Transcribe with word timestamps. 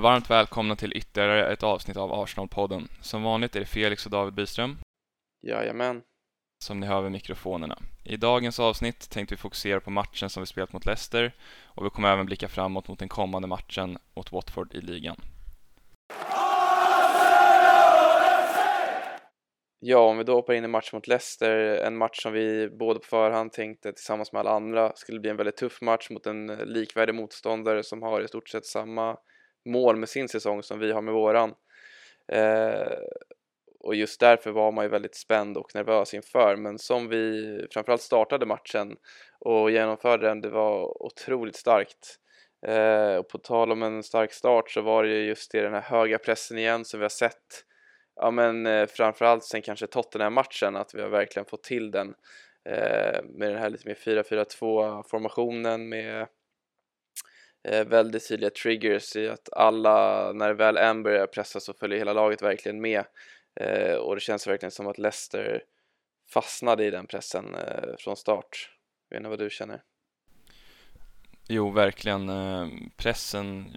varmt 0.00 0.30
välkomna 0.30 0.76
till 0.76 0.96
ytterligare 0.96 1.52
ett 1.52 1.62
avsnitt 1.62 1.96
av 1.96 2.12
Arsenal-podden. 2.12 2.88
Som 3.00 3.22
vanligt 3.22 3.56
är 3.56 3.60
det 3.60 3.66
Felix 3.66 4.06
och 4.06 4.12
David 4.12 4.34
Byström. 4.34 4.78
Jajamän. 5.46 6.02
Som 6.64 6.80
ni 6.80 6.86
hör 6.86 7.02
vid 7.02 7.12
mikrofonerna. 7.12 7.78
I 8.04 8.16
dagens 8.16 8.60
avsnitt 8.60 9.10
tänkte 9.10 9.34
vi 9.34 9.38
fokusera 9.38 9.80
på 9.80 9.90
matchen 9.90 10.30
som 10.30 10.42
vi 10.42 10.46
spelat 10.46 10.72
mot 10.72 10.86
Leicester 10.86 11.32
och 11.64 11.84
vi 11.84 11.90
kommer 11.90 12.12
även 12.12 12.26
blicka 12.26 12.48
framåt 12.48 12.88
mot 12.88 12.98
den 12.98 13.08
kommande 13.08 13.48
matchen 13.48 13.98
mot 14.16 14.32
Watford 14.32 14.74
i 14.74 14.80
ligan. 14.80 15.16
Ja, 19.80 19.98
om 19.98 20.18
vi 20.18 20.24
då 20.24 20.34
hoppar 20.34 20.54
in 20.54 20.64
i 20.64 20.68
match 20.68 20.92
mot 20.92 21.06
Leicester, 21.06 21.56
en 21.86 21.96
match 21.96 22.22
som 22.22 22.32
vi 22.32 22.68
både 22.68 23.00
på 23.00 23.06
förhand 23.06 23.52
tänkte 23.52 23.92
tillsammans 23.92 24.32
med 24.32 24.40
alla 24.40 24.50
andra 24.50 24.92
skulle 24.94 25.20
bli 25.20 25.30
en 25.30 25.36
väldigt 25.36 25.56
tuff 25.56 25.80
match 25.80 26.10
mot 26.10 26.26
en 26.26 26.46
likvärdig 26.46 27.14
motståndare 27.14 27.82
som 27.82 28.02
har 28.02 28.20
i 28.20 28.28
stort 28.28 28.48
sett 28.48 28.66
samma 28.66 29.16
mål 29.64 29.96
med 29.96 30.08
sin 30.08 30.28
säsong 30.28 30.62
som 30.62 30.78
vi 30.78 30.92
har 30.92 31.02
med 31.02 31.14
våran. 31.14 31.54
Eh, 32.32 32.98
och 33.80 33.94
just 33.94 34.20
därför 34.20 34.50
var 34.50 34.72
man 34.72 34.84
ju 34.84 34.88
väldigt 34.88 35.14
spänd 35.14 35.56
och 35.56 35.74
nervös 35.74 36.14
inför, 36.14 36.56
men 36.56 36.78
som 36.78 37.08
vi 37.08 37.66
framförallt 37.70 38.02
startade 38.02 38.46
matchen 38.46 38.96
och 39.38 39.70
genomförde 39.70 40.26
den, 40.28 40.40
det 40.40 40.50
var 40.50 41.02
otroligt 41.02 41.56
starkt. 41.56 42.16
Eh, 42.66 43.14
och 43.14 43.28
på 43.28 43.38
tal 43.38 43.72
om 43.72 43.82
en 43.82 44.02
stark 44.02 44.32
start 44.32 44.70
så 44.70 44.80
var 44.80 45.04
det 45.04 45.08
ju 45.10 45.24
just 45.24 45.52
det, 45.52 45.60
den 45.60 45.74
här 45.74 45.80
höga 45.80 46.18
pressen 46.18 46.58
igen 46.58 46.84
som 46.84 47.00
vi 47.00 47.04
har 47.04 47.08
sett 47.08 47.64
ja 48.20 48.30
men 48.30 48.66
eh, 48.66 48.86
framförallt 48.86 49.44
sen 49.44 49.62
kanske 49.62 49.86
Tottenham-matchen 49.86 50.76
att 50.76 50.94
vi 50.94 51.02
har 51.02 51.08
verkligen 51.08 51.46
fått 51.46 51.62
till 51.62 51.90
den 51.90 52.14
eh, 52.64 53.22
med 53.24 53.50
den 53.50 53.58
här 53.58 53.70
lite 53.70 53.88
mer 53.88 53.94
4-4-2 53.94 55.02
formationen 55.02 55.88
med 55.88 56.26
eh, 57.68 57.84
väldigt 57.86 58.28
tydliga 58.28 58.50
triggers 58.50 59.16
i 59.16 59.28
att 59.28 59.48
alla, 59.52 60.32
när 60.32 60.52
väl 60.52 60.76
en 60.76 61.02
börjar 61.02 61.26
pressa 61.26 61.60
så 61.60 61.72
följer 61.72 61.98
hela 61.98 62.12
laget 62.12 62.42
verkligen 62.42 62.80
med 62.80 63.04
eh, 63.60 63.94
och 63.94 64.14
det 64.14 64.20
känns 64.20 64.46
verkligen 64.46 64.70
som 64.70 64.86
att 64.86 64.98
Leicester 64.98 65.64
fastnade 66.32 66.84
i 66.84 66.90
den 66.90 67.06
pressen 67.06 67.54
eh, 67.54 67.96
från 67.98 68.16
start. 68.16 68.70
Jag 69.08 69.16
vet 69.16 69.20
inte 69.20 69.30
vad 69.30 69.38
du 69.38 69.50
känner? 69.50 69.82
Jo, 71.48 71.70
verkligen. 71.70 72.28
Eh, 72.28 72.68
pressen 72.96 73.72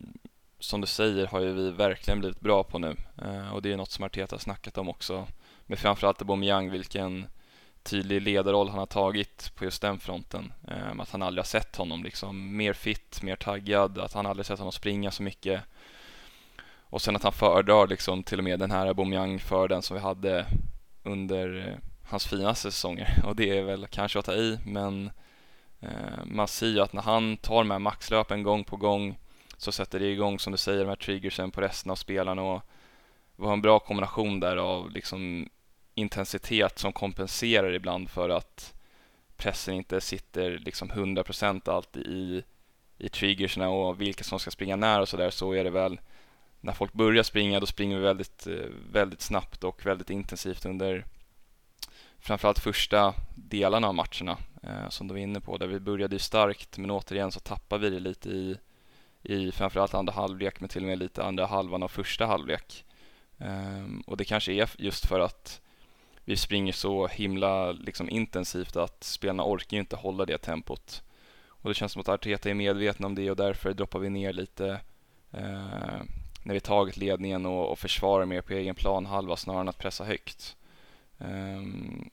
som 0.59 0.81
du 0.81 0.87
säger 0.87 1.27
har 1.27 1.39
ju 1.39 1.53
vi 1.53 1.71
verkligen 1.71 2.19
blivit 2.19 2.39
bra 2.39 2.63
på 2.63 2.79
nu 2.79 2.95
eh, 3.21 3.53
och 3.53 3.61
det 3.61 3.73
är 3.73 3.77
något 3.77 3.91
som 3.91 4.03
Arteta 4.03 4.39
snackat 4.39 4.77
om 4.77 4.89
också 4.89 5.27
med 5.65 5.79
framförallt 5.79 6.21
Aubameyang 6.21 6.69
vilken 6.69 7.27
tydlig 7.83 8.21
ledarroll 8.21 8.69
han 8.69 8.79
har 8.79 8.85
tagit 8.85 9.51
på 9.55 9.65
just 9.65 9.81
den 9.81 9.99
fronten. 9.99 10.53
Ehm, 10.67 10.99
att 10.99 11.11
han 11.11 11.21
aldrig 11.21 11.39
har 11.39 11.47
sett 11.47 11.75
honom 11.75 12.03
liksom 12.03 12.57
mer 12.57 12.73
fit, 12.73 13.21
mer 13.23 13.35
taggad, 13.35 13.97
att 13.97 14.13
han 14.13 14.25
aldrig 14.25 14.45
sett 14.45 14.59
honom 14.59 14.71
springa 14.71 15.11
så 15.11 15.23
mycket. 15.23 15.61
Och 16.83 17.01
sen 17.01 17.15
att 17.15 17.23
han 17.23 17.33
föredrar 17.33 17.87
liksom 17.87 18.23
till 18.23 18.37
och 18.37 18.43
med 18.43 18.59
den 18.59 18.71
här 18.71 18.87
Aubameyang 18.87 19.39
för 19.39 19.67
den 19.67 19.81
som 19.81 19.95
vi 19.95 20.01
hade 20.01 20.45
under 21.03 21.67
eh, 21.67 21.89
hans 22.09 22.27
finaste 22.27 22.71
säsonger 22.71 23.21
och 23.25 23.35
det 23.35 23.57
är 23.57 23.63
väl 23.63 23.87
kanske 23.87 24.19
att 24.19 24.25
ta 24.25 24.33
i 24.33 24.59
men 24.65 25.11
ehm, 25.79 26.35
man 26.35 26.47
ser 26.47 26.67
ju 26.67 26.79
att 26.79 26.93
när 26.93 27.01
han 27.01 27.37
tar 27.37 27.57
de 27.57 27.71
här 27.71 27.79
maxlöpen 27.79 28.43
gång 28.43 28.63
på 28.63 28.77
gång 28.77 29.17
så 29.57 29.71
sätter 29.71 29.99
det 29.99 30.05
igång 30.05 30.39
som 30.39 30.51
du 30.51 30.57
säger 30.57 30.79
de 30.79 30.89
här 30.89 30.95
triggersen 30.95 31.51
på 31.51 31.61
resten 31.61 31.91
av 31.91 31.95
spelarna 31.95 32.41
och 32.41 32.61
vi 33.35 33.45
har 33.45 33.53
en 33.53 33.61
bra 33.61 33.79
kombination 33.79 34.39
där 34.39 34.57
av 34.57 34.91
liksom 34.91 35.49
intensitet 35.95 36.79
som 36.79 36.93
kompenserar 36.93 37.73
ibland 37.73 38.09
för 38.09 38.29
att 38.29 38.73
pressen 39.35 39.73
inte 39.73 40.01
sitter 40.01 40.59
liksom 40.59 40.91
100% 40.91 41.69
alltid 41.69 42.07
i, 42.07 42.43
i 42.97 43.09
triggerserna 43.09 43.69
och 43.69 44.01
vilka 44.01 44.23
som 44.23 44.39
ska 44.39 44.51
springa 44.51 44.75
när 44.75 45.01
och 45.01 45.09
sådär 45.09 45.29
så 45.29 45.53
är 45.53 45.63
det 45.63 45.69
väl 45.69 45.99
när 46.61 46.73
folk 46.73 46.93
börjar 46.93 47.23
springa 47.23 47.59
då 47.59 47.65
springer 47.65 47.97
vi 47.97 48.03
väldigt, 48.03 48.47
eh, 48.47 48.69
väldigt 48.91 49.21
snabbt 49.21 49.63
och 49.63 49.85
väldigt 49.85 50.09
intensivt 50.09 50.65
under 50.65 51.05
framförallt 52.19 52.59
första 52.59 53.13
delarna 53.35 53.87
av 53.87 53.95
matcherna 53.95 54.37
eh, 54.63 54.89
som 54.89 55.07
du 55.07 55.13
var 55.13 55.19
inne 55.19 55.41
på 55.41 55.57
där 55.57 55.67
vi 55.67 55.79
började 55.79 56.15
ju 56.15 56.19
starkt 56.19 56.77
men 56.77 56.91
återigen 56.91 57.31
så 57.31 57.39
tappar 57.39 57.77
vi 57.77 57.89
det 57.89 57.99
lite 57.99 58.29
i 58.29 58.57
i 59.23 59.51
framförallt 59.51 59.93
andra 59.93 60.13
halvlek 60.13 60.59
men 60.59 60.69
till 60.69 60.81
och 60.81 60.87
med 60.87 60.99
lite 60.99 61.23
andra 61.23 61.45
halvan 61.45 61.83
av 61.83 61.87
första 61.87 62.25
halvlek. 62.25 62.85
Eh, 63.37 63.85
och 64.05 64.17
det 64.17 64.25
kanske 64.25 64.53
är 64.53 64.69
just 64.77 65.05
för 65.05 65.19
att 65.19 65.61
vi 66.25 66.37
springer 66.37 66.73
så 66.73 67.07
himla 67.07 67.71
liksom, 67.71 68.09
intensivt 68.09 68.75
att 68.75 69.03
spelarna 69.03 69.43
orkar 69.45 69.77
ju 69.77 69.79
inte 69.79 69.95
hålla 69.95 70.25
det 70.25 70.37
tempot. 70.37 71.03
Och 71.47 71.69
det 71.69 71.73
känns 71.73 71.91
som 71.91 71.99
att 71.99 72.09
Arteta 72.09 72.49
är 72.49 72.53
medveten 72.53 73.05
om 73.05 73.15
det 73.15 73.31
och 73.31 73.37
därför 73.37 73.73
droppar 73.73 73.99
vi 73.99 74.09
ner 74.09 74.33
lite 74.33 74.65
uh, 75.33 76.01
när 76.43 76.53
vi 76.53 76.59
tagit 76.59 76.97
ledningen 76.97 77.45
och, 77.45 77.71
och 77.71 77.79
försvarar 77.79 78.25
mer 78.25 78.41
på 78.41 78.53
egen 78.53 78.75
plan 78.75 79.05
halva 79.05 79.35
snarare 79.35 79.61
än 79.61 79.69
att 79.69 79.77
pressa 79.77 80.03
högt. 80.03 80.57
Um, 81.17 82.09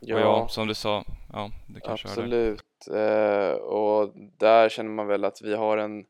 ja. 0.00 0.20
ja, 0.20 0.48
som 0.48 0.68
du 0.68 0.74
sa, 0.74 1.04
ja, 1.32 1.50
du 1.66 1.80
kanske 1.80 2.08
Absolut. 2.08 2.62
Eh, 2.90 3.52
och 3.52 4.12
där 4.38 4.68
känner 4.68 4.90
man 4.90 5.06
väl 5.06 5.24
att 5.24 5.42
vi 5.42 5.54
har 5.54 5.78
en, 5.78 6.04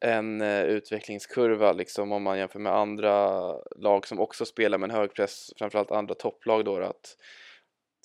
en 0.00 0.40
eh, 0.40 0.62
utvecklingskurva 0.62 1.72
liksom 1.72 2.12
om 2.12 2.22
man 2.22 2.38
jämför 2.38 2.58
med 2.58 2.74
andra 2.74 3.52
lag 3.76 4.06
som 4.06 4.20
också 4.20 4.44
spelar 4.44 4.78
med 4.78 4.90
en 4.90 4.96
hög 4.96 5.14
press, 5.14 5.52
framförallt 5.58 5.90
andra 5.90 6.14
topplag 6.14 6.64
då 6.64 6.76
att 6.82 7.16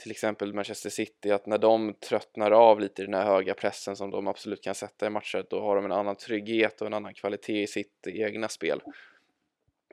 till 0.03 0.11
exempel 0.11 0.53
Manchester 0.53 0.89
City, 0.89 1.31
att 1.31 1.45
när 1.45 1.57
de 1.57 1.93
tröttnar 1.93 2.51
av 2.51 2.79
lite 2.79 3.01
i 3.01 3.05
den 3.05 3.13
här 3.13 3.25
höga 3.25 3.53
pressen 3.53 3.95
som 3.95 4.11
de 4.11 4.27
absolut 4.27 4.63
kan 4.63 4.75
sätta 4.75 5.07
i 5.07 5.09
matcher, 5.09 5.45
då 5.49 5.61
har 5.61 5.75
de 5.75 5.85
en 5.85 5.91
annan 5.91 6.15
trygghet 6.15 6.81
och 6.81 6.87
en 6.87 6.93
annan 6.93 7.13
kvalitet 7.13 7.61
i 7.61 7.67
sitt 7.67 8.07
egna 8.07 8.49
spel. 8.49 8.81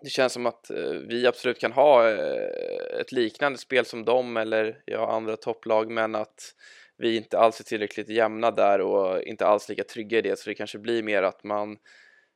Det 0.02 0.08
känns 0.08 0.32
som 0.32 0.46
att 0.46 0.70
eh, 0.70 0.90
vi 1.08 1.26
absolut 1.26 1.58
kan 1.58 1.72
ha 1.72 2.10
eh, 2.10 3.00
ett 3.00 3.12
liknande 3.12 3.58
spel 3.58 3.84
som 3.84 4.04
dem 4.04 4.36
eller 4.36 4.82
ja, 4.84 5.10
andra 5.10 5.36
topplag, 5.36 5.90
men 5.90 6.14
att 6.14 6.54
vi 7.02 7.16
inte 7.16 7.38
alls 7.38 7.60
är 7.60 7.64
tillräckligt 7.64 8.08
jämna 8.08 8.50
där 8.50 8.80
och 8.80 9.22
inte 9.22 9.46
alls 9.46 9.68
lika 9.68 9.84
trygga 9.84 10.18
i 10.18 10.22
det 10.22 10.38
så 10.38 10.50
det 10.50 10.54
kanske 10.54 10.78
blir 10.78 11.02
mer 11.02 11.22
att 11.22 11.44
man 11.44 11.76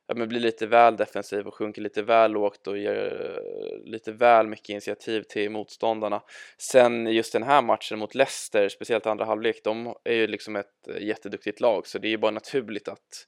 ja, 0.07 0.15
men 0.15 0.27
blir 0.27 0.39
lite 0.39 0.67
väl 0.67 0.97
defensiv 0.97 1.47
och 1.47 1.53
sjunker 1.53 1.81
lite 1.81 2.01
väl 2.01 2.31
lågt 2.31 2.67
och 2.67 2.77
ger 2.77 3.35
eh, 3.37 3.91
lite 3.91 4.11
väl 4.11 4.47
mycket 4.47 4.69
initiativ 4.69 5.21
till 5.21 5.49
motståndarna. 5.49 6.21
Sen 6.57 7.07
just 7.07 7.33
den 7.33 7.43
här 7.43 7.61
matchen 7.61 7.99
mot 7.99 8.15
Leicester, 8.15 8.69
speciellt 8.69 9.05
andra 9.05 9.25
halvlek, 9.25 9.61
de 9.63 9.95
är 10.03 10.13
ju 10.13 10.27
liksom 10.27 10.55
ett 10.55 10.87
eh, 10.89 11.03
jätteduktigt 11.03 11.59
lag 11.59 11.87
så 11.87 11.99
det 11.99 12.07
är 12.07 12.09
ju 12.09 12.17
bara 12.17 12.31
naturligt 12.31 12.87
att 12.87 13.27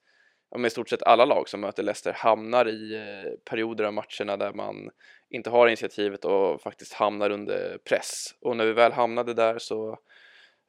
i 0.65 0.69
stort 0.69 0.89
sett 0.89 1.03
alla 1.03 1.25
lag 1.25 1.49
som 1.49 1.61
möter 1.61 1.83
Leicester 1.83 2.13
hamnar 2.13 2.67
i 2.69 2.95
eh, 2.95 3.31
perioder 3.49 3.83
av 3.83 3.93
matcherna 3.93 4.37
där 4.37 4.53
man 4.53 4.89
inte 5.29 5.49
har 5.49 5.67
initiativet 5.67 6.25
och 6.25 6.61
faktiskt 6.61 6.93
hamnar 6.93 7.29
under 7.29 7.77
press. 7.77 8.35
Och 8.41 8.57
när 8.57 8.65
vi 8.65 8.73
väl 8.73 8.91
hamnade 8.91 9.33
där 9.33 9.59
så 9.59 9.99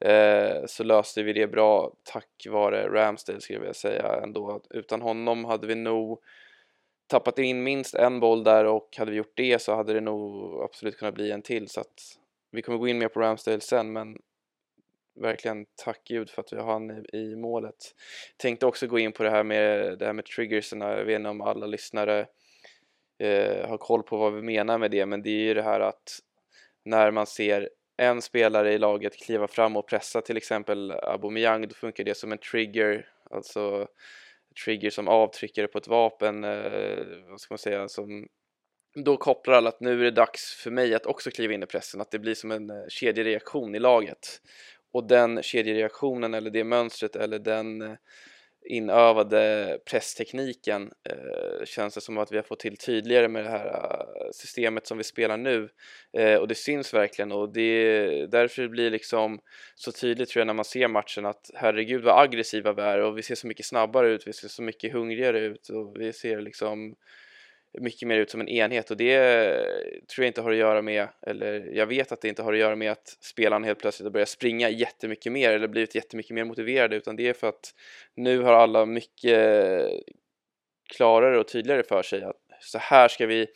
eh, 0.00 0.66
så 0.66 0.84
löste 0.84 1.22
vi 1.22 1.32
det 1.32 1.46
bra 1.46 1.92
tack 2.02 2.46
vare 2.50 2.88
Ramsdale 2.88 3.40
skulle 3.40 3.66
jag 3.66 3.76
säga 3.76 4.20
ändå. 4.22 4.60
Utan 4.70 5.02
honom 5.02 5.44
hade 5.44 5.66
vi 5.66 5.74
nog 5.74 6.20
tappat 7.06 7.38
in 7.38 7.62
minst 7.62 7.94
en 7.94 8.20
boll 8.20 8.44
där 8.44 8.64
och 8.64 8.96
hade 8.98 9.10
vi 9.10 9.16
gjort 9.16 9.32
det 9.36 9.62
så 9.62 9.74
hade 9.74 9.92
det 9.92 10.00
nog 10.00 10.54
absolut 10.62 10.96
kunnat 10.96 11.14
bli 11.14 11.30
en 11.30 11.42
till 11.42 11.68
så 11.68 11.80
att 11.80 12.18
vi 12.50 12.62
kommer 12.62 12.78
gå 12.78 12.88
in 12.88 12.98
mer 12.98 13.08
på 13.08 13.20
Ramsdale 13.20 13.60
sen 13.60 13.92
men 13.92 14.18
verkligen 15.14 15.66
tack 15.84 16.00
gud 16.04 16.30
för 16.30 16.42
att 16.42 16.52
vi 16.52 16.56
har 16.56 16.72
han 16.72 16.90
i, 16.90 17.16
i 17.16 17.36
målet. 17.36 17.94
Tänkte 18.36 18.66
också 18.66 18.86
gå 18.86 18.98
in 18.98 19.12
på 19.12 19.22
det 19.22 19.30
här 19.30 19.44
med, 19.44 19.98
det 19.98 20.06
här 20.06 20.12
med 20.12 20.24
triggerserna, 20.24 20.96
jag 20.98 21.04
vet 21.04 21.16
inte 21.16 21.30
om 21.30 21.40
alla 21.40 21.66
lyssnare 21.66 22.26
eh, 23.18 23.68
har 23.68 23.78
koll 23.78 24.02
på 24.02 24.16
vad 24.16 24.32
vi 24.32 24.42
menar 24.42 24.78
med 24.78 24.90
det 24.90 25.06
men 25.06 25.22
det 25.22 25.30
är 25.30 25.44
ju 25.44 25.54
det 25.54 25.62
här 25.62 25.80
att 25.80 26.20
när 26.84 27.10
man 27.10 27.26
ser 27.26 27.68
en 28.00 28.22
spelare 28.22 28.72
i 28.72 28.78
laget 28.78 29.16
kliva 29.16 29.48
fram 29.48 29.76
och 29.76 29.88
pressa 29.88 30.20
till 30.20 30.36
exempel 30.36 30.90
Aubameyang 30.90 31.68
då 31.68 31.74
funkar 31.74 32.04
det 32.04 32.14
som 32.14 32.32
en 32.32 32.38
trigger, 32.38 33.06
alltså 33.30 33.88
trigger 34.64 34.90
som 34.90 35.08
avtryckare 35.08 35.66
på 35.66 35.78
ett 35.78 35.88
vapen, 35.88 36.44
eh, 36.44 37.04
vad 37.30 37.40
ska 37.40 37.54
man 37.54 37.58
säga, 37.58 37.88
som 37.88 38.26
då 38.94 39.16
kopplar 39.16 39.54
alla 39.54 39.68
att 39.68 39.80
nu 39.80 40.00
är 40.00 40.04
det 40.04 40.10
dags 40.10 40.54
för 40.54 40.70
mig 40.70 40.94
att 40.94 41.06
också 41.06 41.30
kliva 41.30 41.54
in 41.54 41.62
i 41.62 41.66
pressen, 41.66 42.00
att 42.00 42.10
det 42.10 42.18
blir 42.18 42.34
som 42.34 42.50
en 42.50 42.70
eh, 42.70 42.88
kedjereaktion 42.88 43.74
i 43.74 43.78
laget. 43.78 44.40
Och 44.92 45.06
den 45.06 45.42
kedjereaktionen 45.42 46.34
eller 46.34 46.50
det 46.50 46.64
mönstret 46.64 47.16
eller 47.16 47.38
den 47.38 47.82
eh, 47.82 47.94
inövade 48.64 49.78
presstekniken 49.90 50.92
eh, 51.10 51.64
känns 51.64 51.94
det 51.94 52.00
som 52.00 52.18
att 52.18 52.32
vi 52.32 52.36
har 52.36 52.42
fått 52.42 52.60
till 52.60 52.76
tydligare 52.76 53.28
med 53.28 53.44
det 53.44 53.50
här 53.50 53.66
eh, 53.66 54.30
systemet 54.32 54.86
som 54.86 54.98
vi 54.98 55.04
spelar 55.04 55.36
nu. 55.36 55.68
Eh, 56.12 56.34
och 56.34 56.48
det 56.48 56.54
syns 56.54 56.94
verkligen 56.94 57.32
och 57.32 57.52
det 57.52 58.26
därför 58.26 58.68
blir 58.68 58.84
det 58.84 58.90
liksom 58.90 59.40
så 59.74 59.92
tydligt 59.92 60.28
tror 60.28 60.40
jag 60.40 60.46
när 60.46 60.54
man 60.54 60.64
ser 60.64 60.88
matchen 60.88 61.26
att 61.26 61.50
herregud 61.54 62.04
vad 62.04 62.22
aggressiva 62.22 62.72
vi 62.72 62.82
är 62.82 62.98
och 62.98 63.18
vi 63.18 63.22
ser 63.22 63.34
så 63.34 63.46
mycket 63.46 63.66
snabbare 63.66 64.08
ut, 64.08 64.26
vi 64.26 64.32
ser 64.32 64.48
så 64.48 64.62
mycket 64.62 64.92
hungrigare 64.92 65.40
ut 65.40 65.68
och 65.68 66.00
vi 66.00 66.12
ser 66.12 66.40
liksom 66.40 66.94
mycket 67.78 68.08
mer 68.08 68.18
ut 68.18 68.30
som 68.30 68.40
en 68.40 68.48
enhet 68.48 68.90
och 68.90 68.96
det 68.96 69.18
tror 70.14 70.24
jag 70.24 70.26
inte 70.26 70.40
har 70.40 70.50
att 70.50 70.56
göra 70.56 70.82
med, 70.82 71.08
eller 71.26 71.70
jag 71.72 71.86
vet 71.86 72.12
att 72.12 72.20
det 72.20 72.28
inte 72.28 72.42
har 72.42 72.52
att 72.52 72.58
göra 72.58 72.76
med 72.76 72.92
att 72.92 73.16
spelarna 73.20 73.66
helt 73.66 73.78
plötsligt 73.78 74.04
har 74.04 74.10
börjat 74.10 74.28
springa 74.28 74.68
jättemycket 74.68 75.32
mer 75.32 75.52
eller 75.52 75.68
blivit 75.68 75.94
jättemycket 75.94 76.34
mer 76.34 76.44
motiverade 76.44 76.96
utan 76.96 77.16
det 77.16 77.28
är 77.28 77.32
för 77.32 77.48
att 77.48 77.74
nu 78.16 78.40
har 78.40 78.52
alla 78.52 78.86
mycket 78.86 79.86
klarare 80.90 81.38
och 81.38 81.48
tydligare 81.48 81.82
för 81.82 82.02
sig 82.02 82.22
att 82.22 82.36
så 82.60 82.78
här 82.78 83.08
ska 83.08 83.26
vi 83.26 83.46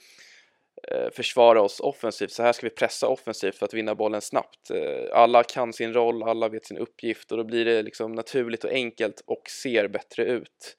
eh, 0.89 1.11
försvara 1.13 1.63
oss 1.63 1.81
offensivt, 1.81 2.31
så 2.31 2.43
här 2.43 2.53
ska 2.53 2.67
vi 2.67 2.75
pressa 2.75 3.09
offensivt 3.09 3.59
för 3.59 3.67
att 3.67 3.75
vinna 3.75 3.95
bollen 3.95 4.21
snabbt. 4.21 4.71
Eh, 4.71 5.05
alla 5.13 5.43
kan 5.43 5.73
sin 5.73 5.93
roll, 5.95 6.23
alla 6.23 6.49
vet 6.49 6.67
sin 6.67 6.79
uppgift 6.79 7.33
och 7.33 7.39
då 7.39 7.45
blir 7.45 7.65
det 7.65 7.83
liksom 7.83 8.13
naturligt 8.13 8.65
och 8.65 8.71
enkelt 8.71 9.23
och 9.27 9.43
ser 9.51 9.89
bättre 9.89 10.25
ut. 10.25 10.77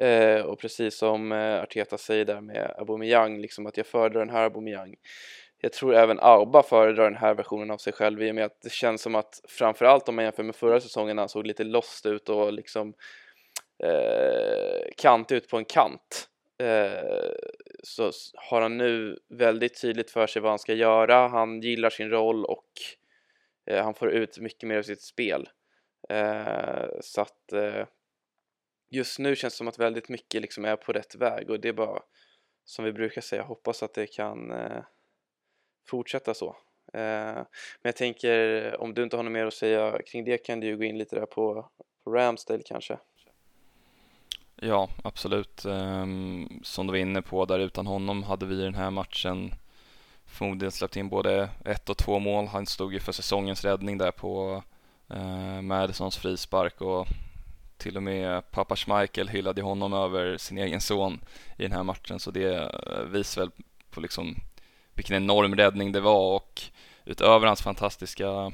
Eh, 0.00 0.40
och 0.40 0.58
precis 0.58 0.98
som 0.98 1.32
eh, 1.32 1.62
Arteta 1.62 1.98
säger 1.98 2.24
där 2.24 2.40
med 2.40 2.74
Aubameyang, 2.78 3.40
liksom 3.40 3.66
att 3.66 3.76
jag 3.76 3.86
föredrar 3.86 4.20
den 4.20 4.34
här 4.34 4.44
Aubameyang. 4.44 4.96
Jag 5.60 5.72
tror 5.72 5.94
även 5.94 6.20
Auba 6.20 6.62
föredrar 6.62 7.04
den 7.04 7.16
här 7.16 7.34
versionen 7.34 7.70
av 7.70 7.78
sig 7.78 7.92
själv 7.92 8.22
i 8.22 8.30
och 8.30 8.34
med 8.34 8.44
att 8.44 8.60
det 8.62 8.72
känns 8.72 9.02
som 9.02 9.14
att 9.14 9.40
framförallt 9.48 10.08
om 10.08 10.14
man 10.14 10.24
jämför 10.24 10.42
med 10.42 10.56
förra 10.56 10.80
säsongen 10.80 11.18
han 11.18 11.28
såg 11.28 11.46
lite 11.46 11.64
lost 11.64 12.06
ut 12.06 12.28
och 12.28 12.52
liksom 12.52 12.94
eh, 13.84 14.86
kant 14.96 15.32
ut 15.32 15.48
på 15.48 15.56
en 15.56 15.64
kant 15.64 16.28
eh, 16.58 17.30
så 17.82 18.10
har 18.34 18.60
han 18.60 18.76
nu 18.76 19.18
väldigt 19.28 19.80
tydligt 19.80 20.10
för 20.10 20.26
sig 20.26 20.42
vad 20.42 20.52
han 20.52 20.58
ska 20.58 20.74
göra. 20.74 21.28
Han 21.28 21.60
gillar 21.60 21.90
sin 21.90 22.10
roll 22.10 22.44
och 22.44 22.68
eh, 23.66 23.84
han 23.84 23.94
får 23.94 24.10
ut 24.10 24.38
mycket 24.38 24.68
mer 24.68 24.78
av 24.78 24.82
sitt 24.82 25.02
spel. 25.02 25.48
Eh, 26.08 26.86
så 27.00 27.20
att 27.20 27.52
eh, 27.52 27.86
just 28.94 29.18
nu 29.18 29.36
känns 29.36 29.54
det 29.54 29.58
som 29.58 29.68
att 29.68 29.78
väldigt 29.78 30.08
mycket 30.08 30.42
liksom 30.42 30.64
är 30.64 30.76
på 30.76 30.92
rätt 30.92 31.14
väg 31.14 31.50
och 31.50 31.60
det 31.60 31.68
är 31.68 31.72
bara 31.72 32.02
som 32.64 32.84
vi 32.84 32.92
brukar 32.92 33.20
säga, 33.20 33.42
hoppas 33.42 33.82
att 33.82 33.94
det 33.94 34.06
kan 34.06 34.50
eh, 34.50 34.82
fortsätta 35.88 36.34
så. 36.34 36.56
Eh, 36.92 37.34
men 37.34 37.46
jag 37.82 37.96
tänker 37.96 38.80
om 38.80 38.94
du 38.94 39.02
inte 39.02 39.16
har 39.16 39.22
något 39.22 39.32
mer 39.32 39.46
att 39.46 39.54
säga 39.54 39.98
kring 40.06 40.24
det 40.24 40.38
kan 40.38 40.60
du 40.60 40.66
ju 40.66 40.76
gå 40.76 40.84
in 40.84 40.98
lite 40.98 41.16
där 41.16 41.26
på, 41.26 41.70
på 42.04 42.10
Ramsdale 42.10 42.62
kanske. 42.66 42.98
Ja, 44.56 44.88
absolut. 45.04 45.64
Eh, 45.64 46.06
som 46.62 46.86
du 46.86 46.92
var 46.92 46.96
inne 46.96 47.22
på, 47.22 47.44
där 47.44 47.58
utan 47.58 47.86
honom 47.86 48.22
hade 48.22 48.46
vi 48.46 48.56
den 48.56 48.74
här 48.74 48.90
matchen 48.90 49.54
förmodligen 50.26 50.72
släppt 50.72 50.96
in 50.96 51.08
både 51.08 51.48
ett 51.64 51.90
och 51.90 51.96
två 51.96 52.18
mål. 52.18 52.46
Han 52.46 52.66
stod 52.66 52.92
ju 52.92 53.00
för 53.00 53.12
säsongens 53.12 53.64
räddning 53.64 53.98
där 53.98 54.10
på 54.10 54.62
eh, 55.10 55.62
Madisons 55.62 56.16
frispark 56.16 56.80
och 56.80 57.06
till 57.76 57.96
och 57.96 58.02
med 58.02 58.50
pappa 58.50 58.76
Schmeichel 58.76 59.28
hyllade 59.28 59.62
honom 59.62 59.92
över 59.92 60.36
sin 60.36 60.58
egen 60.58 60.80
son 60.80 61.20
i 61.58 61.62
den 61.62 61.72
här 61.72 61.82
matchen 61.82 62.20
så 62.20 62.30
det 62.30 62.54
eh, 62.54 63.04
visar 63.04 63.42
väl 63.42 63.50
på 63.90 64.00
liksom 64.00 64.36
vilken 64.94 65.16
enorm 65.16 65.56
räddning 65.56 65.92
det 65.92 66.00
var 66.00 66.36
och 66.36 66.62
utöver 67.04 67.46
hans 67.46 67.62
fantastiska 67.62 68.52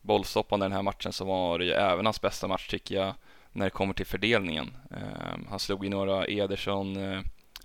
bollstoppande 0.00 0.66
i 0.66 0.68
den 0.68 0.76
här 0.76 0.82
matchen 0.82 1.12
så 1.12 1.24
var 1.24 1.58
det 1.58 1.64
ju 1.64 1.72
även 1.72 2.06
hans 2.06 2.20
bästa 2.20 2.48
match 2.48 2.68
tycker 2.68 2.94
jag 2.94 3.14
när 3.52 3.64
det 3.64 3.70
kommer 3.70 3.94
till 3.94 4.06
fördelningen. 4.06 4.76
Ehm, 4.90 5.46
han 5.50 5.58
slog 5.58 5.84
ju 5.84 5.90
några 5.90 6.26
Ederson 6.26 6.96
eh, 6.96 7.20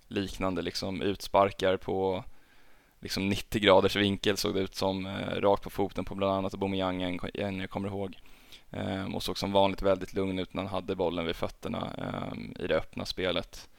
liknande 0.07 0.61
liksom 0.61 1.01
utsparkar 1.01 1.77
på 1.77 2.23
liksom 2.99 3.29
90 3.29 3.61
graders 3.61 3.95
vinkel 3.95 4.37
såg 4.37 4.53
det 4.55 4.59
ut 4.59 4.75
som 4.75 5.05
eh, 5.05 5.41
rakt 5.41 5.63
på 5.63 5.69
foten 5.69 6.05
på 6.05 6.15
bland 6.15 6.33
annat 6.33 6.53
Aubameyang 6.53 7.19
en 7.33 7.59
jag 7.59 7.69
kommer 7.69 7.87
ihåg. 7.87 8.17
Ehm, 8.73 9.15
och 9.15 9.23
såg 9.23 9.37
som 9.37 9.51
vanligt 9.51 9.81
väldigt 9.81 10.13
lugn 10.13 10.39
ut 10.39 10.53
när 10.53 10.61
han 10.61 10.71
hade 10.71 10.95
bollen 10.95 11.25
vid 11.25 11.35
fötterna 11.35 11.93
ehm, 11.97 12.53
i 12.59 12.67
det 12.67 12.77
öppna 12.77 13.05
spelet. 13.05 13.55
Så 13.55 13.69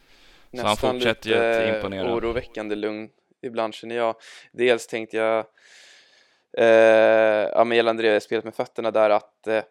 Nästan 0.49 0.67
han 0.67 0.77
fortsätter 0.77 1.29
ju 1.29 1.35
att 1.35 1.75
imponera. 1.75 2.13
oroväckande 2.13 2.75
lugn 2.75 3.09
ibland 3.41 3.73
känner 3.73 3.95
jag. 3.95 4.15
Dels 4.51 4.87
tänkte 4.87 5.17
jag 5.17 5.45
eh, 6.57 7.49
ja, 7.53 7.63
men 7.63 7.77
gällande 7.77 8.03
det 8.03 8.21
spelet 8.21 8.45
med 8.45 8.55
fötterna 8.55 8.91
där 8.91 9.09
att 9.09 9.47
eh, 9.47 9.63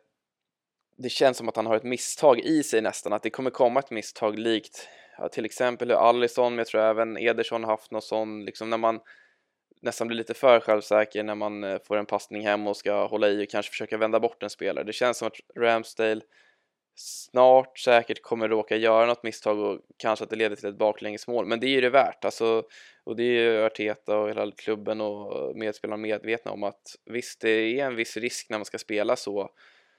det 0.96 1.08
känns 1.08 1.36
som 1.36 1.48
att 1.48 1.56
han 1.56 1.66
har 1.66 1.76
ett 1.76 1.84
misstag 1.84 2.40
i 2.40 2.62
sig 2.62 2.80
nästan, 2.80 3.12
att 3.12 3.22
det 3.22 3.30
kommer 3.30 3.50
komma 3.50 3.80
ett 3.80 3.90
misstag 3.90 4.38
likt 4.38 4.88
ja, 5.18 5.28
till 5.28 5.44
exempel 5.44 5.88
hur 5.88 6.08
Alisson, 6.08 6.52
men 6.52 6.58
jag 6.58 6.66
tror 6.66 6.82
även 6.82 7.18
Ederson 7.18 7.64
har 7.64 7.70
haft 7.70 7.90
något 7.90 8.04
sån, 8.04 8.44
liksom 8.44 8.70
när 8.70 8.78
man 8.78 9.00
nästan 9.84 10.06
blir 10.06 10.16
lite 10.16 10.34
för 10.34 10.60
självsäker 10.60 11.22
när 11.22 11.34
man 11.34 11.64
eh, 11.64 11.78
får 11.84 11.96
en 11.96 12.06
passning 12.06 12.46
hem 12.46 12.66
och 12.66 12.76
ska 12.76 13.06
hålla 13.06 13.28
i 13.28 13.44
och 13.44 13.48
kanske 13.48 13.70
försöka 13.70 13.96
vända 13.96 14.20
bort 14.20 14.42
en 14.42 14.50
spelare. 14.50 14.84
Det 14.84 14.92
känns 14.92 15.18
som 15.18 15.28
att 15.28 15.58
Ramsdale 15.58 16.20
snart 16.96 17.78
säkert 17.78 18.22
kommer 18.22 18.48
råka 18.48 18.76
göra 18.76 19.06
något 19.06 19.22
misstag 19.22 19.58
och 19.58 19.80
kanske 19.96 20.22
att 20.22 20.30
det 20.30 20.36
leder 20.36 20.56
till 20.56 20.68
ett 20.68 20.78
baklängesmål, 20.78 21.46
men 21.46 21.60
det 21.60 21.66
är 21.66 21.70
ju 21.70 21.80
det 21.80 21.90
värt. 21.90 22.24
Alltså, 22.24 22.62
och 23.04 23.16
det 23.16 23.22
är 23.22 23.52
ju 23.52 23.64
Arteta 23.64 24.18
och 24.18 24.28
hela 24.28 24.50
klubben 24.50 25.00
och 25.00 25.56
medspelarna 25.56 26.02
medvetna 26.02 26.50
om 26.50 26.62
att 26.62 26.96
visst, 27.04 27.40
det 27.40 27.50
är 27.50 27.86
en 27.86 27.96
viss 27.96 28.16
risk 28.16 28.50
när 28.50 28.58
man 28.58 28.64
ska 28.64 28.78
spela 28.78 29.16
så 29.16 29.50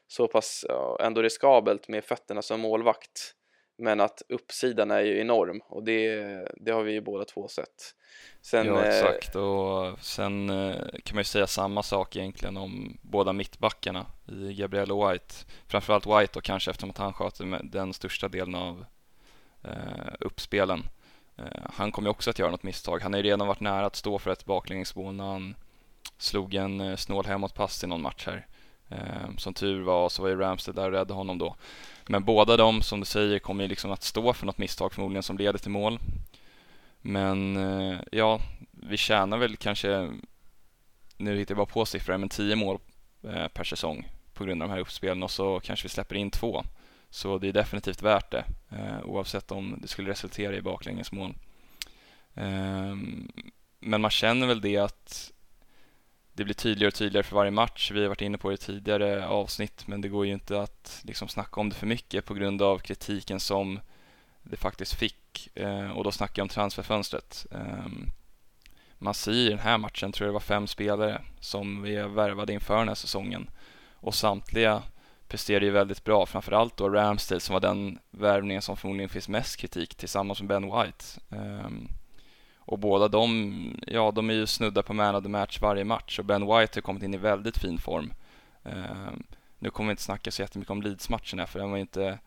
så 0.07 0.27
pass 0.27 0.65
ja, 0.67 0.97
ändå 1.01 1.21
riskabelt 1.21 1.87
med 1.87 2.03
fötterna 2.03 2.41
som 2.41 2.59
målvakt. 2.59 3.33
Men 3.77 4.00
att 4.00 4.22
uppsidan 4.30 4.92
är 4.92 5.01
ju 5.01 5.19
enorm 5.19 5.62
och 5.68 5.83
det, 5.83 6.18
det 6.56 6.72
har 6.72 6.83
vi 6.83 6.92
ju 6.92 7.01
båda 7.01 7.25
två 7.25 7.48
sett. 7.48 7.95
Sen, 8.42 8.68
ja 8.68 8.83
eh, 8.83 8.88
exakt 8.88 9.36
och 9.36 10.00
sen 10.00 10.50
eh, 10.50 10.75
kan 11.04 11.16
man 11.16 11.19
ju 11.19 11.24
säga 11.24 11.48
samma 11.48 11.83
sak 11.83 12.16
egentligen 12.16 12.57
om 12.57 12.98
båda 13.01 13.33
mittbackarna 13.33 14.06
i 14.27 14.54
Gabriel 14.54 14.92
och 14.92 15.12
White. 15.12 15.36
Framförallt 15.68 16.06
White 16.06 16.31
då 16.33 16.42
kanske 16.42 16.72
eftersom 16.72 16.89
att 16.89 16.98
han 16.98 17.13
sköter 17.13 17.63
den 17.63 17.94
största 17.94 18.27
delen 18.27 18.56
av 18.56 18.86
eh, 19.63 20.13
uppspelen. 20.19 20.83
Eh, 21.38 21.69
han 21.74 21.92
kommer 21.92 22.07
ju 22.07 22.12
också 22.12 22.30
att 22.30 22.39
göra 22.39 22.51
något 22.51 22.63
misstag. 22.63 23.01
Han 23.01 23.13
har 23.13 23.18
ju 23.18 23.24
redan 23.24 23.48
varit 23.48 23.60
nära 23.60 23.86
att 23.86 23.95
stå 23.95 24.19
för 24.19 24.31
ett 24.31 24.45
baklängesmål 24.45 25.13
när 25.13 25.24
han 25.25 25.56
slog 26.18 26.54
en 26.56 26.81
eh, 26.81 26.95
snål 26.95 27.25
hemåtpass 27.25 27.83
i 27.83 27.88
någon 27.88 28.01
match 28.01 28.25
här. 28.25 28.48
Eh, 28.89 29.35
som 29.37 29.53
tur 29.53 29.81
var 29.81 30.09
så 30.09 30.21
var 30.21 30.29
ju 30.29 30.35
Ramstead 30.35 30.75
där 30.75 30.85
och 30.85 30.91
räddade 30.91 31.13
honom 31.13 31.37
då. 31.37 31.55
Men 32.07 32.23
båda 32.23 32.57
de 32.57 32.81
som 32.81 32.99
du 32.99 33.05
säger 33.05 33.39
kommer 33.39 33.63
ju 33.63 33.67
liksom 33.67 33.91
att 33.91 34.03
stå 34.03 34.33
för 34.33 34.45
något 34.45 34.57
misstag 34.57 34.93
förmodligen 34.93 35.23
som 35.23 35.37
leder 35.37 35.59
till 35.59 35.71
mål. 35.71 35.99
Men 37.01 37.57
eh, 37.57 37.99
ja, 38.11 38.39
vi 38.71 38.97
tjänar 38.97 39.37
väl 39.37 39.57
kanske, 39.57 40.11
nu 41.17 41.37
hittar 41.37 41.51
jag 41.51 41.57
bara 41.57 41.73
på 41.73 41.85
siffror, 41.85 42.17
men 42.17 42.29
10 42.29 42.55
mål 42.55 42.79
eh, 43.23 43.47
per 43.47 43.63
säsong 43.63 44.07
på 44.33 44.43
grund 44.45 44.61
av 44.61 44.67
de 44.67 44.73
här 44.73 44.81
uppspelen 44.81 45.23
och 45.23 45.31
så 45.31 45.59
kanske 45.59 45.85
vi 45.85 45.89
släpper 45.89 46.15
in 46.15 46.31
två. 46.31 46.63
Så 47.09 47.37
det 47.37 47.47
är 47.47 47.53
definitivt 47.53 48.01
värt 48.01 48.31
det 48.31 48.43
eh, 48.69 49.05
oavsett 49.05 49.51
om 49.51 49.77
det 49.81 49.87
skulle 49.87 50.09
resultera 50.09 50.55
i 50.55 50.61
baklängesmål. 50.61 51.33
Eh, 52.33 52.95
men 53.79 54.01
man 54.01 54.11
känner 54.11 54.47
väl 54.47 54.61
det 54.61 54.77
att 54.77 55.31
det 56.35 56.44
blir 56.44 56.54
tydligare 56.54 56.87
och 56.87 56.94
tydligare 56.94 57.23
för 57.23 57.35
varje 57.35 57.51
match. 57.51 57.92
Vi 57.92 58.01
har 58.01 58.07
varit 58.07 58.21
inne 58.21 58.37
på 58.37 58.49
det 58.49 58.54
i 58.54 58.57
tidigare 58.57 59.27
avsnitt 59.27 59.87
men 59.87 60.01
det 60.01 60.09
går 60.09 60.25
ju 60.25 60.33
inte 60.33 60.61
att 60.61 61.01
liksom 61.04 61.27
snacka 61.27 61.61
om 61.61 61.69
det 61.69 61.75
för 61.75 61.87
mycket 61.87 62.25
på 62.25 62.33
grund 62.33 62.61
av 62.61 62.80
kritiken 62.80 63.39
som 63.39 63.80
det 64.44 64.57
faktiskt 64.57 64.94
fick 64.94 65.49
eh, 65.56 65.92
och 65.92 66.04
då 66.04 66.11
snackar 66.11 66.39
jag 66.39 66.45
om 66.45 66.49
transferfönstret. 66.49 67.45
Eh, 67.51 67.87
man 68.97 69.13
ser 69.13 69.31
i 69.31 69.49
den 69.49 69.59
här 69.59 69.77
matchen, 69.77 70.11
tror 70.11 70.25
jag 70.25 70.31
det 70.31 70.33
var 70.33 70.39
fem 70.39 70.68
spelare 70.68 71.21
som 71.39 71.81
vi 71.81 71.95
värvade 71.95 72.54
inför 72.54 72.77
den 72.77 72.87
här 72.87 72.95
säsongen 72.95 73.49
och 73.94 74.15
samtliga 74.15 74.83
presterade 75.27 75.65
ju 75.65 75.71
väldigt 75.71 76.04
bra, 76.04 76.25
framförallt 76.25 76.77
då 76.77 76.89
Ramsdale 76.89 77.42
som 77.42 77.54
var 77.54 77.59
den 77.59 77.99
värvningen 78.11 78.61
som 78.61 78.77
förmodligen 78.77 79.09
finns 79.09 79.30
mest 79.30 79.57
kritik 79.57 79.95
tillsammans 79.95 80.42
med 80.42 80.47
Ben 80.47 80.63
White. 80.63 81.06
Eh, 81.31 81.69
och 82.66 82.80
båda 82.80 83.07
de, 83.07 83.80
ja 83.88 84.12
de 84.12 84.30
är 84.30 84.34
ju 84.34 84.48
snudda 84.48 84.84
på 84.84 84.94
man 84.94 85.16
of 85.16 85.24
the 85.24 85.30
match 85.30 85.60
varje 85.62 85.84
match 85.84 86.19
och 86.19 86.26
Ben 86.26 86.42
White 86.42 86.78
har 86.78 86.81
kommit 86.81 87.04
in 87.04 87.14
i 87.14 87.18
väldigt 87.18 87.57
fin 87.57 87.78
form. 87.78 88.14
Uh, 88.66 89.12
nu 89.60 89.69
kommer 89.69 89.88
vi 89.88 89.92
inte 89.92 90.04
snacka 90.04 90.31
så 90.31 90.42
jättemycket 90.42 90.72
om 90.72 90.81
Leeds-matchen 90.81 91.40
här 91.40 91.45
för 91.45 91.60
den 91.60 91.72
var 91.72 91.78
inte 91.78 92.19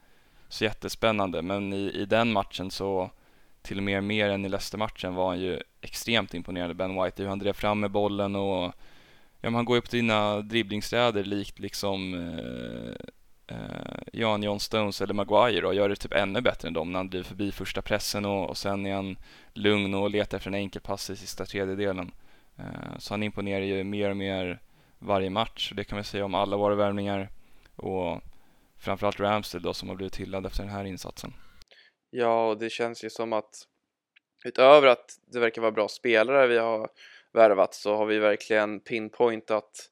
så 0.49 0.65
jättespännande 0.65 1.43
men 1.43 1.73
i, 1.73 1.91
i 1.95 2.05
den 2.05 2.33
matchen 2.33 2.71
så 2.71 3.11
till 3.63 3.77
och 3.77 3.83
med 3.83 4.05
mer 4.05 4.29
än 4.29 4.45
i 4.45 4.49
Leicester-matchen 4.49 5.15
var 5.15 5.29
han 5.29 5.41
ju 5.41 5.61
extremt 5.81 6.35
imponerande 6.35 6.75
Ben 6.75 7.03
White. 7.03 7.23
Hur 7.23 7.29
han 7.29 7.39
drev 7.39 7.53
fram 7.53 7.81
med 7.81 7.91
bollen 7.91 8.37
och 8.37 8.73
ja, 9.41 9.51
men 9.51 9.55
han 9.55 9.65
går 9.65 9.77
ju 9.77 9.81
på 9.81 9.89
dina 9.91 10.41
dribblingsräder 10.41 11.25
likt 11.25 11.59
liksom 11.59 12.15
eh, 12.15 13.07
Eh, 13.49 13.99
Jan 14.13 14.43
John 14.43 14.61
Stones 14.61 15.01
eller 15.01 15.15
Maguire 15.15 15.67
och 15.67 15.75
gör 15.75 15.89
det 15.89 15.97
typ 15.97 16.13
ännu 16.13 16.41
bättre 16.41 16.69
än 16.69 16.75
dem 16.75 16.93
när 16.93 16.99
han 16.99 17.11
driver 17.11 17.25
förbi 17.25 17.53
första 17.53 17.83
pressen 17.83 18.25
och, 18.25 18.49
och 18.49 18.57
sen 18.57 18.87
är 18.87 18.95
han 18.95 19.17
lugn 19.55 19.95
och 19.95 20.11
letar 20.11 20.37
efter 20.37 20.51
en 20.51 20.55
enkel 20.55 20.83
pass 20.83 21.11
i 21.11 21.17
sista 21.17 21.45
tredjedelen. 21.45 22.11
Eh, 22.59 22.99
så 22.99 23.13
han 23.13 23.23
imponerar 23.23 23.65
ju 23.65 23.85
mer 23.85 24.11
och 24.11 24.17
mer 24.17 24.61
varje 24.99 25.31
match 25.31 25.71
och 25.71 25.77
det 25.77 25.85
kan 25.85 25.97
man 25.97 26.05
säga 26.05 26.25
om 26.25 26.35
alla 26.35 26.57
våra 26.57 26.75
värvningar 26.75 27.29
och 27.77 28.21
framförallt 28.79 29.21
Ramsdale 29.21 29.65
då 29.65 29.75
som 29.75 29.89
har 29.89 29.97
blivit 29.97 30.17
hyllad 30.17 30.47
efter 30.47 30.63
den 30.63 30.73
här 30.73 30.85
insatsen. 30.85 31.33
Ja, 32.11 32.49
och 32.49 32.59
det 32.59 32.71
känns 32.71 33.05
ju 33.05 33.11
som 33.11 33.33
att 33.33 33.67
utöver 34.45 34.89
att 34.89 35.19
det 35.33 35.41
verkar 35.41 35.63
vara 35.63 35.73
bra 35.73 35.89
spelare 35.89 36.47
vi 36.47 36.59
har 36.59 36.91
värvat 37.33 37.75
så 37.75 37.97
har 37.97 38.07
vi 38.07 38.19
verkligen 38.19 38.81
pinpointat 38.81 39.91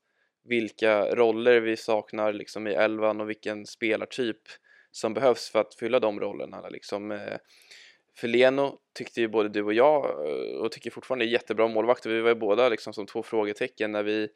vilka 0.48 1.14
roller 1.14 1.60
vi 1.60 1.76
saknar 1.76 2.32
liksom 2.32 2.66
i 2.66 2.72
elvan 2.74 3.20
och 3.20 3.28
vilken 3.28 3.66
spelartyp 3.66 4.40
som 4.90 5.14
behövs 5.14 5.50
för 5.50 5.60
att 5.60 5.74
fylla 5.74 6.00
de 6.00 6.20
rollerna. 6.20 6.68
Liksom, 6.68 7.12
eh, 7.12 7.36
för 8.18 8.28
Leno 8.28 8.78
tyckte 8.94 9.20
ju 9.20 9.28
både 9.28 9.48
du 9.48 9.62
och 9.62 9.74
jag 9.74 10.04
eh, 10.04 10.56
och 10.56 10.72
tycker 10.72 10.90
fortfarande 10.90 11.24
är 11.24 11.28
jättebra 11.28 11.68
målvakter. 11.68 12.10
Vi 12.10 12.20
var 12.20 12.28
ju 12.28 12.34
båda 12.34 12.68
liksom 12.68 12.92
som 12.92 13.06
två 13.06 13.22
frågetecken 13.22 13.92
när 13.92 14.02
vi 14.02 14.28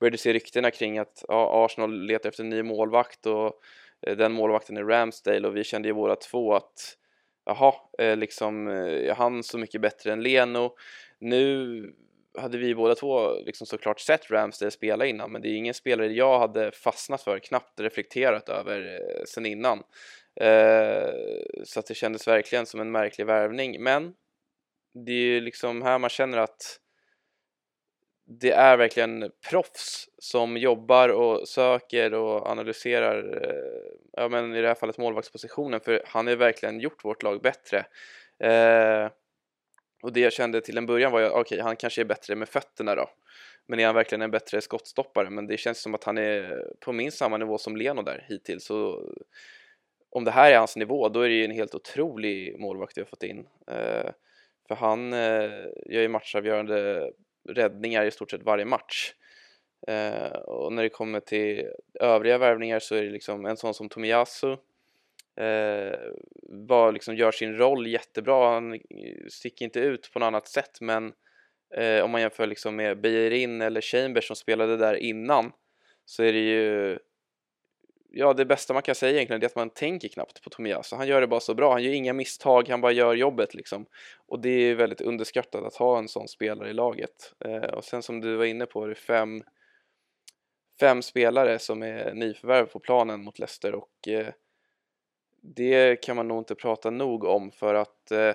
började 0.00 0.18
se 0.18 0.32
ryktena 0.32 0.70
kring 0.70 0.98
att 0.98 1.24
ja, 1.28 1.64
Arsenal 1.64 2.02
letar 2.06 2.28
efter 2.28 2.42
en 2.44 2.50
ny 2.50 2.62
målvakt 2.62 3.26
och 3.26 3.60
eh, 4.06 4.16
den 4.16 4.32
målvakten 4.32 4.76
är 4.76 4.84
Ramsdale 4.84 5.48
och 5.48 5.56
vi 5.56 5.64
kände 5.64 5.88
ju 5.88 5.94
båda 5.94 6.16
två 6.16 6.54
att 6.54 6.96
jaha, 7.44 7.74
eh, 7.98 8.16
liksom, 8.16 8.68
eh, 8.68 9.08
är 9.08 9.14
han 9.14 9.42
så 9.42 9.58
mycket 9.58 9.80
bättre 9.80 10.12
än 10.12 10.22
Leno? 10.22 10.74
Nu 11.18 11.94
hade 12.38 12.58
vi 12.58 12.74
båda 12.74 12.94
två 12.94 13.34
liksom 13.34 13.66
såklart 13.66 14.00
sett 14.00 14.30
Ramsdale 14.30 14.70
spela 14.70 15.06
innan, 15.06 15.32
men 15.32 15.42
det 15.42 15.48
är 15.48 15.54
ingen 15.54 15.74
spelare 15.74 16.12
jag 16.12 16.38
hade 16.38 16.72
fastnat 16.72 17.22
för, 17.22 17.38
knappt 17.38 17.80
reflekterat 17.80 18.48
över 18.48 19.00
eh, 19.00 19.24
sen 19.24 19.46
innan. 19.46 19.82
Eh, 20.40 21.10
så 21.64 21.80
att 21.80 21.86
det 21.86 21.94
kändes 21.94 22.28
verkligen 22.28 22.66
som 22.66 22.80
en 22.80 22.90
märklig 22.90 23.26
värvning, 23.26 23.82
men 23.82 24.14
det 24.94 25.12
är 25.12 25.16
ju 25.16 25.40
liksom 25.40 25.82
här 25.82 25.98
man 25.98 26.10
känner 26.10 26.38
att 26.38 26.80
det 28.28 28.50
är 28.50 28.76
verkligen 28.76 29.30
proffs 29.50 30.08
som 30.18 30.56
jobbar 30.56 31.08
och 31.08 31.48
söker 31.48 32.14
och 32.14 32.46
analyserar, 32.46 33.44
eh, 33.44 33.92
ja 34.12 34.28
men 34.28 34.54
i 34.54 34.60
det 34.60 34.68
här 34.68 34.74
fallet 34.74 34.98
målvaktspositionen, 34.98 35.80
för 35.80 36.02
han 36.06 36.26
har 36.26 36.36
verkligen 36.36 36.80
gjort 36.80 37.04
vårt 37.04 37.22
lag 37.22 37.42
bättre. 37.42 37.78
Eh, 38.38 39.10
och 40.02 40.12
det 40.12 40.20
jag 40.20 40.32
kände 40.32 40.60
till 40.60 40.78
en 40.78 40.86
början 40.86 41.12
var 41.12 41.20
ju, 41.20 41.26
okej, 41.26 41.40
okay, 41.40 41.60
han 41.60 41.76
kanske 41.76 42.00
är 42.00 42.04
bättre 42.04 42.34
med 42.36 42.48
fötterna 42.48 42.94
då. 42.94 43.10
Men 43.66 43.80
är 43.80 43.86
han 43.86 43.94
verkligen 43.94 44.22
en 44.22 44.30
bättre 44.30 44.60
skottstoppare? 44.60 45.30
Men 45.30 45.46
det 45.46 45.56
känns 45.56 45.82
som 45.82 45.94
att 45.94 46.04
han 46.04 46.18
är 46.18 46.64
på 46.80 46.92
minst 46.92 47.18
samma 47.18 47.36
nivå 47.36 47.58
som 47.58 47.76
Leno 47.76 48.02
där 48.02 48.24
hittills. 48.28 48.64
Så 48.64 49.02
om 50.10 50.24
det 50.24 50.30
här 50.30 50.52
är 50.52 50.58
hans 50.58 50.76
nivå, 50.76 51.08
då 51.08 51.20
är 51.20 51.28
det 51.28 51.34
ju 51.34 51.44
en 51.44 51.50
helt 51.50 51.74
otrolig 51.74 52.60
målvakt 52.60 52.96
vi 52.96 53.00
har 53.00 53.06
fått 53.06 53.22
in. 53.22 53.46
Eh, 53.66 54.10
för 54.68 54.74
han 54.74 55.12
eh, 55.12 55.50
gör 55.86 56.02
ju 56.02 56.08
matchavgörande 56.08 57.10
räddningar 57.48 58.04
i 58.04 58.10
stort 58.10 58.30
sett 58.30 58.42
varje 58.42 58.64
match. 58.64 59.14
Eh, 59.86 60.32
och 60.32 60.72
när 60.72 60.82
det 60.82 60.88
kommer 60.88 61.20
till 61.20 61.68
övriga 62.00 62.38
värvningar 62.38 62.78
så 62.78 62.94
är 62.94 63.02
det 63.02 63.10
liksom 63.10 63.46
en 63.46 63.56
sån 63.56 63.74
som 63.74 63.88
Tomiyasu 63.88 64.56
eh, 65.38 65.98
var, 66.42 66.92
liksom, 66.92 67.16
gör 67.16 67.32
sin 67.32 67.56
roll 67.56 67.86
jättebra, 67.86 68.54
han 68.54 68.74
eh, 68.74 68.80
sticker 69.28 69.64
inte 69.64 69.80
ut 69.80 70.10
på 70.12 70.18
något 70.18 70.26
annat 70.26 70.48
sätt 70.48 70.80
men 70.80 71.12
eh, 71.74 72.04
om 72.04 72.10
man 72.10 72.20
jämför 72.20 72.46
liksom 72.46 72.76
med 72.76 73.00
Beirin 73.00 73.62
eller 73.62 73.80
Chambers 73.80 74.26
som 74.26 74.36
spelade 74.36 74.76
där 74.76 74.94
innan 74.94 75.52
så 76.04 76.22
är 76.22 76.32
det 76.32 76.38
ju 76.38 76.98
ja, 78.10 78.32
det 78.32 78.44
bästa 78.44 78.72
man 78.72 78.82
kan 78.82 78.94
säga 78.94 79.12
egentligen 79.12 79.42
är 79.42 79.46
att 79.46 79.56
man 79.56 79.70
tänker 79.70 80.08
knappt 80.08 80.42
på 80.42 80.50
Tomias. 80.50 80.92
Han 80.92 81.08
gör 81.08 81.20
det 81.20 81.26
bara 81.26 81.40
så 81.40 81.54
bra. 81.54 81.72
Han 81.72 81.82
gör 81.82 81.92
inga 81.92 82.12
misstag, 82.12 82.68
han 82.68 82.80
bara 82.80 82.92
gör 82.92 83.14
jobbet 83.14 83.54
liksom. 83.54 83.86
Och 84.26 84.40
det 84.40 84.50
är 84.50 84.74
väldigt 84.74 85.00
underskattat 85.00 85.64
att 85.64 85.74
ha 85.74 85.98
en 85.98 86.08
sån 86.08 86.28
spelare 86.28 86.70
i 86.70 86.72
laget. 86.72 87.34
Eh, 87.44 87.74
och 87.74 87.84
sen 87.84 88.02
som 88.02 88.20
du 88.20 88.36
var 88.36 88.44
inne 88.44 88.66
på, 88.66 88.86
det 88.86 88.92
är 88.92 88.94
fem, 88.94 89.42
fem 90.80 91.02
spelare 91.02 91.58
som 91.58 91.82
är 91.82 92.14
nyförvärv 92.14 92.66
på 92.66 92.80
planen 92.80 93.24
mot 93.24 93.38
Leicester 93.38 93.74
och 93.74 94.08
eh, 94.08 94.28
det 95.40 95.96
kan 95.96 96.16
man 96.16 96.28
nog 96.28 96.40
inte 96.40 96.54
prata 96.54 96.90
nog 96.90 97.24
om 97.24 97.50
för 97.50 97.74
att 97.74 98.10
eh, 98.10 98.18
eh 98.18 98.34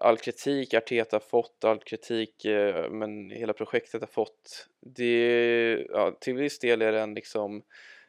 all 0.00 0.16
kritik 0.16 0.74
Arteta 0.74 1.20
fått, 1.20 1.64
all 1.64 1.78
kritik 1.78 2.44
eh, 2.44 2.90
men 2.90 3.30
hela 3.30 3.52
projektet 3.52 4.00
har 4.00 4.08
fått, 4.08 4.68
det, 4.80 5.86
ja, 5.90 6.16
till 6.20 6.34
viss 6.34 6.58
del 6.58 6.82
är 6.82 6.92
den 6.92 7.14
liksom 7.14 7.62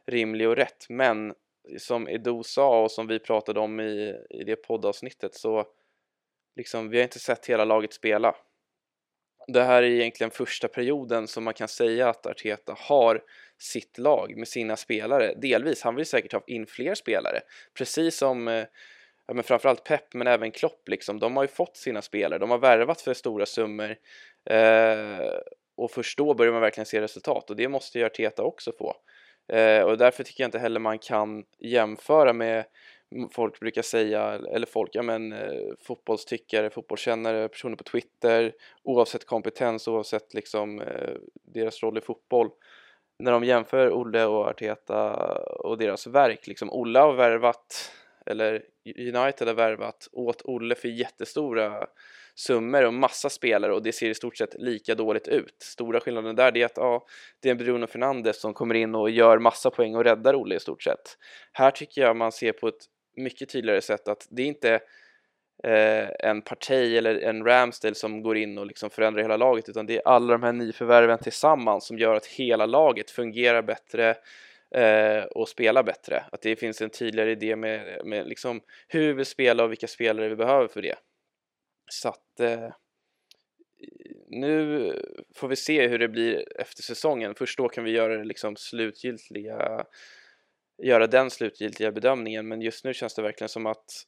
rimlig 0.06 0.48
och 0.48 0.56
rätt 0.56 0.86
men 0.90 1.34
som 1.78 2.08
Edo 2.08 2.44
sa 2.44 2.84
och 2.84 2.92
som 2.92 3.08
vi 3.08 3.20
pratade 3.20 3.60
om 3.60 3.80
i, 3.80 4.16
i 4.30 4.44
det 4.44 4.56
poddavsnittet 4.56 5.36
så 5.36 5.66
liksom, 6.56 6.90
vi 6.90 6.98
har 6.98 7.04
inte 7.04 7.20
sett 7.20 7.46
hela 7.46 7.66
laget 7.66 7.94
spela. 7.94 8.36
Det 9.48 9.64
här 9.64 9.84
är 9.84 9.88
egentligen 9.88 10.32
första 10.32 10.68
perioden 10.68 11.28
som 11.28 11.44
man 11.44 11.54
kan 11.54 11.68
säga 11.68 12.10
att 12.10 12.26
Arteta 12.26 12.76
har 12.78 13.22
sitt 13.60 13.98
lag 13.98 14.38
med 14.38 14.48
sina 14.48 14.78
spelare. 14.78 15.34
Delvis, 15.36 15.82
han 15.82 15.96
vill 15.96 16.06
säkert 16.06 16.34
ha 16.34 16.44
in 16.48 16.66
fler 16.66 16.96
spelare. 16.96 17.40
Precis 17.78 18.18
som 18.18 18.48
eh, 18.48 18.66
ja, 19.28 19.34
men 19.34 19.44
framförallt 19.44 19.84
Pep 19.84 20.14
men 20.14 20.28
även 20.28 20.52
Klopp 20.52 20.90
liksom. 20.90 21.20
De 21.20 21.36
har 21.36 21.44
ju 21.44 21.48
fått 21.48 21.78
sina 21.78 22.02
spelare, 22.02 22.40
de 22.40 22.50
har 22.50 22.58
värvat 22.58 23.02
för 23.02 23.14
stora 23.14 23.46
summor 23.46 23.96
eh, 24.50 25.40
och 25.78 25.92
först 25.92 26.18
då 26.18 26.34
börjar 26.34 26.52
man 26.52 26.62
verkligen 26.62 26.86
se 26.86 27.02
resultat 27.02 27.50
och 27.50 27.56
det 27.56 27.68
måste 27.68 28.00
ju 28.00 28.06
Arteta 28.06 28.44
också 28.44 28.72
få. 28.72 28.96
Eh, 29.54 29.82
och 29.82 29.98
därför 29.98 30.24
tycker 30.24 30.44
jag 30.44 30.48
inte 30.48 30.60
heller 30.60 30.80
man 30.80 31.00
kan 31.00 31.44
jämföra 31.60 32.34
med 32.34 32.66
folk 33.32 33.60
brukar 33.60 33.82
säga, 33.82 34.40
eller 34.54 34.66
folk, 34.66 34.90
ja 34.94 35.02
men 35.02 35.34
eh, 35.34 35.74
fotbollstyckare, 35.80 36.70
fotbollskännare, 36.70 37.48
personer 37.48 37.76
på 37.76 37.84
Twitter, 37.84 38.54
oavsett 38.84 39.26
kompetens, 39.26 39.88
oavsett 39.88 40.34
liksom 40.34 40.82
eh, 40.82 41.14
deras 41.54 41.84
roll 41.84 41.98
i 41.98 42.02
fotboll. 42.02 42.50
När 43.20 43.32
de 43.32 43.44
jämför 43.44 43.92
Olle 43.94 44.26
och 44.26 44.48
Arteta 44.48 45.14
och 45.44 45.78
deras 45.78 46.08
verk, 46.08 46.48
liksom 46.48 46.70
Olle 46.72 47.00
har 47.00 47.14
värvat, 47.14 47.92
eller 48.26 48.64
United 48.98 49.48
har 49.48 49.54
värvat 49.54 50.08
åt 50.12 50.42
Olle 50.46 50.76
för 50.76 50.88
jättestora 50.88 51.88
summor 52.36 52.86
och 52.86 52.94
massa 52.94 53.30
spelare 53.30 53.74
och 53.74 53.84
det 53.84 53.92
ser 53.92 54.10
i 54.10 54.16
stort 54.16 54.38
sett 54.38 54.56
lika 54.60 54.96
dåligt 54.96 55.28
ut. 55.28 55.56
Stora 55.60 56.00
skillnaden 56.00 56.36
där 56.36 56.58
är 56.58 56.66
att 56.66 56.78
ja, 56.78 57.06
det 57.40 57.50
är 57.50 57.56
Bruno 57.56 57.88
Fernandes 57.88 58.42
som 58.42 58.54
kommer 58.54 58.76
in 58.76 58.96
och 58.96 59.10
gör 59.10 59.40
massa 59.40 59.72
poäng 59.72 59.96
och 59.96 60.04
räddar 60.04 60.36
Olle 60.36 60.56
i 60.56 60.60
stort 60.60 60.84
sett. 60.84 61.18
Här 61.52 61.72
tycker 61.72 62.02
jag 62.02 62.16
man 62.16 62.32
ser 62.32 62.52
på 62.52 62.68
ett 62.68 62.86
mycket 63.18 63.50
tydligare 63.50 63.82
sätt 63.82 64.08
att 64.08 64.28
det 64.30 64.42
är 64.42 64.48
inte 64.48 64.80
eh, 65.64 66.10
en 66.20 66.42
parti 66.42 66.98
eller 66.98 67.20
en 67.20 67.44
Ramsdale 67.44 67.96
som 67.96 68.22
går 68.22 68.38
in 68.38 68.58
och 68.58 68.68
liksom 68.68 68.90
förändrar 68.90 69.22
hela 69.22 69.38
laget 69.38 69.70
utan 69.70 69.86
det 69.86 69.98
är 69.98 70.08
alla 70.08 70.34
de 70.34 70.44
här 70.44 70.54
nyförvärven 70.54 71.20
tillsammans 71.20 71.88
som 71.88 71.98
gör 71.98 72.16
att 72.16 72.26
hela 72.26 72.66
laget 72.66 73.12
fungerar 73.12 73.62
bättre 73.62 74.16
eh, 74.72 75.24
och 75.24 75.50
spelar 75.50 75.84
bättre. 75.84 76.24
Att 76.32 76.42
det 76.42 76.56
finns 76.56 76.82
en 76.82 76.90
tydligare 76.90 77.32
idé 77.32 77.56
med, 77.56 78.06
med 78.06 78.28
liksom 78.28 78.62
hur 78.88 79.14
vi 79.14 79.26
spelar 79.26 79.64
och 79.64 79.72
vilka 79.72 79.88
spelare 79.88 80.30
vi 80.30 80.36
behöver 80.36 80.68
för 80.68 80.82
det. 80.82 80.96
Så 81.92 82.10
att 82.10 82.40
eh, 82.40 82.70
nu 84.30 84.94
får 85.36 85.48
vi 85.48 85.56
se 85.56 85.88
hur 85.88 86.00
det 86.00 86.08
blir 86.08 86.60
efter 86.60 86.84
säsongen. 86.84 87.36
Först 87.36 87.58
då 87.58 87.70
kan 87.70 87.84
vi 87.84 87.92
göra 87.92 88.18
det 88.18 88.24
liksom 88.24 88.56
slutgiltiga 88.56 89.86
göra 90.78 91.08
den 91.08 91.30
slutgiltiga 91.30 91.92
bedömningen 91.92 92.48
men 92.48 92.62
just 92.62 92.86
nu 92.86 92.94
känns 92.94 93.16
det 93.16 93.22
verkligen 93.22 93.50
som 93.50 93.66
att 93.66 94.06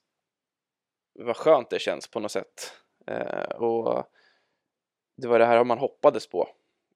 vad 1.13 1.38
skönt 1.38 1.69
det 1.69 1.79
känns 1.79 2.07
på 2.07 2.19
något 2.19 2.31
sätt 2.31 2.73
eh, 3.07 3.55
och 3.55 4.03
det 5.17 5.27
var 5.27 5.39
det 5.39 5.45
här 5.45 5.63
man 5.63 5.77
hoppades 5.77 6.27
på. 6.27 6.49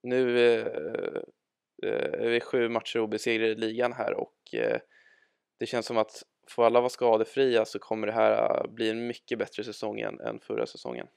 Nu 0.04 0.40
eh, 0.40 0.68
eh 1.84 2.26
är 2.26 2.30
vi 2.30 2.42
sju 2.42 2.70
matcher 2.70 3.00
obesegrade 3.00 3.52
i 3.52 3.56
ligan 3.56 3.94
här 3.94 4.14
och 4.14 4.54
eh, 4.54 4.80
det 5.60 5.66
känns 5.66 5.86
som 5.86 5.98
att 5.98 6.24
får 6.48 6.66
alla 6.66 6.80
vara 6.80 6.90
skadefria 6.90 7.66
så 7.66 7.80
kommer 7.80 8.08
det 8.08 8.14
här 8.14 8.32
eh, 8.32 8.72
bli 8.72 8.90
en 8.90 9.08
mycket 9.08 9.40
bättre 9.40 9.64
säsong 9.64 10.00
än, 10.00 10.20
än 10.20 10.40
förra 10.40 10.66
säsongen. 10.66 11.08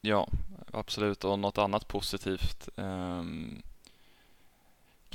Ja, 0.00 0.28
absolut 0.72 1.24
och 1.24 1.38
något 1.38 1.58
annat 1.58 1.88
positivt 1.88 2.68
um, 2.76 3.62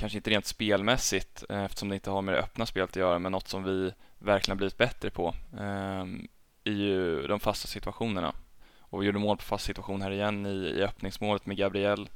kanske 0.02 0.18
inte 0.18 0.30
rent 0.30 0.46
spelmässigt 0.46 1.44
eh, 1.48 1.64
eftersom 1.64 1.88
det 1.88 1.94
inte 1.94 2.10
har 2.10 2.22
med 2.22 2.34
det 2.34 2.40
öppna 2.40 2.66
spelet 2.66 2.90
att 2.90 2.96
göra 2.96 3.18
men 3.18 3.32
något 3.32 3.48
som 3.48 3.64
vi 3.64 3.92
verkligen 4.18 4.54
har 4.54 4.56
blivit 4.56 4.76
bättre 4.76 5.10
på 5.10 5.34
ehm, 5.58 6.28
är 6.64 6.72
ju 6.72 7.26
de 7.26 7.40
fasta 7.40 7.68
situationerna 7.68 8.34
och 8.78 9.02
vi 9.02 9.06
gjorde 9.06 9.18
mål 9.18 9.36
på 9.36 9.42
fast 9.42 9.64
situation 9.64 10.02
här 10.02 10.10
igen 10.10 10.46
i, 10.46 10.50
i 10.50 10.82
öppningsmålet 10.82 11.46
med 11.46 11.56
Gabriel 11.56 12.08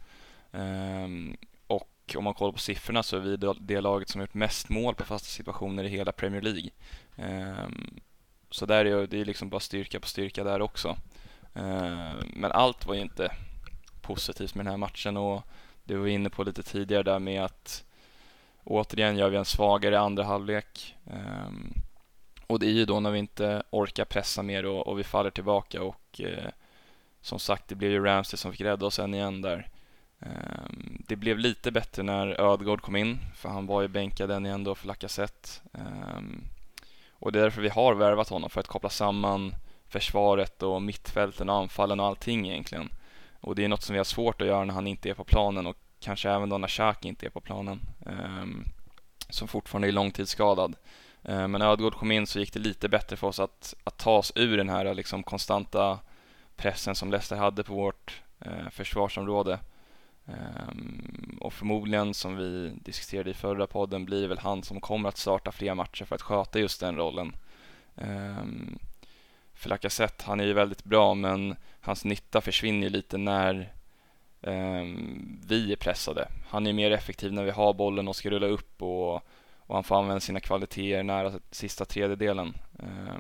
ehm, 0.53 1.37
och 1.67 2.15
om 2.17 2.25
man 2.25 2.35
kollar 2.35 2.53
på 2.53 2.59
siffrorna 2.59 3.03
så 3.03 3.17
är 3.17 3.21
vi 3.21 3.37
det 3.61 3.81
laget 3.81 4.09
som 4.09 4.19
har 4.19 4.27
gjort 4.27 4.35
mest 4.35 4.69
mål 4.69 4.95
på 4.95 5.05
fasta 5.05 5.27
situationer 5.27 5.85
i 5.85 5.89
hela 5.89 6.13
Premier 6.13 6.43
League. 6.43 6.71
Ehm, 7.17 8.01
så 8.51 8.67
där 8.67 8.85
är 8.85 9.07
det 9.07 9.25
liksom 9.25 9.49
bara 9.49 9.61
styrka 9.61 10.01
på 10.01 10.07
styrka 10.07 10.45
där 10.45 10.63
också. 10.63 10.97
Men 12.35 12.53
allt 12.53 12.87
var 12.87 12.95
ju 12.95 13.01
inte 13.01 13.33
positivt 14.01 14.55
med 14.55 14.67
den 14.67 14.71
här 14.71 14.79
matchen 14.79 15.17
och 15.17 15.43
det 15.87 15.97
var 15.97 16.05
vi 16.05 16.11
inne 16.11 16.31
på 16.31 16.45
lite 16.45 16.63
tidigare 16.63 17.03
där 17.03 17.19
med 17.19 17.45
att 17.45 17.85
återigen 18.65 19.17
gör 19.17 19.29
vi 19.29 19.37
en 19.37 19.45
svagare 19.45 20.01
andra 20.01 20.25
halvlek. 20.25 20.97
Ehm, 21.11 21.73
och 22.47 22.59
det 22.59 22.67
är 22.67 22.71
ju 22.71 22.85
då 22.85 23.01
när 23.01 23.11
vi 23.11 23.19
inte 23.19 23.63
orkar 23.71 24.05
pressa 24.05 24.43
mer 24.43 24.67
och, 24.67 24.87
och 24.87 24.99
vi 24.99 25.05
faller 25.05 25.31
tillbaka 25.31 25.83
och 25.83 26.21
eh, 26.21 26.51
som 27.21 27.39
sagt 27.39 27.69
det 27.69 27.75
blev 27.75 27.91
ju 27.91 28.05
Ramsey 28.05 28.37
som 28.37 28.53
fick 28.53 28.61
rädda 28.61 28.87
oss 28.87 28.99
än 28.99 29.15
igen 29.15 29.43
där. 29.43 29.69
Ehm, 30.21 31.03
det 31.09 31.17
blev 31.17 31.39
lite 31.39 31.71
bättre 31.71 32.03
när 32.03 32.41
Ödgård 32.41 32.81
kom 32.81 32.97
in, 32.97 33.19
för 33.35 33.49
han 33.49 33.67
var 33.67 33.83
ju 33.83 33.89
bänkad 33.89 34.31
än 34.31 34.47
igen 34.47 34.65
då 34.65 34.75
för 34.75 34.87
Lacazette. 34.87 35.49
Ehm, 35.73 36.45
och 37.11 37.33
det 37.33 37.39
är 37.39 37.43
därför 37.43 37.63
vi 37.63 37.69
har 37.69 37.95
värvat 37.95 38.29
honom, 38.29 38.51
för 38.51 38.61
att 38.61 38.67
koppla 38.67 38.91
samman 38.91 39.55
försvaret 39.89 40.63
och 40.63 40.83
mittfälten 40.83 41.49
och 41.49 41.57
anfallen 41.57 42.01
och 42.01 42.07
allting 42.07 42.49
egentligen. 42.49 42.91
Och 43.47 43.55
det 43.55 43.65
är 43.65 43.69
något 43.69 43.83
som 43.83 43.93
vi 43.93 43.99
har 43.99 44.05
svårt 44.05 44.41
att 44.41 44.47
göra 44.47 44.65
när 44.65 44.75
han 44.75 44.87
inte 44.87 45.11
är 45.11 45.15
på 45.15 45.25
planen 45.25 45.67
och 45.67 45.77
kanske 46.01 46.31
även 46.31 46.49
då 46.49 46.59
när 46.59 46.69
Xhaka 46.69 47.09
inte 47.09 47.27
är 47.27 47.31
på 47.31 47.41
planen. 47.41 47.81
Ehm, 48.07 48.65
som 49.29 49.49
fortfarande 49.49 49.89
är 49.89 49.93
långtidsskadad. 49.93 50.77
Ehm, 51.25 51.51
men 51.51 51.59
när 51.59 51.69
Ödegård 51.69 51.95
kom 51.95 52.13
in 52.13 52.27
så 52.27 52.39
gick 52.39 52.53
det 52.53 52.61
lite 52.61 52.89
bättre 52.89 53.17
för 53.17 53.27
oss 53.27 53.41
att, 53.41 53.75
att 53.85 53.99
ta 53.99 54.17
oss 54.17 54.33
ur 54.35 54.57
den 54.57 54.69
här 54.69 54.95
liksom 54.95 55.23
konstanta 55.23 55.99
pressen 56.57 56.95
som 56.95 57.11
Leicester 57.11 57.37
hade 57.37 57.65
på 57.65 57.75
vårt 57.75 58.23
eh, 58.41 58.69
försvarsområde. 58.71 59.59
Um, 60.25 61.39
och 61.41 61.53
förmodligen 61.53 62.15
som 62.15 62.37
vi 62.37 62.73
diskuterade 62.83 63.31
i 63.31 63.35
förra 63.35 63.67
podden 63.67 64.05
blir 64.05 64.29
väl 64.29 64.39
han 64.39 64.63
som 64.63 64.81
kommer 64.81 65.09
att 65.09 65.17
starta 65.17 65.53
fler 65.53 65.75
matcher 65.75 66.05
för 66.05 66.15
att 66.15 66.23
sköta 66.23 66.59
just 66.59 66.81
den 66.81 66.97
rollen. 66.97 67.37
För 69.57 69.69
Lacazette, 69.69 70.25
han 70.25 70.41
är 70.41 70.45
ju 70.45 70.53
väldigt 70.53 70.85
bra 70.85 71.15
men 71.15 71.57
hans 71.81 72.05
nytta 72.05 72.41
försvinner 72.41 72.91
lite 72.91 73.19
när 73.19 73.73
eh, 74.43 74.85
vi 75.49 75.73
är 75.73 75.77
pressade. 75.77 76.29
Han 76.49 76.67
är 76.67 76.73
mer 76.73 76.91
effektiv 76.91 77.33
när 77.33 77.45
vi 77.45 77.51
har 77.51 77.75
bollen 77.75 78.09
och 78.09 78.17
ska 78.17 78.31
rulla 78.31 78.47
upp 78.47 78.83
och, 78.83 79.15
och 79.57 79.75
han 79.75 79.85
får 79.85 79.97
använda 79.99 80.21
sina 80.21 80.41
kvaliteter 80.41 81.03
nära 81.03 81.33
sista 81.51 81.85
tredjedelen. 81.85 82.57
Eh, 82.79 83.19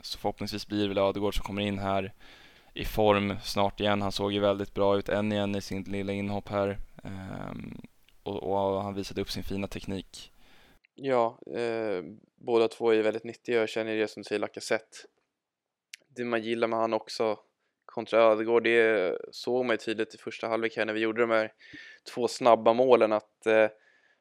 så 0.00 0.18
förhoppningsvis 0.18 0.66
blir 0.66 0.82
det 0.82 0.88
väl 0.88 0.98
Ödegård 0.98 1.34
som 1.34 1.44
kommer 1.44 1.62
in 1.62 1.78
här 1.78 2.12
i 2.74 2.84
form 2.84 3.36
snart 3.42 3.80
igen. 3.80 4.02
Han 4.02 4.12
såg 4.12 4.32
ju 4.32 4.40
väldigt 4.40 4.74
bra 4.74 4.98
ut 4.98 5.08
än 5.08 5.32
igen 5.32 5.54
i 5.54 5.60
sin 5.60 5.82
lilla 5.82 6.12
inhopp 6.12 6.48
här. 6.48 6.78
Um, 7.02 7.80
och, 8.22 8.42
och, 8.42 8.82
han 8.82 8.94
visade 8.94 9.20
upp 9.20 9.30
sin 9.30 9.42
fina 9.42 9.66
teknik. 9.66 10.32
Ja, 10.94 11.38
eh, 11.56 12.04
båda 12.36 12.68
två 12.68 12.90
är 12.90 13.02
väldigt 13.02 13.24
nyttiga. 13.24 13.60
Jag 13.60 13.68
känner 13.68 13.96
det 13.96 14.08
som 14.08 14.22
du 14.22 14.24
säger, 14.24 14.40
Lacazette. 14.40 14.96
Det 16.16 16.24
man 16.24 16.42
gillar 16.42 16.68
med 16.68 16.78
han 16.78 16.92
också 16.92 17.38
kontra 17.84 18.20
Ödegård, 18.20 18.64
det 18.64 19.18
såg 19.30 19.64
man 19.64 19.74
ju 19.74 19.76
tydligt 19.76 20.14
i 20.14 20.18
första 20.18 20.48
halvlek 20.48 20.76
här 20.76 20.84
när 20.84 20.92
vi 20.92 21.00
gjorde 21.00 21.20
de 21.20 21.30
här 21.30 21.52
två 22.14 22.28
snabba 22.28 22.72
målen 22.72 23.12
att 23.12 23.46
eh, 23.46 23.68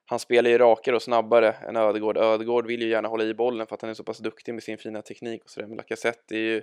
han 0.06 0.20
spelar 0.20 0.50
ju 0.50 0.58
rakare 0.58 0.96
och 0.96 1.02
snabbare 1.02 1.52
än 1.52 1.76
Ödegård. 1.76 2.18
Ödegård 2.18 2.68
vill 2.68 2.82
ju 2.82 2.90
gärna 2.90 3.08
hålla 3.08 3.24
i 3.24 3.34
bollen 3.34 3.68
för 3.68 3.76
att 3.76 3.82
han 3.82 3.90
är 3.90 3.94
så 3.94 4.04
pass 4.04 4.18
duktig 4.18 4.54
med 4.54 4.64
sin 4.64 4.78
fina 4.78 5.02
teknik 5.02 5.44
och 5.44 5.50
sådär. 5.50 5.68
Men 5.68 5.78
Lacazette 5.78 6.36
är 6.36 6.40
ju 6.40 6.62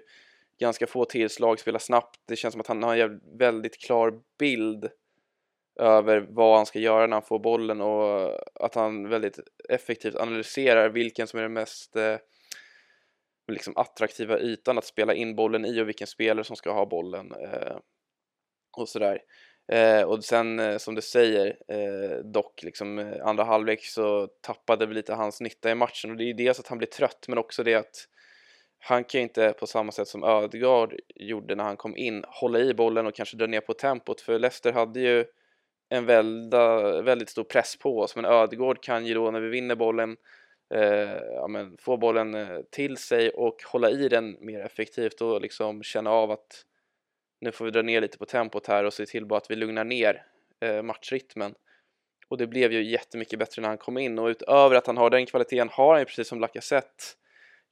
ganska 0.58 0.86
få 0.86 1.04
tillslag, 1.04 1.60
spelar 1.60 1.78
snabbt. 1.78 2.20
Det 2.26 2.36
känns 2.36 2.52
som 2.52 2.60
att 2.60 2.66
han 2.66 2.82
har 2.82 2.96
en 2.96 3.20
väldigt 3.38 3.78
klar 3.78 4.20
bild 4.38 4.90
över 5.80 6.26
vad 6.28 6.56
han 6.56 6.66
ska 6.66 6.78
göra 6.78 7.06
när 7.06 7.16
han 7.16 7.22
får 7.22 7.38
bollen 7.38 7.80
och 7.80 8.30
att 8.54 8.74
han 8.74 9.08
väldigt 9.08 9.38
effektivt 9.68 10.14
analyserar 10.14 10.88
vilken 10.88 11.26
som 11.26 11.38
är 11.38 11.42
den 11.42 11.52
mest 11.52 11.96
eh, 11.96 12.16
liksom 13.48 13.76
attraktiva 13.76 14.38
ytan 14.38 14.78
att 14.78 14.84
spela 14.84 15.14
in 15.14 15.36
bollen 15.36 15.64
i 15.64 15.80
och 15.80 15.88
vilken 15.88 16.06
spelare 16.06 16.44
som 16.44 16.56
ska 16.56 16.72
ha 16.72 16.86
bollen 16.86 17.32
eh, 17.32 17.76
och 18.76 18.88
sådär. 18.88 19.22
Eh, 19.72 20.02
och 20.02 20.24
sen 20.24 20.58
eh, 20.58 20.78
som 20.78 20.94
du 20.94 21.02
säger 21.02 21.56
eh, 21.68 22.16
dock 22.24 22.62
liksom 22.62 22.98
eh, 22.98 23.26
andra 23.26 23.44
halvlek 23.44 23.84
så 23.84 24.26
tappade 24.26 24.86
vi 24.86 24.94
lite 24.94 25.14
hans 25.14 25.40
nytta 25.40 25.70
i 25.70 25.74
matchen. 25.74 26.10
Och 26.10 26.16
det 26.16 26.24
är 26.24 26.34
dels 26.34 26.60
att 26.60 26.68
han 26.68 26.78
blir 26.78 26.88
trött 26.88 27.24
men 27.28 27.38
också 27.38 27.62
det 27.62 27.74
att 27.74 28.08
han 28.78 29.04
kan 29.04 29.18
ju 29.18 29.22
inte 29.22 29.52
på 29.52 29.66
samma 29.66 29.92
sätt 29.92 30.08
som 30.08 30.24
Ödegaard 30.24 30.94
gjorde 31.14 31.54
när 31.54 31.64
han 31.64 31.76
kom 31.76 31.96
in 31.96 32.24
hålla 32.28 32.58
i 32.58 32.74
bollen 32.74 33.06
och 33.06 33.14
kanske 33.14 33.36
dra 33.36 33.46
ner 33.46 33.60
på 33.60 33.74
tempot. 33.74 34.20
För 34.20 34.38
Leicester 34.38 34.72
hade 34.72 35.00
ju 35.00 35.24
en 35.88 36.06
välda, 36.06 37.02
väldigt 37.02 37.30
stor 37.30 37.44
press 37.44 37.76
på 37.76 37.98
oss. 37.98 38.16
Men 38.16 38.24
Ödegård 38.24 38.82
kan 38.82 39.06
ju 39.06 39.14
då 39.14 39.30
när 39.30 39.40
vi 39.40 39.48
vinner 39.48 39.74
bollen 39.74 40.10
eh, 40.10 40.16
Eh, 40.72 41.18
ja, 41.34 41.48
men, 41.48 41.76
få 41.76 41.96
bollen 41.96 42.34
eh, 42.34 42.60
till 42.70 42.96
sig 42.96 43.30
och 43.30 43.62
hålla 43.72 43.90
i 43.90 44.08
den 44.08 44.36
mer 44.40 44.60
effektivt 44.60 45.20
och 45.20 45.40
liksom 45.40 45.82
känna 45.82 46.10
av 46.10 46.30
att 46.30 46.64
nu 47.40 47.52
får 47.52 47.64
vi 47.64 47.70
dra 47.70 47.82
ner 47.82 48.00
lite 48.00 48.18
på 48.18 48.26
tempot 48.26 48.66
här 48.66 48.84
och 48.84 48.92
se 48.92 49.06
till 49.06 49.26
bara 49.26 49.36
att 49.36 49.50
vi 49.50 49.56
lugnar 49.56 49.84
ner 49.84 50.26
eh, 50.60 50.82
matchrytmen 50.82 51.54
och 52.28 52.38
det 52.38 52.46
blev 52.46 52.72
ju 52.72 52.82
jättemycket 52.82 53.38
bättre 53.38 53.62
när 53.62 53.68
han 53.68 53.78
kom 53.78 53.98
in 53.98 54.18
och 54.18 54.26
utöver 54.26 54.76
att 54.76 54.86
han 54.86 54.96
har 54.96 55.10
den 55.10 55.26
kvaliteten 55.26 55.68
har 55.68 55.92
han 55.92 56.00
ju 56.00 56.04
precis 56.04 56.28
som 56.28 56.40
Lacazette 56.40 57.04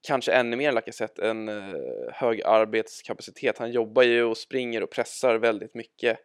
kanske 0.06 0.32
ännu 0.32 0.56
mer 0.56 0.68
än 0.68 0.74
Lacazette 0.74 1.28
en 1.28 1.48
eh, 1.48 1.74
hög 2.12 2.42
arbetskapacitet. 2.42 3.58
Han 3.58 3.72
jobbar 3.72 4.02
ju 4.02 4.24
och 4.24 4.36
springer 4.36 4.82
och 4.82 4.90
pressar 4.90 5.38
väldigt 5.38 5.74
mycket. 5.74 6.18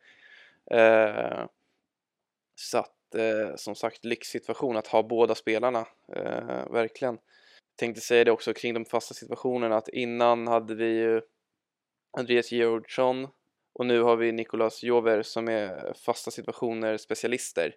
Eh, 0.71 1.45
så 2.55 2.77
att 2.77 2.94
eh, 3.15 3.55
som 3.55 3.75
sagt 3.75 4.05
lyxsituation 4.05 4.77
att 4.77 4.87
ha 4.87 5.03
båda 5.03 5.35
spelarna, 5.35 5.87
eh, 6.15 6.71
verkligen. 6.71 7.17
Tänkte 7.75 8.01
säga 8.01 8.23
det 8.23 8.31
också 8.31 8.53
kring 8.53 8.73
de 8.73 8.85
fasta 8.85 9.13
situationerna 9.13 9.77
att 9.77 9.89
innan 9.89 10.47
hade 10.47 10.75
vi 10.75 10.85
ju 10.85 11.21
Andreas 12.17 12.51
Georgsson 12.51 13.27
och 13.73 13.85
nu 13.85 14.01
har 14.01 14.15
vi 14.15 14.31
Nicolas 14.31 14.83
Jover 14.83 15.21
som 15.21 15.47
är 15.47 15.93
fasta 15.93 16.31
situationer 16.31 16.97
specialister. 16.97 17.75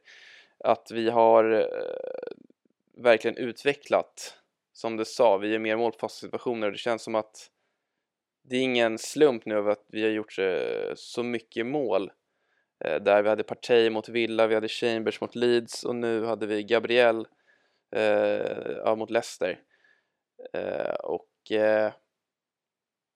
Att 0.65 0.91
vi 0.91 1.11
har 1.11 1.53
eh, 1.53 2.33
verkligen 2.97 3.37
utvecklat, 3.37 4.35
som 4.73 4.97
du 4.97 5.05
sa, 5.05 5.37
vi 5.37 5.55
är 5.55 5.59
mer 5.59 5.77
mål 5.77 5.93
på 5.93 5.99
fasta 5.99 6.21
situationer. 6.21 6.67
och 6.67 6.73
Det 6.73 6.79
känns 6.79 7.03
som 7.03 7.15
att 7.15 7.51
det 8.43 8.57
är 8.57 8.61
ingen 8.61 8.99
slump 8.99 9.47
nu 9.47 9.57
av 9.57 9.69
att 9.69 9.85
vi 9.89 10.03
har 10.03 10.11
gjort 10.11 10.39
eh, 10.39 10.93
så 10.95 11.23
mycket 11.23 11.67
mål 11.67 12.11
Eh, 12.11 12.18
Eh, 12.85 12.97
där 12.97 13.23
vi 13.23 13.29
hade 13.29 13.43
Partey 13.43 13.91
mot 13.91 14.09
Villa, 14.09 14.47
vi 14.47 14.55
hade 14.55 14.69
Chambers 14.69 15.21
mot 15.21 15.35
Leeds 15.35 15.85
och 15.85 15.95
nu 15.95 16.25
hade 16.25 16.47
vi 16.47 16.63
Gabriel 16.63 17.27
eh, 17.97 18.77
ja, 18.85 18.95
mot 18.95 19.11
Leicester. 19.11 19.61
Eh, 20.53 20.95
och 20.95 21.53
eh, 21.53 21.93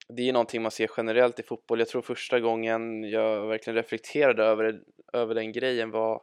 det 0.09 0.23
är 0.23 0.27
ju 0.27 0.33
någonting 0.33 0.63
man 0.63 0.71
ser 0.71 0.91
generellt 0.97 1.39
i 1.39 1.43
fotboll. 1.43 1.79
Jag 1.79 1.89
tror 1.89 2.03
första 2.03 2.41
gången 2.41 3.05
jag 3.05 3.47
verkligen 3.47 3.75
reflekterade 3.75 4.45
över, 4.45 4.81
över 5.13 5.35
den 5.35 5.53
grejen 5.53 5.91
var 5.91 6.23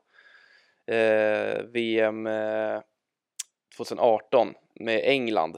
eh, 0.85 1.63
VM 1.63 2.27
2018 3.77 4.47
eh, 4.47 4.53
med 4.85 5.01
England 5.03 5.57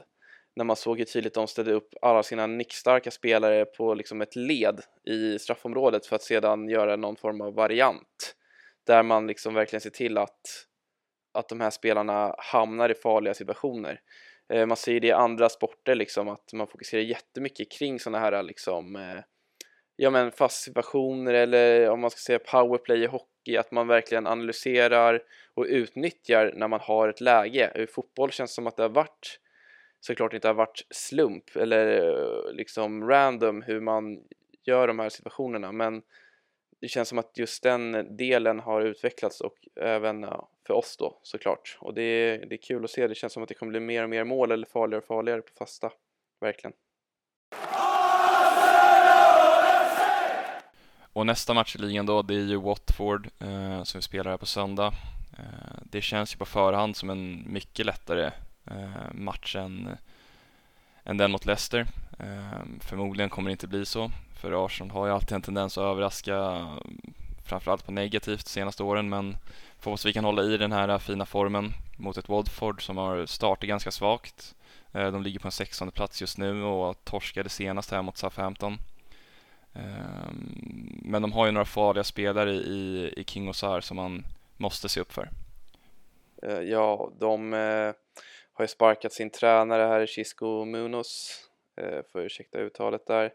när 0.56 0.64
man 0.64 0.76
såg 0.76 0.98
hur 0.98 1.04
tydligt 1.04 1.34
de 1.34 1.48
ställde 1.48 1.72
upp 1.72 1.94
alla 2.02 2.22
sina 2.22 2.46
nickstarka 2.46 3.10
spelare 3.10 3.64
på 3.64 3.94
liksom 3.94 4.20
ett 4.20 4.36
led 4.36 4.80
i 5.04 5.38
straffområdet 5.38 6.06
för 6.06 6.16
att 6.16 6.22
sedan 6.22 6.68
göra 6.68 6.96
någon 6.96 7.16
form 7.16 7.40
av 7.40 7.54
variant 7.54 8.34
där 8.86 9.02
man 9.02 9.26
liksom 9.26 9.54
verkligen 9.54 9.80
ser 9.80 9.90
till 9.90 10.18
att, 10.18 10.66
att 11.34 11.48
de 11.48 11.60
här 11.60 11.70
spelarna 11.70 12.34
hamnar 12.38 12.88
i 12.88 12.94
farliga 12.94 13.34
situationer. 13.34 14.00
Eh, 14.52 14.66
man 14.66 14.76
ser 14.76 15.00
det 15.00 15.06
i 15.06 15.12
andra 15.12 15.48
sporter 15.48 15.94
liksom 15.94 16.28
att 16.28 16.52
man 16.52 16.66
fokuserar 16.66 17.02
jättemycket 17.02 17.72
kring 17.72 18.00
sådana 18.00 18.18
här 18.18 18.42
liksom 18.42 18.96
eh, 18.96 19.22
ja 19.96 20.10
men 20.10 20.32
fast 20.32 20.62
situationer 20.62 21.34
eller 21.34 21.90
om 21.90 22.00
man 22.00 22.10
ska 22.10 22.18
säga 22.18 22.38
powerplay 22.38 23.02
i 23.02 23.06
hockey, 23.06 23.56
att 23.56 23.70
man 23.70 23.86
verkligen 23.86 24.26
analyserar 24.26 25.22
och 25.54 25.64
utnyttjar 25.68 26.52
när 26.56 26.68
man 26.68 26.80
har 26.80 27.08
ett 27.08 27.20
läge. 27.20 27.72
I 27.74 27.86
fotboll 27.86 28.30
känns 28.30 28.50
det 28.50 28.54
som 28.54 28.66
att 28.66 28.76
det 28.76 28.82
har 28.82 28.90
varit 28.90 29.38
såklart 30.04 30.32
inte 30.32 30.48
har 30.48 30.54
varit 30.54 30.86
slump 30.90 31.56
eller 31.56 32.08
eh, 32.08 32.52
liksom 32.52 33.08
random 33.08 33.62
hur 33.62 33.80
man 33.80 34.20
gör 34.64 34.88
de 34.88 34.98
här 34.98 35.08
situationerna 35.08 35.72
men 35.72 36.02
det 36.80 36.88
känns 36.88 37.08
som 37.08 37.18
att 37.18 37.38
just 37.38 37.62
den 37.62 38.16
delen 38.16 38.60
har 38.60 38.80
utvecklats 38.80 39.40
och 39.40 39.54
även 39.76 40.26
för 40.66 40.74
oss 40.74 40.96
då 40.96 41.20
såklart 41.22 41.78
och 41.80 41.94
det 41.94 42.02
är, 42.02 42.46
det 42.46 42.54
är 42.54 42.62
kul 42.62 42.84
att 42.84 42.90
se, 42.90 43.06
det 43.06 43.14
känns 43.14 43.32
som 43.32 43.42
att 43.42 43.48
det 43.48 43.54
kommer 43.54 43.70
bli 43.70 43.80
mer 43.80 44.02
och 44.02 44.10
mer 44.10 44.24
mål 44.24 44.52
eller 44.52 44.66
farligare 44.66 45.00
och 45.00 45.06
farligare 45.06 45.42
på 45.42 45.52
fasta, 45.58 45.92
verkligen. 46.40 46.72
Och 51.12 51.26
nästa 51.26 51.54
match 51.54 51.76
i 51.76 51.78
ligan 51.78 52.06
då, 52.06 52.22
det 52.22 52.34
är 52.34 52.38
ju 52.38 52.56
Watford 52.56 53.28
eh, 53.38 53.82
som 53.82 53.98
vi 53.98 54.02
spelar 54.02 54.30
här 54.30 54.38
på 54.38 54.46
söndag. 54.46 54.92
Eh, 55.38 55.78
det 55.82 56.00
känns 56.00 56.34
ju 56.34 56.38
på 56.38 56.44
förhand 56.44 56.96
som 56.96 57.10
en 57.10 57.52
mycket 57.52 57.86
lättare 57.86 58.30
Eh, 58.66 59.12
matchen 59.12 59.96
än 61.04 61.16
den 61.16 61.30
mot 61.30 61.46
Leicester. 61.46 61.86
Eh, 62.18 62.62
förmodligen 62.80 63.30
kommer 63.30 63.48
det 63.48 63.52
inte 63.52 63.66
bli 63.66 63.86
så, 63.86 64.10
för 64.40 64.66
Arsenal 64.66 64.90
har 64.90 65.06
ju 65.06 65.12
alltid 65.12 65.32
en 65.32 65.42
tendens 65.42 65.78
att 65.78 65.82
överraska, 65.82 66.36
eh, 66.36 66.78
framförallt 67.44 67.86
på 67.86 67.92
negativt 67.92 68.44
de 68.44 68.50
senaste 68.50 68.82
åren, 68.82 69.08
men 69.08 69.36
får 69.78 70.06
vi 70.06 70.12
kan 70.12 70.24
hålla 70.24 70.42
i 70.42 70.56
den 70.56 70.72
här 70.72 70.88
eh, 70.88 70.98
fina 70.98 71.26
formen 71.26 71.72
mot 71.96 72.16
ett 72.16 72.28
Watford 72.28 72.86
som 72.86 72.96
har 72.96 73.26
startat 73.26 73.68
ganska 73.68 73.90
svagt. 73.90 74.54
De 74.92 75.22
ligger 75.22 75.38
på 75.38 75.48
en 75.48 75.52
16 75.52 75.90
plats 75.90 76.20
just 76.20 76.38
nu 76.38 76.62
och 76.62 77.04
torskade 77.04 77.48
senast 77.48 77.90
här 77.90 78.02
mot 78.02 78.16
Southampton. 78.16 78.78
Ehm, 79.72 81.00
men 81.02 81.22
de 81.22 81.32
har 81.32 81.46
ju 81.46 81.52
några 81.52 81.64
farliga 81.64 82.04
spelare 82.04 82.52
i, 82.52 83.12
i 83.16 83.24
King 83.24 83.48
och 83.48 83.56
Sar 83.56 83.80
som 83.80 83.96
man 83.96 84.24
måste 84.56 84.88
se 84.88 85.00
upp 85.00 85.12
för. 85.12 85.30
Ja, 86.64 87.10
de 87.18 87.54
har 88.52 88.64
ju 88.64 88.68
sparkat 88.68 89.12
sin 89.12 89.30
tränare 89.30 89.82
här, 89.82 90.06
Chisco 90.06 90.64
Munoz, 90.64 91.40
eh, 91.80 92.02
får 92.12 92.20
ursäkta 92.20 92.58
uttalet 92.58 93.06
där, 93.06 93.32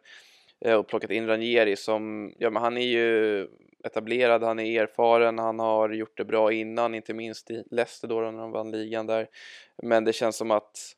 eh, 0.65 0.73
och 0.73 0.87
plockat 0.87 1.11
in 1.11 1.27
Ranieri 1.27 1.75
som, 1.75 2.33
ja 2.37 2.49
men 2.49 2.63
han 2.63 2.77
är 2.77 2.85
ju 2.85 3.47
etablerad, 3.83 4.43
han 4.43 4.59
är 4.59 4.81
erfaren, 4.81 5.39
han 5.39 5.59
har 5.59 5.89
gjort 5.89 6.17
det 6.17 6.25
bra 6.25 6.51
innan, 6.53 6.95
inte 6.95 7.13
minst 7.13 7.51
i 7.51 7.63
Leicester 7.71 8.07
då 8.07 8.19
när 8.21 8.39
de 8.39 8.51
vann 8.51 8.71
ligan 8.71 9.07
där. 9.07 9.27
Men 9.83 10.05
det 10.05 10.13
känns 10.13 10.35
som 10.35 10.51
att 10.51 10.95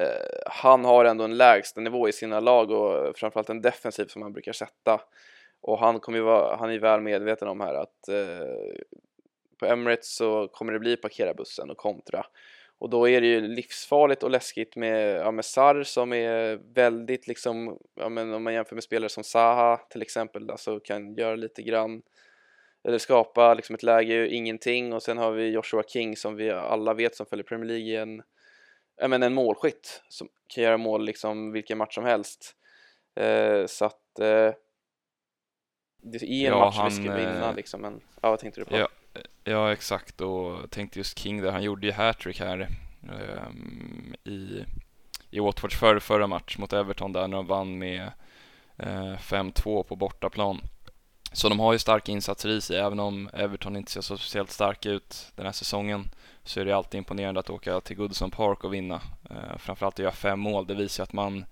eh, 0.00 0.40
han 0.46 0.84
har 0.84 1.04
ändå 1.04 1.24
en 1.24 1.36
lägsta 1.36 1.80
nivå 1.80 2.08
i 2.08 2.12
sina 2.12 2.40
lag 2.40 2.70
och 2.70 3.18
framförallt 3.18 3.50
en 3.50 3.62
defensiv 3.62 4.06
som 4.06 4.22
han 4.22 4.32
brukar 4.32 4.52
sätta. 4.52 5.00
Och 5.60 5.78
han, 5.78 6.00
kommer 6.00 6.18
ju 6.18 6.24
vara, 6.24 6.56
han 6.56 6.70
är 6.70 6.78
väl 6.78 7.00
medveten 7.00 7.48
om 7.48 7.60
här 7.60 7.74
att 7.74 8.08
eh, 8.08 8.80
på 9.58 9.66
Emirates 9.66 10.16
så 10.16 10.48
kommer 10.48 10.72
det 10.72 10.78
bli 10.78 10.96
parkera 10.96 11.34
bussen 11.34 11.70
och 11.70 11.76
kontra. 11.76 12.26
Och 12.78 12.90
då 12.90 13.08
är 13.08 13.20
det 13.20 13.26
ju 13.26 13.40
livsfarligt 13.40 14.22
och 14.22 14.30
läskigt 14.30 14.76
med, 14.76 15.16
ja, 15.16 15.30
med 15.30 15.44
Sar 15.44 15.82
som 15.82 16.12
är 16.12 16.60
väldigt 16.74 17.26
liksom, 17.26 17.78
ja, 17.94 18.08
men 18.08 18.34
om 18.34 18.42
man 18.42 18.54
jämför 18.54 18.74
med 18.74 18.84
spelare 18.84 19.08
som 19.08 19.24
Saha 19.24 19.76
till 19.76 20.02
exempel, 20.02 20.50
alltså 20.50 20.80
kan 20.80 21.14
göra 21.14 21.36
lite 21.36 21.62
grann 21.62 22.02
eller 22.84 22.98
skapa 22.98 23.54
liksom 23.54 23.74
ett 23.74 23.82
läge, 23.82 24.28
ingenting 24.28 24.92
och 24.92 25.02
sen 25.02 25.18
har 25.18 25.32
vi 25.32 25.48
Joshua 25.48 25.82
King 25.82 26.16
som 26.16 26.36
vi 26.36 26.50
alla 26.50 26.94
vet 26.94 27.16
som 27.16 27.26
följer 27.26 27.44
Premier 27.44 27.66
League 27.68 28.02
en 28.02 28.22
ja, 28.96 29.08
men 29.08 29.22
en 29.22 29.34
målskytt 29.34 30.02
som 30.08 30.28
kan 30.46 30.64
göra 30.64 30.76
mål 30.76 31.04
liksom 31.04 31.52
vilken 31.52 31.78
match 31.78 31.94
som 31.94 32.04
helst. 32.04 32.56
Eh, 33.20 33.66
så 33.66 33.84
att 33.84 34.18
eh, 34.18 34.52
det 36.02 36.22
är 36.22 36.24
en 36.24 36.58
Ja, 36.58 36.58
match 36.58 36.76
han, 36.76 36.88
vi 36.88 36.94
ska 36.94 37.14
vinna 37.14 37.48
eh, 37.48 37.54
liksom. 37.54 37.80
Men, 37.80 38.00
ja, 38.22 38.30
vad 38.30 38.38
tänkte 38.38 38.60
du 38.60 38.64
på? 38.64 38.76
Ja, 38.76 38.88
ja 39.44 39.72
exakt. 39.72 40.20
Och 40.20 40.70
tänkte 40.70 40.98
just 40.98 41.18
King 41.18 41.42
där, 41.42 41.52
han 41.52 41.62
gjorde 41.62 41.86
ju 41.86 41.92
hattrick 41.92 42.40
här 42.40 42.68
um, 43.02 44.14
i, 44.24 44.64
i 45.30 45.40
Watfords 45.40 45.76
förra, 45.76 46.00
förra 46.00 46.26
match 46.26 46.58
mot 46.58 46.72
Everton 46.72 47.12
där 47.12 47.28
när 47.28 47.36
de 47.36 47.46
vann 47.46 47.78
med 47.78 48.12
eh, 48.76 48.88
uh, 48.88 49.16
5-2 49.16 49.82
på 49.82 49.96
bortaplan. 49.96 50.60
Så 51.32 51.48
de 51.48 51.60
har 51.60 51.72
ju 51.72 51.78
starka 51.78 52.12
insatser 52.12 52.48
i 52.48 52.60
sig, 52.60 52.78
även 52.78 53.00
om 53.00 53.30
Everton 53.32 53.76
inte 53.76 53.92
ser 53.92 54.00
så 54.00 54.18
speciellt 54.18 54.50
starka 54.50 54.90
ut 54.90 55.32
den 55.34 55.46
här 55.46 55.52
säsongen 55.52 56.10
så 56.44 56.60
är 56.60 56.64
det 56.64 56.76
alltid 56.76 56.98
imponerande 56.98 57.40
att 57.40 57.50
åka 57.50 57.80
till 57.80 57.96
Goodison 57.96 58.30
Park 58.30 58.64
och 58.64 58.74
vinna. 58.74 59.00
Uh, 59.30 59.58
framförallt 59.58 59.94
att 59.94 59.98
göra 59.98 60.12
fem 60.12 60.40
mål, 60.40 60.66
det 60.66 60.74
visar 60.74 61.04
att 61.04 61.12
man, 61.12 61.44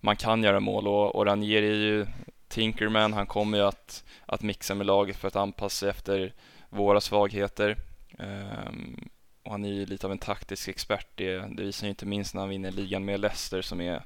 man 0.00 0.16
kan 0.16 0.42
göra 0.42 0.60
mål. 0.60 0.88
Och, 0.88 1.14
och 1.14 1.26
Ranieri 1.26 1.66
är 1.66 1.74
ju 1.74 2.06
Tinkerman, 2.48 3.12
han 3.12 3.26
kommer 3.26 3.58
ju 3.58 3.64
att, 3.64 4.04
att 4.26 4.42
mixa 4.42 4.74
med 4.74 4.86
laget 4.86 5.16
för 5.16 5.28
att 5.28 5.36
anpassa 5.36 5.76
sig 5.76 5.88
efter 5.88 6.32
våra 6.72 7.00
svagheter. 7.00 7.76
Ehm, 8.18 9.08
och 9.42 9.50
han 9.50 9.64
är 9.64 9.68
ju 9.68 9.86
lite 9.86 10.06
av 10.06 10.12
en 10.12 10.18
taktisk 10.18 10.68
expert, 10.68 11.06
det, 11.14 11.38
det 11.38 11.62
visar 11.62 11.86
ju 11.86 11.90
inte 11.90 12.06
minst 12.06 12.34
när 12.34 12.40
han 12.40 12.50
vinner 12.50 12.70
ligan 12.70 13.04
med 13.04 13.20
Leicester 13.20 13.62
som 13.62 13.80
är 13.80 14.02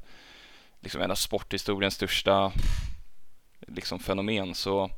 liksom 0.81 1.01
en 1.01 1.11
av 1.11 1.15
sporthistoriens 1.15 1.95
största 1.95 2.53
liksom, 3.67 3.99
fenomen. 3.99 4.55
Så 4.55 4.91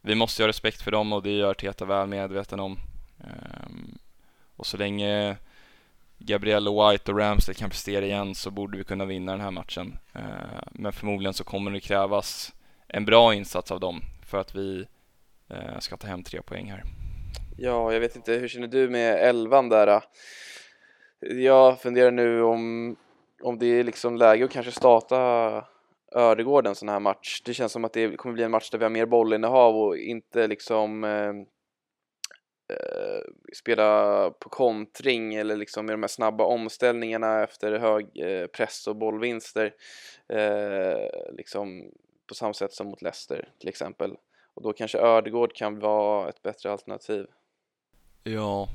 vi 0.00 0.14
måste 0.14 0.42
ha 0.42 0.48
respekt 0.48 0.82
för 0.82 0.90
dem 0.90 1.12
och 1.12 1.22
det 1.22 1.30
gör 1.30 1.54
Teta 1.54 1.84
väl 1.84 2.08
medveten 2.08 2.60
om. 2.60 2.78
Ehm, 3.20 3.98
och 4.56 4.66
så 4.66 4.76
länge 4.76 5.36
Gabriel 6.18 6.68
White 6.68 7.12
och 7.12 7.18
Ramsey 7.18 7.54
kan 7.54 7.70
prestera 7.70 8.04
igen 8.04 8.34
så 8.34 8.50
borde 8.50 8.78
vi 8.78 8.84
kunna 8.84 9.04
vinna 9.04 9.32
den 9.32 9.40
här 9.40 9.50
matchen. 9.50 9.98
Ehm, 10.12 10.24
men 10.70 10.92
förmodligen 10.92 11.34
så 11.34 11.44
kommer 11.44 11.70
det 11.70 11.80
krävas 11.80 12.52
en 12.86 13.04
bra 13.04 13.34
insats 13.34 13.70
av 13.70 13.80
dem 13.80 14.02
för 14.22 14.38
att 14.38 14.54
vi 14.54 14.86
eh, 15.48 15.78
ska 15.78 15.96
ta 15.96 16.06
hem 16.06 16.22
tre 16.22 16.42
poäng 16.42 16.70
här. 16.70 16.84
Ja, 17.62 17.92
jag 17.92 18.00
vet 18.00 18.16
inte, 18.16 18.32
hur 18.32 18.48
känner 18.48 18.68
du 18.68 18.88
med 18.88 19.28
elvan 19.28 19.68
där? 19.68 19.86
Äh? 19.86 20.02
Jag 21.20 21.80
funderar 21.80 22.10
nu 22.10 22.42
om, 22.42 22.96
om 23.42 23.58
det 23.58 23.66
är 23.66 23.84
liksom 23.84 24.16
läge 24.16 24.44
att 24.44 24.50
kanske 24.50 24.72
starta 24.72 25.64
Ödegård 26.12 26.66
en 26.66 26.74
sån 26.74 26.88
här 26.88 27.00
match. 27.00 27.42
Det 27.44 27.54
känns 27.54 27.72
som 27.72 27.84
att 27.84 27.92
det 27.92 28.16
kommer 28.16 28.32
bli 28.32 28.42
en 28.42 28.50
match 28.50 28.70
där 28.70 28.78
vi 28.78 28.84
har 28.84 28.90
mer 28.90 29.06
bollinnehav 29.06 29.76
och 29.76 29.96
inte 29.96 30.46
liksom 30.46 31.04
eh, 31.04 31.34
spela 33.56 34.30
på 34.30 34.48
kontring 34.48 35.34
eller 35.34 35.56
liksom 35.56 35.86
med 35.86 35.94
de 35.94 36.02
här 36.02 36.08
snabba 36.08 36.44
omställningarna 36.44 37.42
efter 37.42 37.78
hög 37.78 38.06
eh, 38.18 38.46
press 38.46 38.86
och 38.86 38.96
bollvinster. 38.96 39.74
Eh, 40.28 41.32
liksom 41.32 41.90
på 42.28 42.34
samma 42.34 42.54
sätt 42.54 42.72
som 42.72 42.86
mot 42.86 43.02
Leicester 43.02 43.52
till 43.58 43.68
exempel. 43.68 44.16
Och 44.54 44.62
då 44.62 44.72
kanske 44.72 44.98
Ödegård 44.98 45.54
kan 45.54 45.78
vara 45.78 46.28
ett 46.28 46.42
bättre 46.42 46.72
alternativ. 46.72 47.26
Ja, 48.24 48.68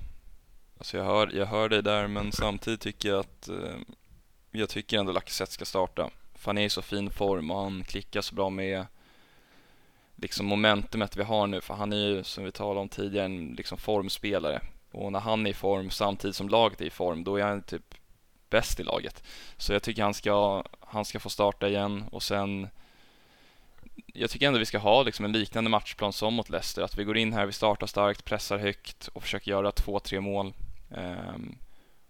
alltså 0.78 0.98
jag 0.98 1.04
hör, 1.04 1.32
jag 1.34 1.46
hör 1.46 1.70
dig 1.70 1.84
där 1.84 2.08
men 2.08 2.32
samtidigt 2.32 2.82
tycker 2.82 3.10
jag 3.10 3.20
att 3.20 3.48
eh, 3.48 3.78
jag 4.52 4.70
tycker 4.70 5.00
ändå 5.00 5.12
Lacazette 5.12 5.52
ska 5.52 5.66
starta. 5.66 6.10
För 6.34 6.50
han 6.50 6.58
är 6.58 6.66
i 6.66 6.70
så 6.70 6.82
fin 6.82 7.10
form 7.10 7.52
och 7.52 7.60
han 7.60 7.84
klickar 7.84 8.22
så 8.22 8.36
bra 8.36 8.50
med 8.50 8.86
liksom 10.16 10.46
momentumet 10.46 11.18
vi 11.18 11.24
har 11.24 11.48
nu 11.48 11.62
för 11.62 11.74
han 11.74 11.94
är 11.94 11.98
ju 11.98 12.24
som 12.24 12.44
vi 12.44 12.52
talade 12.52 12.80
om 12.80 12.90
tidigare 12.90 13.26
en 13.26 13.54
liksom 13.58 13.78
formspelare 13.78 14.62
och 14.92 15.12
när 15.12 15.20
han 15.20 15.46
är 15.46 15.50
i 15.50 15.54
form 15.54 15.90
samtidigt 15.90 16.36
som 16.36 16.50
laget 16.50 16.82
är 16.82 16.86
i 16.86 16.90
form 16.90 17.24
då 17.24 17.38
är 17.38 17.44
han 17.44 17.62
typ 17.62 17.96
bäst 18.50 18.80
i 18.80 18.84
laget. 18.84 19.24
Så 19.58 19.74
jag 19.74 19.84
tycker 19.84 20.04
han 20.04 20.14
ska, 20.14 20.64
han 20.80 21.06
ska 21.06 21.20
få 21.20 21.30
starta 21.30 21.68
igen 21.68 22.04
och 22.12 22.24
sen 22.24 22.68
jag 24.16 24.30
tycker 24.30 24.48
ändå 24.48 24.60
vi 24.60 24.66
ska 24.66 24.78
ha 24.78 25.04
liksom 25.04 25.26
en 25.26 25.32
liknande 25.32 25.70
matchplan 25.70 26.14
som 26.14 26.34
mot 26.34 26.50
Leicester. 26.50 26.82
Att 26.82 26.98
vi 26.98 27.04
går 27.04 27.18
in 27.18 27.34
här, 27.34 27.46
vi 27.46 27.52
startar 27.52 27.88
starkt, 27.88 28.26
pressar 28.26 28.58
högt 28.58 29.08
och 29.08 29.24
försöker 29.24 29.52
göra 29.52 29.72
två, 29.72 30.00
tre 30.00 30.20
mål. 30.20 30.54
Um, 30.90 31.58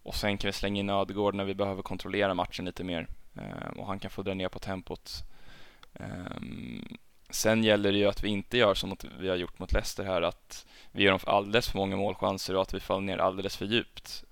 och 0.03 0.15
sen 0.15 0.37
kan 0.37 0.47
vi 0.47 0.53
slänga 0.53 0.79
in 0.79 0.89
Ödegård 0.89 1.35
när 1.35 1.45
vi 1.45 1.53
behöver 1.53 1.81
kontrollera 1.81 2.33
matchen 2.33 2.65
lite 2.65 2.83
mer. 2.83 3.07
Um, 3.33 3.79
och 3.79 3.87
han 3.87 3.99
kan 3.99 4.11
få 4.11 4.21
dra 4.21 4.33
ner 4.33 4.49
på 4.49 4.59
tempot. 4.59 5.11
Um, 5.93 6.97
sen 7.29 7.63
gäller 7.63 7.91
det 7.91 7.97
ju 7.97 8.05
att 8.05 8.23
vi 8.23 8.29
inte 8.29 8.57
gör 8.57 8.73
som 8.73 8.97
vi 9.19 9.29
har 9.29 9.35
gjort 9.35 9.59
mot 9.59 9.73
Leicester 9.73 10.03
här, 10.03 10.21
att 10.21 10.65
vi 10.91 11.03
gör 11.03 11.11
dem 11.11 11.19
alldeles 11.25 11.69
för 11.69 11.77
många 11.77 11.95
målchanser 11.95 12.55
och 12.55 12.61
att 12.61 12.73
vi 12.73 12.79
faller 12.79 13.01
ner 13.01 13.17
alldeles 13.17 13.57
för 13.57 13.65
djupt. 13.65 14.23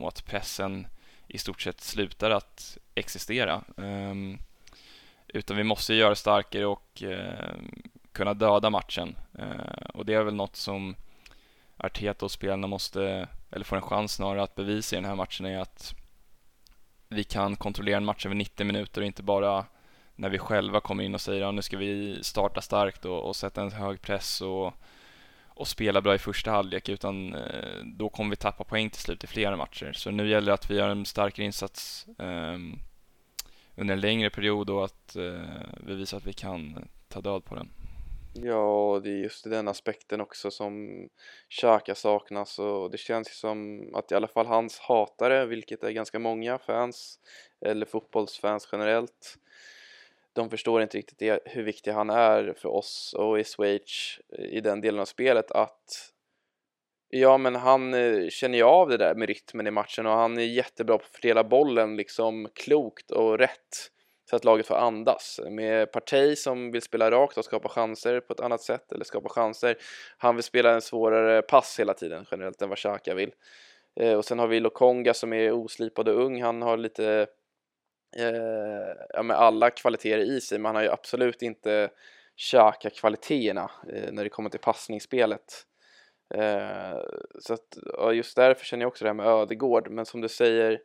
och 0.00 0.08
att 0.08 0.24
pressen 0.26 0.86
i 1.28 1.38
stort 1.38 1.62
sett 1.62 1.80
slutar 1.80 2.30
att 2.30 2.78
existera. 2.94 3.62
Utan 5.34 5.56
vi 5.56 5.64
måste 5.64 5.94
göra 5.94 6.14
starkare 6.14 6.66
och 6.66 7.02
eh, 7.02 7.54
kunna 8.12 8.34
döda 8.34 8.70
matchen. 8.70 9.16
Eh, 9.38 9.90
och 9.94 10.06
det 10.06 10.14
är 10.14 10.22
väl 10.22 10.34
något 10.34 10.56
som 10.56 10.96
Arteta 11.76 12.24
och 12.24 12.30
spelarna 12.30 12.66
måste, 12.66 13.28
eller 13.50 13.64
får 13.64 13.76
en 13.76 13.82
chans 13.82 14.12
snarare 14.12 14.42
att 14.42 14.54
bevisa 14.54 14.96
i 14.96 15.00
den 15.00 15.08
här 15.08 15.16
matchen 15.16 15.46
är 15.46 15.58
att 15.58 15.94
vi 17.08 17.24
kan 17.24 17.56
kontrollera 17.56 17.96
en 17.96 18.04
match 18.04 18.26
över 18.26 18.34
90 18.34 18.66
minuter 18.66 19.00
och 19.00 19.06
inte 19.06 19.22
bara 19.22 19.64
när 20.14 20.28
vi 20.28 20.38
själva 20.38 20.80
kommer 20.80 21.04
in 21.04 21.14
och 21.14 21.20
säger 21.20 21.40
att 21.40 21.46
ja, 21.46 21.52
nu 21.52 21.62
ska 21.62 21.76
vi 21.76 22.18
starta 22.22 22.60
starkt 22.60 23.04
och, 23.04 23.28
och 23.28 23.36
sätta 23.36 23.62
en 23.62 23.72
hög 23.72 24.02
press 24.02 24.40
och, 24.40 24.74
och 25.46 25.68
spela 25.68 26.00
bra 26.00 26.14
i 26.14 26.18
första 26.18 26.50
halvlek 26.50 26.88
utan 26.88 27.34
eh, 27.34 27.84
då 27.84 28.08
kommer 28.08 28.30
vi 28.30 28.36
tappa 28.36 28.64
poäng 28.64 28.90
till 28.90 29.00
slut 29.00 29.24
i 29.24 29.26
flera 29.26 29.56
matcher. 29.56 29.92
Så 29.92 30.10
nu 30.10 30.28
gäller 30.28 30.46
det 30.46 30.54
att 30.54 30.70
vi 30.70 30.74
gör 30.74 30.88
en 30.88 31.06
starkare 31.06 31.46
insats 31.46 32.06
eh, 32.18 32.58
under 33.80 33.94
en 33.94 34.00
längre 34.00 34.30
period 34.30 34.70
och 34.70 34.84
att 34.84 35.16
eh, 35.16 35.42
vi 35.86 35.94
visar 35.94 36.16
att 36.16 36.26
vi 36.26 36.32
kan 36.32 36.88
ta 37.08 37.20
död 37.20 37.44
på 37.44 37.54
den. 37.54 37.68
Ja, 38.34 38.90
och 38.90 39.02
det 39.02 39.10
är 39.10 39.16
just 39.16 39.50
den 39.50 39.68
aspekten 39.68 40.20
också 40.20 40.50
som 40.50 41.04
Xhaka 41.48 41.94
saknas 41.94 42.58
och 42.58 42.90
det 42.90 42.98
känns 42.98 43.28
ju 43.28 43.32
som 43.32 43.88
att 43.94 44.12
i 44.12 44.14
alla 44.14 44.28
fall 44.28 44.46
hans 44.46 44.78
hatare, 44.78 45.46
vilket 45.46 45.84
är 45.84 45.90
ganska 45.90 46.18
många 46.18 46.58
fans 46.58 47.18
eller 47.60 47.86
fotbollsfans 47.86 48.68
generellt, 48.72 49.38
de 50.32 50.50
förstår 50.50 50.82
inte 50.82 50.98
riktigt 50.98 51.18
det, 51.18 51.40
hur 51.44 51.62
viktig 51.62 51.92
han 51.92 52.10
är 52.10 52.54
för 52.56 52.68
oss 52.68 53.14
och 53.18 53.40
i 53.40 53.44
Schweiz 53.44 54.20
i 54.38 54.60
den 54.60 54.80
delen 54.80 55.00
av 55.00 55.04
spelet 55.04 55.50
att 55.50 56.12
Ja, 57.12 57.38
men 57.38 57.54
han 57.54 57.94
eh, 57.94 58.28
känner 58.28 58.58
ju 58.58 58.64
av 58.64 58.88
det 58.88 58.96
där 58.96 59.14
med 59.14 59.28
rytmen 59.28 59.66
i 59.66 59.70
matchen 59.70 60.06
och 60.06 60.12
han 60.12 60.38
är 60.38 60.42
jättebra 60.42 60.98
på 60.98 61.04
att 61.04 61.10
fördela 61.10 61.44
bollen 61.44 61.96
liksom 61.96 62.48
klokt 62.54 63.10
och 63.10 63.38
rätt 63.38 63.90
så 64.30 64.36
att 64.36 64.44
laget 64.44 64.66
får 64.66 64.74
andas. 64.74 65.40
Med 65.50 65.92
Partey 65.92 66.36
som 66.36 66.70
vill 66.70 66.82
spela 66.82 67.10
rakt 67.10 67.38
och 67.38 67.44
skapa 67.44 67.68
chanser 67.68 68.20
på 68.20 68.32
ett 68.32 68.40
annat 68.40 68.62
sätt 68.62 68.92
eller 68.92 69.04
skapa 69.04 69.28
chanser. 69.28 69.76
Han 70.18 70.36
vill 70.36 70.42
spela 70.42 70.70
en 70.70 70.82
svårare 70.82 71.42
pass 71.42 71.80
hela 71.80 71.94
tiden 71.94 72.26
generellt 72.30 72.62
än 72.62 72.68
vad 72.68 72.78
Xhaka 72.78 73.14
vill. 73.14 73.32
Eh, 74.00 74.14
och 74.14 74.24
sen 74.24 74.38
har 74.38 74.46
vi 74.46 74.60
Lokonga 74.60 75.14
som 75.14 75.32
är 75.32 75.52
oslipad 75.52 76.08
och 76.08 76.24
ung. 76.24 76.42
Han 76.42 76.62
har 76.62 76.76
lite 76.76 77.26
eh, 78.16 78.94
ja, 79.14 79.22
med 79.22 79.36
alla 79.36 79.70
kvaliteter 79.70 80.18
i 80.18 80.40
sig, 80.40 80.58
men 80.58 80.66
han 80.66 80.76
har 80.76 80.82
ju 80.82 80.90
absolut 80.90 81.42
inte 81.42 81.90
Xhaka-kvaliteterna 82.36 83.70
eh, 83.92 84.12
när 84.12 84.24
det 84.24 84.30
kommer 84.30 84.50
till 84.50 84.60
passningsspelet. 84.60 85.66
Eh, 86.34 87.00
så 87.38 87.54
att, 87.54 87.78
ja, 87.98 88.12
just 88.12 88.36
därför 88.36 88.64
känner 88.64 88.82
jag 88.82 88.88
också 88.88 89.04
det 89.04 89.08
här 89.08 89.14
med 89.14 89.26
Ödegård, 89.26 89.90
men 89.90 90.06
som 90.06 90.20
du 90.20 90.28
säger 90.28 90.80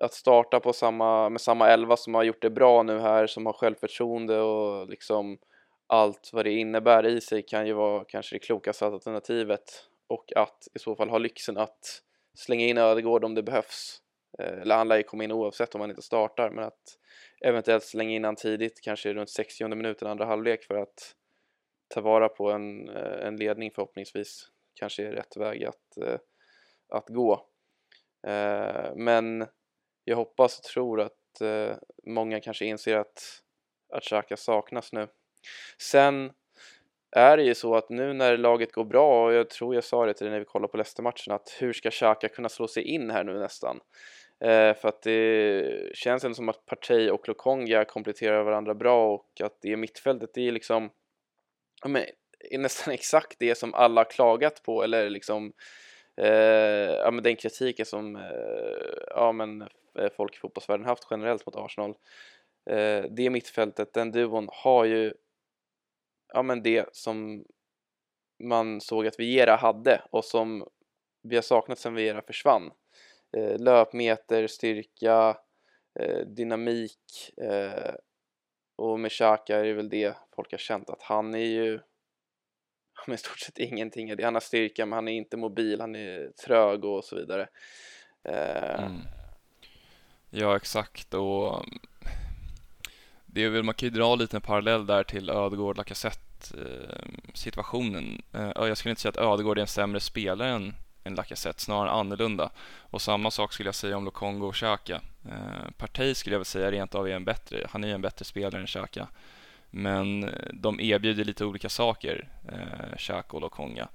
att 0.00 0.14
starta 0.14 0.60
på 0.60 0.72
samma, 0.72 1.28
med 1.28 1.40
samma 1.40 1.68
elva 1.68 1.96
som 1.96 2.14
har 2.14 2.22
gjort 2.22 2.42
det 2.42 2.50
bra 2.50 2.82
nu 2.82 2.98
här, 2.98 3.26
som 3.26 3.46
har 3.46 3.52
självförtroende 3.52 4.40
och 4.40 4.88
liksom 4.88 5.38
allt 5.86 6.30
vad 6.32 6.44
det 6.44 6.52
innebär 6.52 7.06
i 7.06 7.20
sig 7.20 7.42
kan 7.42 7.66
ju 7.66 7.72
vara 7.72 8.04
kanske 8.04 8.34
det 8.34 8.38
klokaste 8.38 8.86
alternativet 8.86 9.84
och 10.06 10.32
att 10.36 10.68
i 10.74 10.78
så 10.78 10.96
fall 10.96 11.08
ha 11.08 11.18
lyxen 11.18 11.56
att 11.56 12.02
slänga 12.34 12.66
in 12.66 12.78
Ödegård 12.78 13.24
om 13.24 13.34
det 13.34 13.42
behövs. 13.42 14.02
Eh, 14.38 14.58
eller 14.60 14.76
han 14.76 14.88
lär 14.88 14.96
ju 14.96 15.02
komma 15.02 15.24
in 15.24 15.32
oavsett 15.32 15.74
om 15.74 15.80
han 15.80 15.90
inte 15.90 16.02
startar, 16.02 16.50
men 16.50 16.64
att 16.64 16.98
eventuellt 17.40 17.84
slänga 17.84 18.16
in 18.16 18.24
han 18.24 18.36
tidigt, 18.36 18.80
kanske 18.80 19.14
runt 19.14 19.30
60 19.30 19.68
minuten 19.68 20.08
andra 20.08 20.24
halvlek 20.24 20.64
för 20.64 20.74
att 20.74 21.14
ta 21.88 22.00
vara 22.00 22.28
på 22.28 22.50
en, 22.50 22.88
eh, 22.88 23.26
en 23.26 23.36
ledning 23.36 23.70
förhoppningsvis 23.74 24.48
kanske 24.74 25.06
är 25.06 25.12
rätt 25.12 25.36
väg 25.36 25.64
att, 25.64 25.96
eh, 25.96 26.18
att 26.88 27.08
gå. 27.08 27.46
Eh, 28.26 28.94
men 28.96 29.46
jag 30.04 30.16
hoppas 30.16 30.58
och 30.58 30.64
tror 30.64 31.00
att 31.00 31.14
många 32.04 32.40
kanske 32.40 32.64
inser 32.64 32.96
att, 32.96 33.42
att 33.92 34.02
Xhaka 34.02 34.36
saknas 34.36 34.92
nu. 34.92 35.08
Sen 35.78 36.32
är 37.16 37.36
det 37.36 37.42
ju 37.42 37.54
så 37.54 37.74
att 37.74 37.88
nu 37.88 38.12
när 38.12 38.36
laget 38.36 38.72
går 38.72 38.84
bra, 38.84 39.26
och 39.26 39.32
jag 39.32 39.50
tror 39.50 39.74
jag 39.74 39.84
sa 39.84 40.06
det 40.06 40.14
till 40.14 40.24
dig 40.24 40.32
när 40.32 40.38
vi 40.38 40.44
kollade 40.44 40.70
på 40.70 40.76
Leicester-matchen, 40.76 41.34
att 41.34 41.56
hur 41.60 41.72
ska 41.72 41.90
Xhaka 41.90 42.28
kunna 42.28 42.48
slå 42.48 42.68
sig 42.68 42.82
in 42.82 43.10
här 43.10 43.24
nu 43.24 43.38
nästan? 43.38 43.80
Eh, 44.40 44.74
för 44.74 44.88
att 44.88 45.02
det 45.02 45.96
känns 45.96 46.24
ändå 46.24 46.34
som 46.34 46.48
att 46.48 46.66
Partey 46.66 47.10
och 47.10 47.28
Lokonga 47.28 47.84
kompletterar 47.84 48.42
varandra 48.42 48.74
bra 48.74 49.14
och 49.14 49.40
att 49.40 49.58
det 49.60 49.76
mittfältet, 49.76 50.30
det 50.34 50.48
är 50.48 50.52
liksom 50.52 50.90
ja, 51.82 51.88
men, 51.88 52.04
är 52.50 52.58
nästan 52.58 52.94
exakt 52.94 53.36
det 53.38 53.54
som 53.54 53.74
alla 53.74 54.04
klagat 54.04 54.62
på 54.62 54.82
eller 54.82 55.10
liksom 55.10 55.52
eh, 56.16 56.28
ja, 56.92 57.10
men 57.10 57.24
den 57.24 57.36
kritiken 57.36 57.86
som 57.86 58.16
eh, 58.16 58.22
ja, 59.06 59.32
men, 59.32 59.68
folk 60.16 60.36
i 60.36 60.38
fotbollsvärlden 60.38 60.86
haft 60.86 61.06
generellt 61.10 61.46
mot 61.46 61.56
Arsenal. 61.56 61.94
Eh, 62.70 63.04
det 63.10 63.30
mittfältet, 63.30 63.92
den 63.92 64.12
duon 64.12 64.48
har 64.52 64.84
ju 64.84 65.14
ja, 66.32 66.42
men 66.42 66.62
det 66.62 66.86
som 66.92 67.44
man 68.42 68.80
såg 68.80 69.06
att 69.06 69.20
Viera 69.20 69.56
hade 69.56 70.02
och 70.10 70.24
som 70.24 70.68
vi 71.22 71.36
har 71.36 71.42
saknat 71.42 71.78
sen 71.78 71.94
Viera 71.94 72.22
försvann. 72.22 72.70
Eh, 73.36 73.58
löpmeter, 73.58 74.46
styrka, 74.46 75.36
eh, 76.00 76.18
dynamik 76.18 77.32
eh, 77.36 77.94
och 78.78 79.00
med 79.00 79.12
Xhaka 79.12 79.56
är 79.56 79.64
det 79.64 79.72
väl 79.72 79.88
det 79.88 80.16
folk 80.36 80.50
har 80.50 80.58
känt 80.58 80.90
att 80.90 81.02
han 81.02 81.34
är 81.34 81.38
ju 81.38 81.80
med 83.06 83.14
i 83.14 83.18
stort 83.18 83.38
sett 83.38 83.58
ingenting. 83.58 84.22
Han 84.24 84.34
har 84.34 84.40
styrka 84.40 84.86
men 84.86 84.92
han 84.96 85.08
är 85.08 85.12
inte 85.12 85.36
mobil, 85.36 85.80
han 85.80 85.94
är 85.96 86.30
trög 86.46 86.84
och 86.84 87.04
så 87.04 87.16
vidare. 87.16 87.48
Eh, 88.24 88.84
Mm. 88.84 89.00
Ja, 90.30 90.56
exakt 90.56 91.14
och 91.14 91.64
det 93.26 93.44
är 93.44 93.48
väl, 93.48 93.62
man 93.62 93.74
kan 93.74 93.88
ju 93.88 93.94
dra 93.94 94.14
lite 94.14 94.36
en 94.36 94.40
parallell 94.40 94.86
där 94.86 95.04
till 95.04 95.30
Ödegård 95.30 95.76
Lacazette 95.76 96.58
eh, 96.58 97.08
situationen. 97.34 98.22
Eh, 98.34 98.50
Jag 98.56 98.76
skulle 98.78 98.90
inte 98.90 99.02
säga 99.02 99.10
att 99.10 99.16
Ödegård 99.32 99.58
är 99.58 99.62
en 99.62 99.66
sämre 99.68 100.00
spelare 100.00 100.48
än, 100.48 100.74
än 101.04 101.14
Lacazette, 101.14 101.60
snarare 101.62 101.90
annorlunda. 101.90 102.50
Och 102.90 103.02
samma 103.02 103.30
sak 103.30 103.52
skulle 103.52 103.68
jag 103.68 103.74
säga 103.74 103.96
om 103.96 104.04
Lokongo 104.04 104.46
och 104.46 104.54
Xhaka. 104.54 105.00
Eh, 105.28 105.70
Partey 105.76 106.14
skulle 106.14 106.34
jag 106.34 106.38
väl 106.38 106.46
säga 106.46 106.70
rent 106.70 106.94
av 106.94 107.08
är 107.08 107.12
en 107.12 107.24
bättre, 107.24 107.66
han 107.70 107.84
är 107.84 107.88
ju 107.88 107.94
en 107.94 108.02
bättre 108.02 108.24
spelare 108.24 108.60
än 108.60 108.66
Xhaka. 108.66 109.08
Men 109.70 110.24
eh, 110.24 110.30
de 110.52 110.80
erbjuder 110.80 111.24
lite 111.24 111.44
olika 111.44 111.68
saker, 111.68 112.28
eh, 112.48 112.96
Xhaka 112.96 113.36
och 113.36 113.40
Lokonga. 113.40 113.88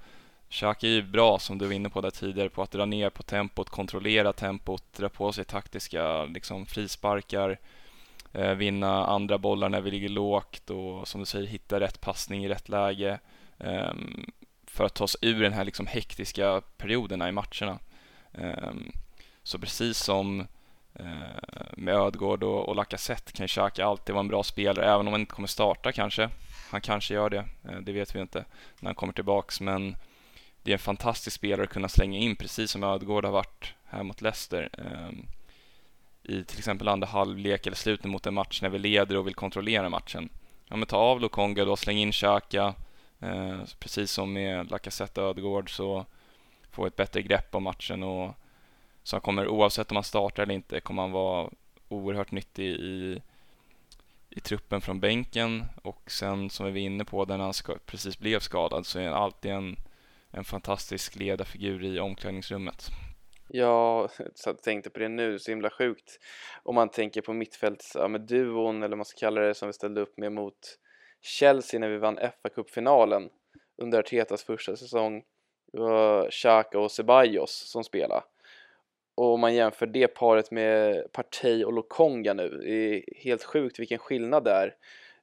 Xhaka 0.49 0.87
är 0.87 0.91
ju 0.91 1.01
bra, 1.03 1.39
som 1.39 1.57
du 1.57 1.65
var 1.65 1.73
inne 1.73 1.89
på 1.89 2.01
där 2.01 2.11
tidigare, 2.11 2.49
på 2.49 2.61
att 2.61 2.71
dra 2.71 2.85
ner 2.85 3.09
på 3.09 3.23
tempot, 3.23 3.69
kontrollera 3.69 4.33
tempot, 4.33 4.93
dra 4.93 5.09
på 5.09 5.31
sig 5.31 5.45
taktiska 5.45 6.25
liksom, 6.25 6.65
frisparkar, 6.65 7.59
vinna 8.55 9.05
andra 9.05 9.37
bollar 9.37 9.69
när 9.69 9.81
vi 9.81 9.91
ligger 9.91 10.09
lågt 10.09 10.69
och 10.69 11.07
som 11.07 11.19
du 11.19 11.25
säger 11.25 11.47
hitta 11.47 11.79
rätt 11.79 12.01
passning 12.01 12.45
i 12.45 12.49
rätt 12.49 12.69
läge 12.69 13.19
ehm, 13.57 14.25
för 14.67 14.85
att 14.85 14.93
ta 14.93 15.03
oss 15.03 15.17
ur 15.21 15.41
den 15.41 15.53
här 15.53 15.65
liksom, 15.65 15.87
hektiska 15.87 16.61
perioderna 16.77 17.29
i 17.29 17.31
matcherna. 17.31 17.79
Ehm, 18.33 18.91
så 19.43 19.59
precis 19.59 19.97
som 19.97 20.47
Eh, 20.95 21.05
med 21.71 21.95
Ödgård 21.95 22.43
och, 22.43 22.69
och 22.69 22.75
Lacazette 22.75 23.31
kan 23.31 23.47
Xhaka 23.47 23.85
alltid 23.85 24.15
vara 24.15 24.23
en 24.23 24.27
bra 24.27 24.43
spelare, 24.43 24.85
även 24.85 25.07
om 25.07 25.13
han 25.13 25.21
inte 25.21 25.35
kommer 25.35 25.47
starta 25.47 25.91
kanske. 25.91 26.29
Han 26.71 26.81
kanske 26.81 27.13
gör 27.13 27.29
det, 27.29 27.45
eh, 27.69 27.79
det 27.81 27.91
vet 27.91 28.15
vi 28.15 28.21
inte 28.21 28.45
när 28.79 28.87
han 28.87 28.95
kommer 28.95 29.13
tillbaks, 29.13 29.61
men 29.61 29.95
det 30.63 30.71
är 30.71 30.73
en 30.73 30.79
fantastisk 30.79 31.35
spelare 31.35 31.63
att 31.63 31.69
kunna 31.69 31.89
slänga 31.89 32.19
in, 32.19 32.35
precis 32.35 32.71
som 32.71 32.83
Ödgård 32.83 33.25
har 33.25 33.31
varit 33.31 33.73
här 33.85 34.03
mot 34.03 34.21
Leicester. 34.21 34.69
Ehm, 34.77 35.25
I 36.23 36.43
till 36.43 36.57
exempel 36.57 36.87
andra 36.87 37.07
halvlek 37.07 37.67
eller 37.67 37.77
slutet 37.77 38.05
mot 38.05 38.25
en 38.25 38.33
match 38.33 38.61
när 38.61 38.69
vi 38.69 38.79
leder 38.79 39.17
och 39.17 39.27
vill 39.27 39.35
kontrollera 39.35 39.89
matchen. 39.89 40.29
Ja, 40.69 40.75
men 40.75 40.87
ta 40.87 40.97
av 40.97 41.21
Lokonga 41.21 41.65
då, 41.65 41.75
släng 41.75 41.97
in 41.97 42.11
Xhaka. 42.11 42.73
Eh, 43.19 43.59
precis 43.79 44.11
som 44.11 44.33
med 44.33 44.71
Lacazette 44.71 45.21
och 45.21 45.29
Ödgård 45.29 45.75
så 45.75 46.05
får 46.71 46.83
vi 46.83 46.87
ett 46.87 46.95
bättre 46.95 47.21
grepp 47.21 47.55
om 47.55 47.63
matchen 47.63 48.03
och 48.03 48.35
så 49.03 49.15
han 49.15 49.21
kommer, 49.21 49.47
oavsett 49.47 49.91
om 49.91 49.97
han 49.97 50.03
startar 50.03 50.43
eller 50.43 50.53
inte, 50.53 50.79
kommer 50.79 51.01
han 51.01 51.11
vara 51.11 51.49
oerhört 51.89 52.31
nyttig 52.31 52.65
i, 52.65 53.21
i 54.29 54.39
truppen 54.39 54.81
från 54.81 54.99
bänken 54.99 55.65
och 55.83 56.11
sen 56.11 56.49
som 56.49 56.65
vi 56.65 56.71
var 56.71 56.79
inne 56.79 57.05
på, 57.05 57.25
när 57.25 57.37
han 57.37 57.53
ska, 57.53 57.75
precis 57.85 58.19
blev 58.19 58.39
skadad 58.39 58.85
så 58.85 58.99
är 58.99 59.05
han 59.05 59.23
alltid 59.23 59.51
en 59.51 59.77
en 60.33 60.43
fantastisk 60.43 61.15
ledarfigur 61.15 61.83
i 61.83 61.99
omklädningsrummet. 61.99 62.87
Ja, 63.47 64.09
så 64.35 64.49
jag 64.49 64.61
tänkte 64.61 64.89
på 64.89 64.99
det 64.99 65.09
nu, 65.09 65.39
så 65.39 65.51
himla 65.51 65.69
sjukt. 65.69 66.19
Om 66.63 66.75
man 66.75 66.89
tänker 66.89 67.21
på 67.21 67.33
mittfälts, 67.33 67.91
ja, 67.95 68.07
med 68.07 68.21
duon 68.21 68.77
eller 68.77 68.89
vad 68.89 68.97
man 68.97 69.05
ska 69.05 69.19
kalla 69.19 69.41
det 69.41 69.53
som 69.53 69.67
vi 69.67 69.73
ställde 69.73 70.01
upp 70.01 70.17
med 70.17 70.31
mot 70.31 70.77
Chelsea 71.21 71.79
när 71.79 71.89
vi 71.89 71.97
vann 71.97 72.19
fa 72.41 72.49
kuppfinalen 72.49 73.29
under 73.81 73.99
Artetas 73.99 74.43
första 74.43 74.75
säsong. 74.75 75.23
Det 75.73 75.79
var 75.79 76.29
Xhaka 76.31 76.79
och 76.79 76.91
Ceballos 76.91 77.71
som 77.71 77.83
spelade. 77.83 78.23
Och 79.15 79.33
om 79.33 79.39
man 79.39 79.55
jämför 79.55 79.85
det 79.85 80.07
paret 80.07 80.51
med 80.51 81.03
Partey 81.11 81.63
och 81.63 81.73
Lokonga 81.73 82.33
nu, 82.33 82.49
det 82.49 82.71
är 82.71 83.03
helt 83.23 83.43
sjukt 83.43 83.79
vilken 83.79 83.99
skillnad 83.99 84.43
det 84.43 84.51
är. 84.51 84.75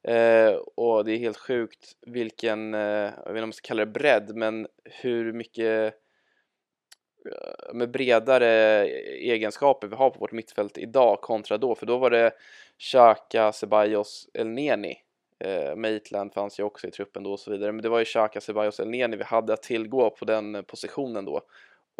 Eh, 0.03 0.55
och 0.75 1.05
det 1.05 1.11
är 1.11 1.17
helt 1.17 1.37
sjukt 1.37 1.97
vilken, 2.01 2.73
eh, 2.73 2.79
jag 2.79 3.09
vet 3.09 3.27
inte 3.27 3.41
om 3.41 3.47
man 3.49 3.53
ska 3.53 3.67
kalla 3.67 3.85
det 3.85 3.91
bredd, 3.91 4.35
men 4.35 4.67
hur 4.83 5.33
mycket 5.33 5.93
eh, 7.25 7.73
med 7.73 7.91
bredare 7.91 8.85
egenskaper 9.07 9.87
vi 9.87 9.95
har 9.95 10.09
på 10.09 10.19
vårt 10.19 10.31
mittfält 10.31 10.77
idag 10.77 11.21
kontra 11.21 11.57
då, 11.57 11.75
för 11.75 11.85
då 11.85 11.97
var 11.97 12.09
det 12.09 12.31
Xhaka, 12.77 13.51
Ceballos, 13.51 14.29
Elneni, 14.33 14.97
eh, 15.39 15.75
Maitland 15.75 16.33
fanns 16.33 16.59
ju 16.59 16.63
också 16.63 16.87
i 16.87 16.91
truppen 16.91 17.23
då 17.23 17.31
och 17.31 17.39
så 17.39 17.51
vidare, 17.51 17.71
men 17.71 17.81
det 17.81 17.89
var 17.89 17.99
ju 17.99 18.05
Xhaka, 18.05 18.41
Ceballos, 18.41 18.79
Elneni 18.79 19.17
vi 19.17 19.23
hade 19.23 19.53
att 19.53 19.63
tillgå 19.63 20.09
på 20.09 20.25
den 20.25 20.63
positionen 20.67 21.25
då 21.25 21.41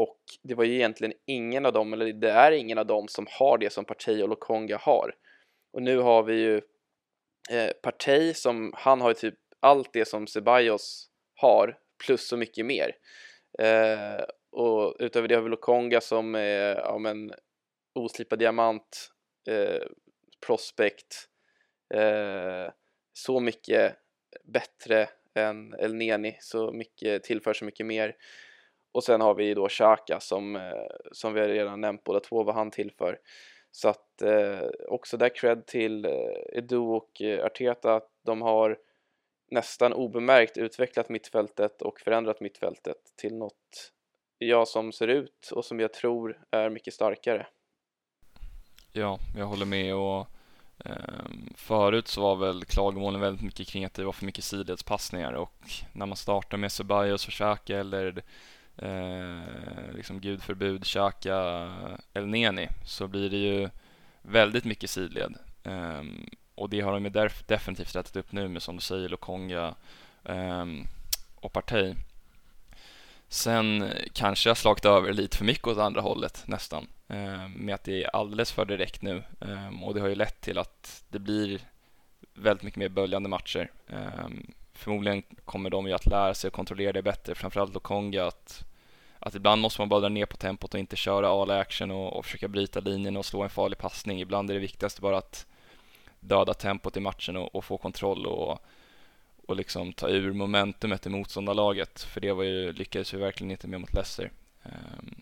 och 0.01 0.19
det 0.43 0.55
var 0.55 0.63
ju 0.63 0.75
egentligen 0.75 1.13
ingen 1.25 1.65
av 1.65 1.73
dem, 1.73 1.93
eller 1.93 2.13
det 2.13 2.31
är 2.31 2.51
ingen 2.51 2.77
av 2.77 2.85
dem 2.85 3.07
som 3.07 3.27
har 3.29 3.57
det 3.57 3.69
som 3.69 3.85
Partey 3.85 4.23
och 4.23 4.29
Lokonga 4.29 4.77
har 4.77 5.15
och 5.73 5.81
nu 5.81 5.97
har 5.97 6.23
vi 6.23 6.33
ju 6.33 6.61
eh, 7.51 7.71
Partey 7.83 8.33
som, 8.33 8.73
han 8.75 9.01
har 9.01 9.09
ju 9.09 9.13
typ 9.13 9.35
allt 9.59 9.93
det 9.93 10.05
som 10.05 10.27
Ceballos 10.27 11.09
har 11.35 11.77
plus 12.05 12.27
så 12.27 12.37
mycket 12.37 12.65
mer 12.65 12.95
eh, 13.59 14.23
och 14.51 14.95
utöver 14.99 15.27
det 15.27 15.35
har 15.35 15.41
vi 15.41 15.49
Lokonga 15.49 16.01
som 16.01 16.35
är 16.35 16.75
ja, 16.75 16.97
men, 16.97 17.33
oslipad 17.95 18.39
diamant, 18.39 19.11
eh, 19.47 19.81
prospect, 20.45 21.27
eh, 21.93 22.71
så 23.13 23.39
mycket 23.39 23.95
bättre 24.43 25.09
än 25.35 25.73
El 25.79 25.95
Neni, 25.95 26.37
så 26.39 26.71
mycket, 26.71 27.23
tillför 27.23 27.53
så 27.53 27.65
mycket 27.65 27.85
mer. 27.85 28.15
Och 28.91 29.03
sen 29.03 29.21
har 29.21 29.33
vi 29.33 29.53
då 29.53 29.69
Xhaka 29.69 30.19
som, 30.19 30.55
eh, 30.55 30.61
som 31.11 31.33
vi 31.33 31.41
redan 31.41 31.81
nämnt 31.81 32.03
båda 32.03 32.19
två 32.19 32.43
vad 32.43 32.55
han 32.55 32.71
tillför. 32.71 33.19
Så 33.71 33.89
att 33.89 34.21
eh, 34.21 34.67
också 34.87 35.17
där 35.17 35.35
cred 35.35 35.65
till 35.65 36.05
eh, 36.05 36.11
Edu 36.57 36.77
och 36.77 37.21
eh, 37.21 37.45
Arteta 37.45 37.95
att 37.95 38.09
de 38.25 38.41
har 38.41 38.77
nästan 39.51 39.93
obemärkt 39.93 40.57
utvecklat 40.57 41.09
mittfältet 41.09 41.81
och 41.81 41.99
förändrat 41.99 42.41
mittfältet 42.41 42.97
till 43.17 43.37
något 43.37 43.91
ja, 44.37 44.65
som 44.65 44.91
ser 44.91 45.07
ut 45.07 45.51
och 45.51 45.65
som 45.65 45.79
jag 45.79 45.93
tror 45.93 46.43
är 46.51 46.69
mycket 46.69 46.93
starkare. 46.93 47.47
Ja, 48.91 49.19
jag 49.37 49.45
håller 49.45 49.65
med 49.65 49.95
och 49.95 50.27
eh, 50.85 51.25
förut 51.55 52.07
så 52.07 52.21
var 52.21 52.35
väl 52.35 52.65
klagomålen 52.65 53.21
väldigt 53.21 53.43
mycket 53.45 53.67
kring 53.67 53.85
att 53.85 53.93
det 53.93 54.03
var 54.03 54.11
för 54.11 54.25
mycket 54.25 54.43
sidledspassningar 54.43 55.33
och 55.33 55.69
när 55.93 56.05
man 56.05 56.17
startar 56.17 56.57
med 56.57 56.71
Ceballos 56.71 57.27
och 57.27 57.33
Xhaka 57.33 57.79
eller 57.79 58.23
eh, 58.77 59.93
liksom 59.93 60.19
gudförbud 60.19 60.85
Xhaka 60.85 61.69
El 62.13 62.27
Neni 62.27 62.67
så 62.85 63.07
blir 63.07 63.29
det 63.29 63.37
ju 63.37 63.69
väldigt 64.21 64.65
mycket 64.65 64.89
sidled. 64.89 65.35
Eh, 65.63 66.03
och 66.55 66.69
det 66.69 66.81
har 66.81 66.93
de 66.93 67.05
ju 67.05 67.29
definitivt 67.47 67.95
rättat 67.95 68.15
upp 68.15 68.31
nu 68.31 68.47
med 68.47 68.61
som 68.61 68.75
du 68.75 68.81
säger 68.81 69.09
Lokonga 69.09 69.75
eh, 70.23 70.65
och 71.35 71.53
Partey. 71.53 71.95
Sen 73.27 73.91
kanske 74.13 74.49
jag 74.49 74.57
slagit 74.57 74.85
över 74.85 75.13
lite 75.13 75.37
för 75.37 75.45
mycket 75.45 75.67
åt 75.67 75.77
andra 75.77 76.01
hållet 76.01 76.43
nästan 76.45 76.87
eh, 77.07 77.47
med 77.47 77.75
att 77.75 77.83
det 77.83 78.03
är 78.03 78.15
alldeles 78.15 78.51
för 78.51 78.65
direkt 78.65 79.01
nu 79.01 79.23
eh, 79.41 79.83
och 79.83 79.93
det 79.93 80.01
har 80.01 80.07
ju 80.07 80.15
lett 80.15 80.41
till 80.41 80.57
att 80.57 81.03
det 81.09 81.19
blir 81.19 81.61
väldigt 82.33 82.63
mycket 82.63 82.79
mer 82.79 82.89
böljande 82.89 83.29
matcher. 83.29 83.71
Ehm, 83.87 84.53
Förmodligen 84.81 85.23
kommer 85.45 85.69
de 85.69 85.87
ju 85.87 85.93
att 85.93 86.05
lära 86.05 86.33
sig 86.33 86.47
att 86.47 86.53
kontrollera 86.53 86.91
det 86.91 87.01
bättre, 87.01 87.35
framförallt 87.35 87.73
Lokonga 87.73 88.25
att, 88.25 88.65
att 89.19 89.35
ibland 89.35 89.61
måste 89.61 89.81
man 89.81 89.89
bara 89.89 89.99
dra 89.99 90.09
ner 90.09 90.25
på 90.25 90.37
tempot 90.37 90.73
och 90.73 90.79
inte 90.79 90.95
köra 90.95 91.29
all 91.29 91.51
action 91.51 91.91
och, 91.91 92.17
och 92.17 92.25
försöka 92.25 92.47
bryta 92.47 92.79
linjen 92.79 93.17
och 93.17 93.25
slå 93.25 93.43
en 93.43 93.49
farlig 93.49 93.77
passning. 93.77 94.21
Ibland 94.21 94.49
är 94.49 94.53
det 94.53 94.59
viktigaste 94.59 95.01
bara 95.01 95.17
att 95.17 95.45
döda 96.19 96.53
tempot 96.53 96.97
i 96.97 96.99
matchen 96.99 97.37
och, 97.37 97.55
och 97.55 97.65
få 97.65 97.77
kontroll 97.77 98.25
och 98.25 98.61
och 99.51 99.57
liksom 99.57 99.93
ta 99.93 100.09
ur 100.09 100.33
momentumet 100.33 101.05
i 101.05 101.09
motståndarlaget. 101.09 102.01
För 102.01 102.21
det 102.21 102.33
var 102.33 102.43
ju, 102.43 102.73
lyckades 102.73 103.13
vi 103.13 103.17
verkligen 103.17 103.51
inte 103.51 103.67
med 103.67 103.79
mot 103.81 103.93
Leicester. 103.93 104.31
Ehm, 104.63 105.15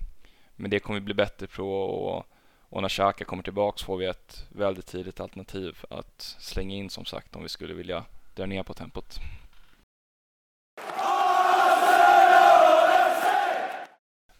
men 0.56 0.72
det 0.72 0.80
kommer 0.80 1.00
vi 1.00 1.06
bli 1.06 1.13
bättre 1.13 1.48
på 1.48 1.84
och, 1.84 2.26
och 2.69 2.82
när 2.82 2.89
Xhaka 2.89 3.26
kommer 3.26 3.43
tillbaks 3.43 3.84
får 3.84 3.98
vi 3.98 4.06
ett 4.06 4.48
väldigt 4.50 4.86
tidigt 4.86 5.19
alternativ 5.19 5.78
att 5.89 6.36
slänga 6.39 6.76
in 6.76 6.89
som 6.89 7.06
sagt 7.06 7.36
om 7.36 7.43
vi 7.43 7.50
skulle 7.50 7.74
vilja 7.74 8.06
dra 8.36 8.45
ner 8.45 8.63
på 8.63 8.74
tempot. 8.74 9.19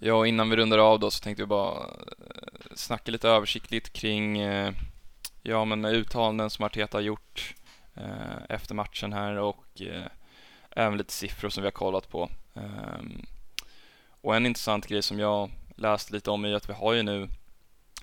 Ja, 0.02 0.14
och 0.14 0.28
innan 0.28 0.50
vi 0.50 0.56
rundar 0.56 0.78
av 0.78 1.00
då 1.00 1.12
så 1.12 1.24
tänkte 1.24 1.44
vi 1.44 1.48
bara 1.48 1.80
eh, 1.80 2.76
snacka 2.76 3.12
lite 3.12 3.30
översiktligt 3.30 3.94
kring 3.94 4.40
eh, 4.40 4.74
ja, 5.42 5.66
men 5.66 5.86
uttalanden 5.86 6.50
som 6.50 6.66
Arteta 6.66 6.98
har 6.98 7.02
gjort 7.02 7.56
eh, 7.96 8.44
efter 8.50 8.76
matchen 8.76 9.14
här 9.14 9.36
och 9.36 9.82
även 10.72 10.98
lite 10.98 11.14
siffror 11.14 11.50
som 11.50 11.64
vi 11.64 11.68
har 11.68 11.72
kollat 11.72 12.10
på. 12.10 12.30
Ehm, 12.54 13.26
och 14.22 14.36
en 14.36 14.46
intressant 14.46 14.88
grej 14.88 15.02
som 15.02 15.20
jag 15.20 15.52
läste 15.76 16.14
lite 16.14 16.32
om 16.32 16.46
är 16.46 16.54
att 16.54 16.70
vi 16.70 16.74
har 16.74 16.94
ju 16.94 17.04
nu 17.04 17.28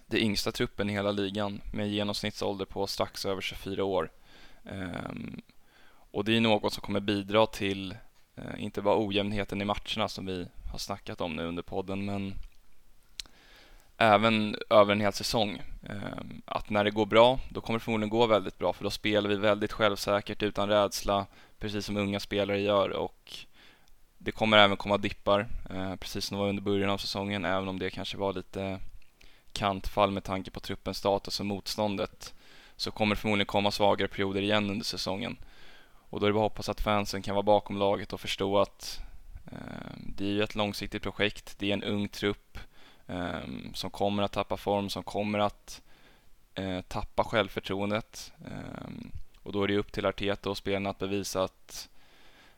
det 0.06 0.20
yngsta 0.20 0.52
truppen 0.52 0.90
i 0.90 0.92
hela 0.92 1.11
ligan 1.11 1.61
med 1.72 1.88
genomsnittsålder 1.88 2.64
på 2.64 2.87
strax 2.87 3.26
över 3.26 3.40
24 3.40 3.85
år. 3.85 4.11
Um, 4.62 5.42
och 6.11 6.24
det 6.24 6.37
är 6.37 6.40
något 6.40 6.72
som 6.72 6.82
kommer 6.82 7.00
bidra 7.00 7.46
till 7.46 7.94
Eh, 8.37 8.64
inte 8.64 8.83
bara 8.83 9.07
ojämnheten 9.07 9.62
i 9.62 9.64
matcherna 9.64 10.09
som 10.09 10.27
vi 10.27 10.46
har 10.72 10.79
snackat 10.79 11.20
om 11.20 11.37
nu 11.37 11.46
under 11.46 11.62
podden 11.62 12.05
men 12.05 12.35
även 13.96 14.57
över 14.70 14.92
en 14.92 15.01
hel 15.01 15.12
säsong. 15.12 15.62
Ehm, 15.88 16.42
att 16.44 16.70
när 16.70 16.85
det 16.85 16.90
går 16.90 17.07
bra, 17.07 17.38
då 17.49 17.61
kommer 17.61 17.79
det 17.79 17.85
förmodligen 17.85 18.11
gå 18.11 18.27
väldigt 18.27 18.59
bra 18.59 18.72
för 18.72 18.85
då 18.85 18.90
spelar 18.90 19.29
vi 19.29 19.37
väldigt 19.37 19.72
självsäkert 19.72 20.42
utan 20.42 20.68
rädsla, 20.68 21.27
precis 21.59 21.87
som 21.87 21.96
unga 21.96 22.20
spelare 22.20 22.61
gör 22.61 22.90
och 22.90 23.46
det 24.18 24.33
kommer 24.33 24.59
även 24.59 24.77
komma 24.77 24.99
dippar, 24.99 25.46
eh, 25.70 25.96
precis 25.96 26.25
som 26.25 26.37
det 26.37 26.42
var 26.42 26.49
under 26.49 26.62
början 26.62 26.90
av 26.90 26.99
säsongen, 26.99 27.44
även 27.44 27.68
om 27.68 27.79
det 27.79 27.90
kanske 27.90 28.16
var 28.16 28.33
lite 28.33 28.79
kantfall 29.53 30.11
med 30.11 30.25
tanke 30.25 30.51
på 30.51 30.61
truppens 30.61 30.99
status 30.99 31.40
och 31.40 31.46
motståndet 31.46 32.35
så 32.77 32.90
kommer 32.90 33.14
det 33.14 33.20
förmodligen 33.20 33.46
komma 33.46 33.70
svagare 33.70 34.09
perioder 34.09 34.42
igen 34.42 34.70
under 34.70 34.85
säsongen. 34.85 35.37
Och 36.16 36.20
då 36.20 36.26
är 36.26 36.31
det 36.31 36.35
bara 36.35 36.46
att 36.46 36.52
hoppas 36.52 36.68
att 36.68 36.81
fansen 36.81 37.22
kan 37.22 37.35
vara 37.35 37.42
bakom 37.42 37.76
laget 37.76 38.12
och 38.12 38.20
förstå 38.20 38.59
att 38.59 39.00
eh, 39.52 39.92
det 39.96 40.24
är 40.24 40.31
ju 40.31 40.42
ett 40.42 40.55
långsiktigt 40.55 41.02
projekt. 41.02 41.55
Det 41.59 41.70
är 41.70 41.72
en 41.72 41.83
ung 41.83 42.09
trupp 42.09 42.59
eh, 43.07 43.40
som 43.74 43.90
kommer 43.90 44.22
att 44.22 44.33
tappa 44.33 44.57
form, 44.57 44.90
som 44.90 45.02
kommer 45.02 45.38
att 45.38 45.83
eh, 46.55 46.81
tappa 46.81 47.24
självförtroendet. 47.24 48.33
Eh, 48.44 48.88
och 49.42 49.52
då 49.52 49.62
är 49.62 49.68
det 49.68 49.76
upp 49.76 49.92
till 49.92 50.07
Arteta 50.07 50.50
och 50.50 50.57
spelarna 50.57 50.90
att 50.90 50.98
bevisa 50.98 51.42
att 51.42 51.88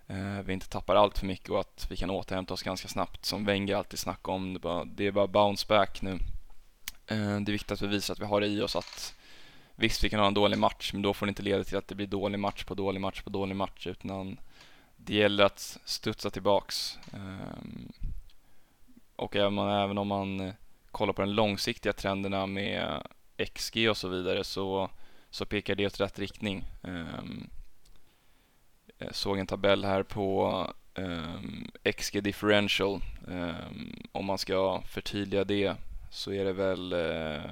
eh, 0.07 0.41
vi 0.45 0.53
inte 0.53 0.69
tappar 0.69 0.97
allt 0.97 1.19
för 1.19 1.27
mycket 1.27 1.51
och 1.51 1.61
att 1.61 1.87
vi 1.91 1.97
kan 1.97 2.11
återhämta 2.11 2.55
oss 2.55 2.63
ganska 2.63 2.89
snabbt. 2.89 3.25
Som 3.25 3.45
Wenger 3.45 3.77
alltid 3.77 3.99
snackar 3.99 4.33
om, 4.33 4.55
det, 4.55 4.61
bara, 4.61 4.85
det 4.85 5.07
är 5.07 5.13
bara 5.13 5.27
bounce 5.27 5.67
back 5.69 6.03
nu. 6.03 6.19
Eh, 7.07 7.41
det 7.41 7.51
är 7.51 7.53
viktigt 7.53 7.73
att 7.73 7.83
vi 7.83 7.87
visar 7.87 8.15
att 8.15 8.21
vi 8.21 8.27
har 8.27 8.41
det 8.41 8.47
i 8.47 8.63
oss 8.63 8.77
att 8.77 9.15
visst, 9.79 10.05
vi 10.05 10.11
kan 10.11 10.21
ha 10.21 10.27
en 10.27 10.35
dålig 10.35 10.59
match, 10.59 10.93
men 10.93 11.03
då 11.03 11.15
får 11.15 11.27
det 11.27 11.29
inte 11.31 11.43
leda 11.43 11.65
till 11.65 11.77
att 11.77 11.89
det 11.89 11.95
blir 11.95 12.07
dålig 12.07 12.39
match 12.39 12.65
på 12.65 12.75
dålig 12.75 13.01
match 13.01 13.23
på 13.23 13.31
dålig 13.31 13.57
match, 13.57 13.87
utan 13.87 14.41
det 14.97 15.15
gäller 15.15 15.45
att 15.45 15.79
studsa 15.85 16.31
tillbaks. 16.31 16.99
Ehm, 17.13 17.93
och 19.17 19.37
även 19.37 19.99
om 19.99 20.09
man 20.09 20.41
eh, 20.41 20.55
kollar 20.91 21.13
på 21.13 21.23
de 21.23 21.31
långsiktiga 21.31 21.93
trenderna 21.93 22.47
med 22.47 23.03
XG 23.55 23.91
och 23.91 23.97
så 23.97 24.09
vidare 24.09 24.45
så, 24.45 24.91
så 25.31 25.47
pekar 25.47 25.75
det 25.75 25.87
åt 25.87 26.01
rätt 26.01 26.19
riktning. 26.19 26.65
Ehm, 26.83 27.51
jag 28.99 29.15
såg 29.15 29.39
en 29.39 29.47
tabell 29.47 29.85
här 29.85 30.03
på 30.03 30.67
ehm, 30.95 31.71
XG 31.97 32.23
differential. 32.23 33.01
Om 34.13 34.25
man 34.25 34.39
ska 34.39 34.83
förtydliga 34.83 35.45
det 35.45 35.77
så 36.11 36.33
är 36.33 36.45
det 36.45 36.53
väl 36.53 36.93
eh, 36.93 37.51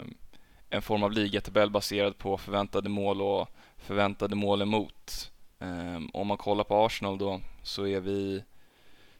en 0.71 0.83
form 0.83 1.03
av 1.03 1.13
ligatabell 1.13 1.71
baserad 1.71 2.19
på 2.19 2.39
förväntade 2.39 2.89
mål 2.89 3.23
och 3.23 3.49
förväntade 3.77 4.35
mål 4.35 4.63
emot. 4.63 5.33
Um, 5.59 6.11
om 6.13 6.27
man 6.27 6.37
kollar 6.37 6.65
på 6.65 6.87
Arsenal 6.87 7.19
då 7.19 7.41
så 7.63 7.87
är 7.87 8.01
vi 8.01 8.43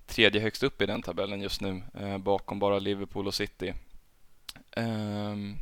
tredje 0.07 0.41
högst 0.41 0.63
upp 0.63 0.83
i 0.83 0.87
den 0.87 1.03
tabellen 1.03 1.43
just 1.43 1.61
nu 1.61 1.83
uh, 2.01 2.19
bakom 2.19 2.59
bara 2.59 2.79
Liverpool 2.79 3.27
och 3.27 3.35
City. 3.35 3.75
Um, 4.77 5.57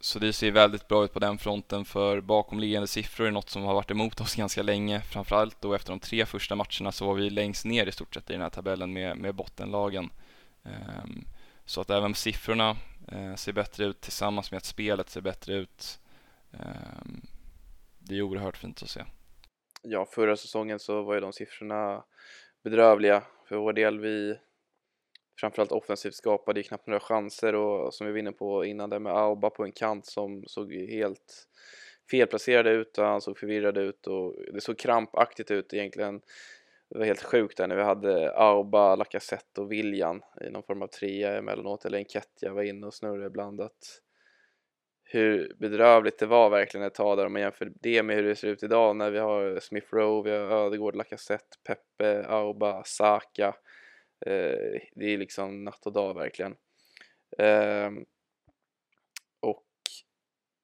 så 0.00 0.18
det 0.18 0.32
ser 0.32 0.50
väldigt 0.50 0.88
bra 0.88 1.04
ut 1.04 1.12
på 1.12 1.18
den 1.18 1.38
fronten 1.38 1.84
för 1.84 2.20
bakomliggande 2.20 2.88
siffror 2.88 3.26
är 3.26 3.30
något 3.30 3.50
som 3.50 3.62
har 3.62 3.74
varit 3.74 3.90
emot 3.90 4.20
oss 4.20 4.34
ganska 4.34 4.62
länge. 4.62 5.00
Framförallt 5.00 5.60
då 5.60 5.74
efter 5.74 5.90
de 5.90 6.00
tre 6.00 6.26
första 6.26 6.54
matcherna 6.54 6.92
så 6.92 7.06
var 7.06 7.14
vi 7.14 7.30
längst 7.30 7.64
ner 7.64 7.86
i 7.86 7.92
stort 7.92 8.14
sett 8.14 8.30
i 8.30 8.32
den 8.32 8.42
här 8.42 8.50
tabellen 8.50 8.92
med, 8.92 9.16
med 9.16 9.34
bottenlagen. 9.34 10.10
Um, 10.62 11.24
så 11.64 11.80
att 11.80 11.90
även 11.90 12.14
siffrorna 12.14 12.76
Eh, 13.08 13.34
ser 13.34 13.52
bättre 13.52 13.84
ut 13.84 14.00
tillsammans 14.00 14.50
med 14.50 14.58
att 14.58 14.64
spelet 14.64 15.08
ser 15.08 15.20
bättre 15.20 15.54
ut. 15.54 16.00
Eh, 16.52 17.02
det 17.98 18.14
är 18.18 18.22
oerhört 18.22 18.56
fint 18.56 18.82
att 18.82 18.90
se. 18.90 19.04
Ja, 19.82 20.06
förra 20.06 20.36
säsongen 20.36 20.78
så 20.78 21.02
var 21.02 21.14
ju 21.14 21.20
de 21.20 21.32
siffrorna 21.32 22.04
bedrövliga 22.64 23.22
för 23.48 23.56
vår 23.56 23.72
del. 23.72 24.00
Vi 24.00 24.38
framförallt 25.40 25.72
offensivt 25.72 26.14
skapade 26.14 26.60
ju 26.60 26.64
knappt 26.64 26.86
några 26.86 27.00
chanser 27.00 27.54
och 27.54 27.94
som 27.94 28.06
vi 28.06 28.12
var 28.12 28.18
inne 28.18 28.32
på 28.32 28.64
innan 28.64 28.90
där 28.90 28.98
med 28.98 29.12
Auba 29.12 29.50
på 29.50 29.64
en 29.64 29.72
kant 29.72 30.06
som 30.06 30.44
såg 30.46 30.72
helt 30.72 31.48
felplacerad 32.10 32.66
ut 32.66 32.98
och 32.98 33.04
han 33.04 33.20
såg 33.20 33.38
förvirrad 33.38 33.78
ut 33.78 34.06
och 34.06 34.34
det 34.52 34.60
såg 34.60 34.78
krampaktigt 34.78 35.50
ut 35.50 35.74
egentligen 35.74 36.20
det 36.92 36.98
var 36.98 37.06
helt 37.06 37.22
sjukt 37.22 37.56
där 37.56 37.66
när 37.66 37.76
vi 37.76 37.82
hade 37.82 38.32
Auba, 38.36 38.96
Lacazette 38.96 39.60
och 39.60 39.72
Viljan 39.72 40.22
i 40.46 40.50
någon 40.50 40.62
form 40.62 40.82
av 40.82 40.86
trea 40.86 41.38
emellanåt 41.38 41.84
eller 41.84 41.98
Enketia 41.98 42.52
var 42.52 42.62
inne 42.62 42.86
och 42.86 42.94
snurrade 42.94 43.26
ibland 43.26 43.60
att 43.60 44.00
hur 45.04 45.54
bedrövligt 45.58 46.18
det 46.18 46.26
var 46.26 46.50
verkligen 46.50 46.86
ett 46.86 46.94
tag 46.94 47.16
där 47.16 47.26
om 47.26 47.32
man 47.32 47.42
jämför 47.42 47.72
det 47.80 48.02
med 48.02 48.16
hur 48.16 48.22
det 48.22 48.36
ser 48.36 48.48
ut 48.48 48.62
idag 48.62 48.96
när 48.96 49.10
vi 49.10 49.18
har 49.18 49.60
Smith 49.60 49.94
Rowe, 49.94 50.30
vi 50.30 50.36
har 50.36 50.66
Ödegård, 50.66 50.96
Lacazette, 50.96 51.56
Peppe, 51.66 52.26
Auba, 52.26 52.84
Saka 52.84 53.46
eh, 54.26 54.80
det 54.94 55.04
är 55.04 55.18
liksom 55.18 55.64
natt 55.64 55.86
och 55.86 55.92
dag 55.92 56.14
verkligen. 56.14 56.56
Eh, 57.38 57.90
och 59.40 59.66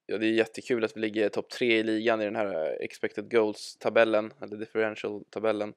ja, 0.05 0.17
det 0.17 0.25
är 0.25 0.31
jättekul 0.31 0.83
att 0.83 0.97
vi 0.97 1.01
ligger 1.01 1.29
topp 1.29 1.49
tre 1.49 1.79
i 1.79 1.83
ligan 1.83 2.21
i 2.21 2.25
den 2.25 2.35
här 2.35 2.77
expected 2.81 3.31
goals-tabellen 3.31 4.33
eller 4.41 4.57
differential-tabellen. 4.57 5.73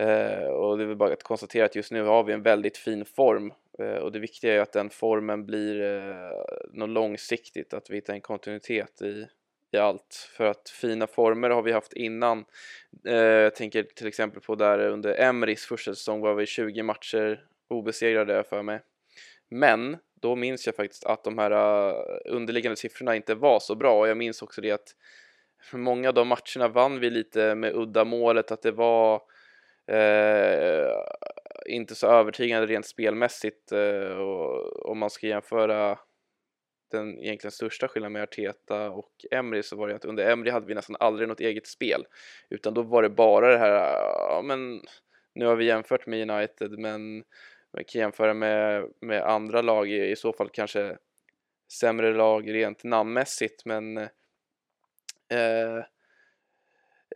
Eh, 0.00 0.46
och 0.46 0.78
det 0.78 0.84
är 0.84 0.86
väl 0.86 0.96
bara 0.96 1.12
att 1.12 1.22
konstatera 1.22 1.64
att 1.64 1.76
just 1.76 1.92
nu 1.92 2.02
har 2.02 2.24
vi 2.24 2.32
en 2.32 2.42
väldigt 2.42 2.76
fin 2.76 3.04
form 3.04 3.52
eh, 3.78 3.96
och 3.96 4.12
det 4.12 4.18
viktiga 4.18 4.54
är 4.54 4.60
att 4.60 4.72
den 4.72 4.90
formen 4.90 5.46
blir 5.46 5.82
eh, 5.82 6.30
något 6.72 6.88
långsiktigt, 6.90 7.74
att 7.74 7.90
vi 7.90 7.94
hittar 7.94 8.14
en 8.14 8.20
kontinuitet 8.20 9.02
i, 9.02 9.26
i 9.72 9.76
allt. 9.76 10.30
För 10.36 10.44
att 10.44 10.68
fina 10.68 11.06
former 11.06 11.50
har 11.50 11.62
vi 11.62 11.72
haft 11.72 11.92
innan. 11.92 12.44
Eh, 13.06 13.14
jag 13.14 13.54
tänker 13.54 13.82
till 13.82 14.06
exempel 14.06 14.40
på 14.40 14.54
där 14.54 14.78
under 14.78 15.20
Emrys 15.20 15.66
första 15.66 15.94
säsong 15.94 16.20
var 16.20 16.34
vi 16.34 16.46
20 16.46 16.82
matcher 16.82 17.44
obesegrade 17.68 18.44
för 18.44 18.62
mig. 18.62 18.80
Men 19.48 19.96
då 20.20 20.36
minns 20.36 20.66
jag 20.66 20.76
faktiskt 20.76 21.04
att 21.04 21.24
de 21.24 21.38
här 21.38 21.50
eh, 21.50 21.94
underliggande 22.24 22.76
siffrorna 22.76 23.16
inte 23.16 23.34
var 23.34 23.60
så 23.60 23.74
bra 23.74 24.00
och 24.00 24.08
jag 24.08 24.16
minns 24.16 24.42
också 24.42 24.60
det 24.60 24.70
att 24.70 24.94
många 25.72 26.08
av 26.08 26.14
de 26.14 26.28
matcherna 26.28 26.68
vann 26.68 27.00
vi 27.00 27.10
lite 27.10 27.54
med 27.54 27.74
udda 27.74 28.04
målet, 28.04 28.50
att 28.50 28.62
det 28.62 28.72
var 28.72 29.22
Eh, 29.86 30.92
inte 31.66 31.94
så 31.94 32.06
övertygande 32.06 32.66
rent 32.66 32.86
spelmässigt 32.86 33.72
eh, 33.72 34.18
och 34.18 34.90
om 34.90 34.98
man 34.98 35.10
ska 35.10 35.26
jämföra 35.26 35.98
den 36.90 37.18
egentligen 37.18 37.52
största 37.52 37.88
skillnaden 37.88 38.12
med 38.12 38.22
Arteta 38.22 38.90
och 38.90 39.12
Emry 39.30 39.62
så 39.62 39.76
var 39.76 39.88
det 39.88 39.94
att 39.94 40.04
under 40.04 40.30
Emry 40.30 40.50
hade 40.50 40.66
vi 40.66 40.74
nästan 40.74 40.96
aldrig 41.00 41.28
något 41.28 41.40
eget 41.40 41.66
spel 41.66 42.06
utan 42.50 42.74
då 42.74 42.82
var 42.82 43.02
det 43.02 43.10
bara 43.10 43.50
det 43.50 43.58
här, 43.58 43.70
ja 43.70 44.42
men 44.44 44.82
nu 45.34 45.46
har 45.46 45.56
vi 45.56 45.64
jämfört 45.64 46.06
med 46.06 46.30
United 46.30 46.78
men 46.78 47.24
man 47.72 47.84
kan 47.86 48.00
jämföra 48.00 48.34
med, 48.34 48.88
med 49.00 49.22
andra 49.22 49.62
lag 49.62 49.90
i, 49.90 50.10
i 50.10 50.16
så 50.16 50.32
fall 50.32 50.48
kanske 50.52 50.96
sämre 51.72 52.12
lag 52.12 52.54
rent 52.54 52.84
namnmässigt 52.84 53.64
men 53.64 53.96
eh, 53.96 55.84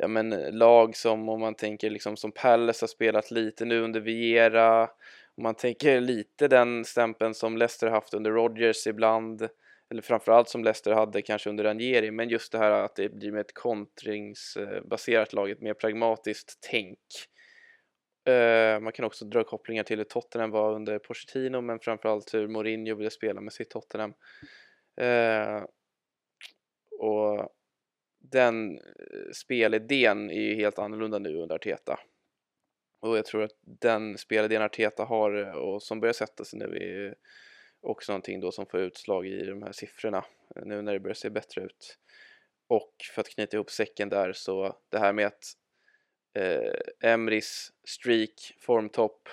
ja, 0.00 0.08
men, 0.08 0.30
lag 0.50 0.96
som 0.96 1.28
om 1.28 1.40
man 1.40 1.54
tänker 1.54 1.90
liksom 1.90 2.16
som 2.16 2.32
Palace 2.32 2.82
har 2.82 2.88
spelat 2.88 3.30
lite 3.30 3.64
nu 3.64 3.80
under 3.80 4.00
Viera 4.00 4.90
om 5.36 5.42
man 5.42 5.54
tänker 5.54 6.00
lite 6.00 6.48
den 6.48 6.84
stämpeln 6.84 7.34
som 7.34 7.56
Leicester 7.56 7.90
haft 7.90 8.14
under 8.14 8.30
Rodgers 8.30 8.86
ibland 8.86 9.48
eller 9.90 10.02
framförallt 10.02 10.48
som 10.48 10.64
Leicester 10.64 10.92
hade 10.92 11.22
kanske 11.22 11.50
under 11.50 11.64
Ranieri 11.64 12.10
men 12.10 12.28
just 12.28 12.52
det 12.52 12.58
här 12.58 12.70
att 12.70 12.96
det 12.96 13.08
blir 13.08 13.32
med 13.32 13.40
ett 13.40 13.54
kontringsbaserat 13.54 15.32
lag, 15.32 15.50
ett 15.50 15.60
mer 15.60 15.74
pragmatiskt 15.74 16.58
tänk. 16.70 16.98
Uh, 18.28 18.80
man 18.80 18.92
kan 18.92 19.04
också 19.04 19.24
dra 19.24 19.44
kopplingar 19.44 19.82
till 19.82 19.98
hur 19.98 20.04
Tottenham 20.04 20.50
var 20.50 20.74
under 20.74 20.98
Pochettino 20.98 21.60
men 21.60 21.80
framförallt 21.80 22.34
hur 22.34 22.48
Mourinho 22.48 22.94
ville 22.94 23.10
spela 23.10 23.40
med 23.40 23.52
sitt 23.52 23.70
Tottenham. 23.70 24.14
Uh, 25.00 25.64
och 26.98 27.48
den 28.20 28.78
eh, 28.78 29.30
spelidén 29.34 30.30
är 30.30 30.42
ju 30.42 30.54
helt 30.54 30.78
annorlunda 30.78 31.18
nu 31.18 31.36
under 31.36 31.54
Arteta. 31.54 32.00
Och 33.00 33.18
jag 33.18 33.26
tror 33.26 33.42
att 33.42 33.58
den 33.62 34.18
spelidén 34.18 34.62
Arteta 34.62 35.04
har 35.04 35.34
eh, 35.34 35.52
och 35.52 35.82
som 35.82 36.00
börjar 36.00 36.12
sätta 36.12 36.44
sig 36.44 36.58
nu 36.58 36.76
är 36.76 37.14
också 37.80 38.12
någonting 38.12 38.40
då 38.40 38.52
som 38.52 38.66
får 38.66 38.80
utslag 38.80 39.26
i 39.26 39.46
de 39.46 39.62
här 39.62 39.72
siffrorna 39.72 40.24
eh, 40.56 40.62
nu 40.64 40.82
när 40.82 40.92
det 40.92 41.00
börjar 41.00 41.14
se 41.14 41.30
bättre 41.30 41.62
ut. 41.62 41.98
Och 42.66 42.94
för 43.14 43.20
att 43.20 43.28
knyta 43.28 43.56
ihop 43.56 43.70
säcken 43.70 44.08
där 44.08 44.32
så 44.32 44.76
det 44.88 44.98
här 44.98 45.12
med 45.12 45.26
att 45.26 45.44
eh, 46.34 47.10
Emrys 47.12 47.72
streak 47.84 48.56
formtopp 48.58 49.28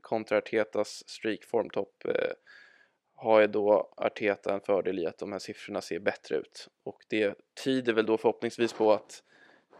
kontra 0.00 0.38
Artetas 0.38 1.08
streak 1.08 1.44
formtopp 1.44 2.04
eh, 2.04 2.32
har 3.16 3.40
ju 3.40 3.46
då 3.46 3.94
Arteta 3.96 4.54
en 4.54 4.60
fördel 4.60 4.98
i 4.98 5.06
att 5.06 5.18
de 5.18 5.32
här 5.32 5.38
siffrorna 5.38 5.80
ser 5.80 5.98
bättre 5.98 6.36
ut 6.36 6.68
och 6.84 6.98
det 7.08 7.34
tyder 7.64 7.92
väl 7.92 8.06
då 8.06 8.18
förhoppningsvis 8.18 8.72
på 8.72 8.92
att 8.92 9.22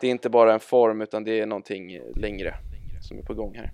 det 0.01 0.07
är 0.07 0.11
inte 0.11 0.30
bara 0.30 0.55
en 0.55 0.61
form 0.61 1.01
utan 1.01 1.24
det 1.24 1.41
är 1.41 1.47
någonting 1.47 2.01
längre 2.16 2.55
som 3.09 3.18
är 3.18 3.22
på 3.22 3.34
gång 3.34 3.55
här. 3.55 3.70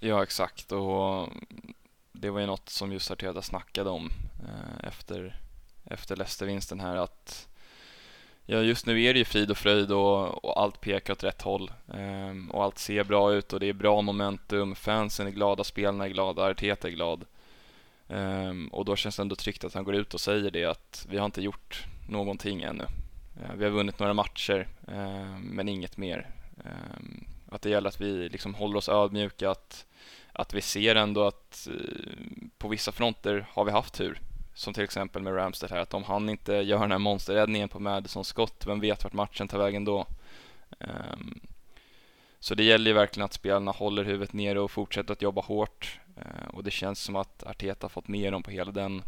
Ja, 0.00 0.22
exakt 0.22 0.72
och 0.72 1.28
det 2.12 2.30
var 2.30 2.40
ju 2.40 2.46
något 2.46 2.68
som 2.68 2.92
just 2.92 3.10
Arteta 3.10 3.42
snackade 3.42 3.90
om 3.90 4.10
eh, 4.44 4.88
efter, 4.88 5.40
efter 5.84 6.16
Leicester-vinsten 6.16 6.80
här 6.80 6.96
att 6.96 7.48
Ja, 8.46 8.62
just 8.62 8.86
nu 8.86 9.02
är 9.02 9.12
det 9.12 9.18
ju 9.18 9.24
frid 9.24 9.50
och 9.50 9.58
fröjd 9.58 9.92
och, 9.92 10.44
och 10.44 10.60
allt 10.60 10.80
pekar 10.80 11.12
åt 11.12 11.24
rätt 11.24 11.42
håll 11.42 11.72
ehm, 11.94 12.50
och 12.50 12.64
allt 12.64 12.78
ser 12.78 13.04
bra 13.04 13.32
ut 13.32 13.52
och 13.52 13.60
det 13.60 13.66
är 13.66 13.72
bra 13.72 14.02
momentum. 14.02 14.74
Fansen 14.74 15.26
är 15.26 15.30
glada, 15.30 15.64
spelarna 15.64 16.04
är 16.04 16.08
glada, 16.08 16.42
Arteta 16.42 16.88
är 16.88 16.92
glad. 16.92 17.24
Ehm, 18.08 18.68
och 18.68 18.84
då 18.84 18.96
känns 18.96 19.16
det 19.16 19.22
ändå 19.22 19.36
tryggt 19.36 19.64
att 19.64 19.74
han 19.74 19.84
går 19.84 19.94
ut 19.94 20.14
och 20.14 20.20
säger 20.20 20.50
det 20.50 20.64
att 20.64 21.06
vi 21.10 21.18
har 21.18 21.26
inte 21.26 21.42
gjort 21.42 21.86
någonting 22.08 22.62
ännu. 22.62 22.84
Ehm, 22.84 23.58
vi 23.58 23.64
har 23.64 23.70
vunnit 23.70 23.98
några 23.98 24.14
matcher, 24.14 24.68
ehm, 24.88 25.40
men 25.40 25.68
inget 25.68 25.96
mer. 25.96 26.30
Ehm, 26.64 27.24
att 27.48 27.62
det 27.62 27.70
gäller 27.70 27.88
att 27.88 28.00
vi 28.00 28.28
liksom 28.28 28.54
håller 28.54 28.76
oss 28.76 28.88
ödmjuka, 28.88 29.50
att, 29.50 29.86
att 30.32 30.54
vi 30.54 30.60
ser 30.60 30.94
ändå 30.94 31.26
att 31.26 31.68
eh, 31.70 32.06
på 32.58 32.68
vissa 32.68 32.92
fronter 32.92 33.46
har 33.50 33.64
vi 33.64 33.70
haft 33.70 33.94
tur 33.94 34.20
som 34.54 34.74
till 34.74 34.84
exempel 34.84 35.22
med 35.22 35.36
Ramstead 35.36 35.70
här, 35.70 35.78
att 35.78 35.94
om 35.94 36.04
han 36.04 36.28
inte 36.28 36.52
gör 36.52 36.80
den 36.80 36.90
här 36.90 36.98
monsterräddningen 36.98 37.68
på 37.68 37.80
Madison 37.80 38.24
Scott, 38.24 38.66
vem 38.66 38.80
vet 38.80 39.04
vart 39.04 39.12
matchen 39.12 39.48
tar 39.48 39.58
vägen 39.58 39.84
då? 39.84 40.06
Um, 40.78 41.40
så 42.40 42.54
det 42.54 42.64
gäller 42.64 42.90
ju 42.90 42.94
verkligen 42.94 43.24
att 43.24 43.32
spelarna 43.32 43.70
håller 43.70 44.04
huvudet 44.04 44.32
nere 44.32 44.60
och 44.60 44.70
fortsätter 44.70 45.12
att 45.12 45.22
jobba 45.22 45.40
hårt 45.42 46.00
uh, 46.18 46.48
och 46.54 46.64
det 46.64 46.70
känns 46.70 47.00
som 47.00 47.16
att 47.16 47.42
Arteta 47.42 47.88
fått 47.88 48.08
med 48.08 48.32
dem 48.32 48.42
på 48.42 48.50
hela 48.50 48.72
den 48.72 49.02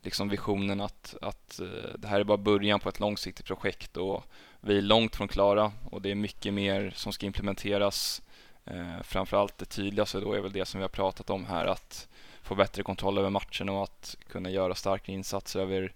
liksom 0.00 0.28
visionen 0.28 0.80
att, 0.80 1.14
att 1.22 1.60
uh, 1.62 1.68
det 1.98 2.08
här 2.08 2.20
är 2.20 2.24
bara 2.24 2.38
början 2.38 2.80
på 2.80 2.88
ett 2.88 3.00
långsiktigt 3.00 3.46
projekt 3.46 3.96
och 3.96 4.24
vi 4.60 4.78
är 4.78 4.82
långt 4.82 5.16
från 5.16 5.28
klara 5.28 5.72
och 5.90 6.02
det 6.02 6.10
är 6.10 6.14
mycket 6.14 6.54
mer 6.54 6.92
som 6.96 7.12
ska 7.12 7.26
implementeras. 7.26 8.22
Uh, 8.70 9.02
framförallt 9.02 9.58
det 9.58 9.64
tydligaste 9.64 10.20
då 10.20 10.32
är 10.32 10.40
väl 10.40 10.52
det 10.52 10.64
som 10.64 10.78
vi 10.78 10.82
har 10.82 10.88
pratat 10.88 11.30
om 11.30 11.46
här 11.46 11.66
att 11.66 12.08
få 12.42 12.54
bättre 12.54 12.82
kontroll 12.82 13.18
över 13.18 13.30
matchen 13.30 13.68
och 13.68 13.82
att 13.82 14.16
kunna 14.28 14.50
göra 14.50 14.74
starka 14.74 15.12
insatser 15.12 15.60
över 15.60 15.92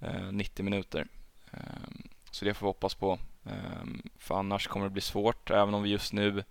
eh, 0.00 0.32
90 0.32 0.64
minuter. 0.64 1.06
Eh, 1.52 1.58
så 2.30 2.44
det 2.44 2.54
får 2.54 2.66
vi 2.66 2.68
hoppas 2.68 2.94
på. 2.94 3.18
Eh, 3.44 3.84
för 4.18 4.34
annars 4.34 4.66
kommer 4.66 4.86
det 4.86 4.90
bli 4.90 5.02
svårt, 5.02 5.50
även 5.50 5.74
om 5.74 5.82
vi 5.82 5.90
just 5.90 6.12
nu 6.12 6.44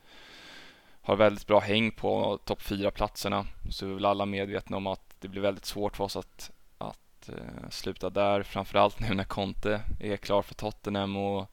har 1.03 1.15
väldigt 1.15 1.47
bra 1.47 1.59
häng 1.59 1.91
på 1.91 2.39
topp 2.45 2.61
4-platserna 2.61 3.45
så 3.69 3.85
är 3.85 3.89
vi 3.89 3.95
väl 3.95 4.05
alla 4.05 4.25
medvetna 4.25 4.77
om 4.77 4.87
att 4.87 5.15
det 5.19 5.27
blir 5.27 5.41
väldigt 5.41 5.65
svårt 5.65 5.97
för 5.97 6.03
oss 6.03 6.15
att, 6.15 6.51
att 6.77 7.29
eh, 7.29 7.69
sluta 7.69 8.09
där. 8.09 8.43
Framförallt 8.43 8.99
nu 8.99 9.13
när 9.13 9.23
Conte 9.23 9.81
är 9.99 10.17
klar 10.17 10.41
för 10.41 10.55
Tottenham 10.55 11.17
och 11.17 11.49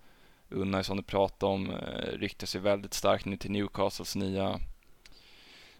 Unai 0.48 0.84
som 0.84 0.96
du 0.96 1.02
pratade 1.02 1.52
om 1.52 1.70
eh, 1.70 2.18
ryktar 2.18 2.46
sig 2.46 2.60
väldigt 2.60 2.94
starkt 2.94 3.24
nu 3.24 3.36
till 3.36 3.50
Newcastles 3.50 4.16
nya 4.16 4.60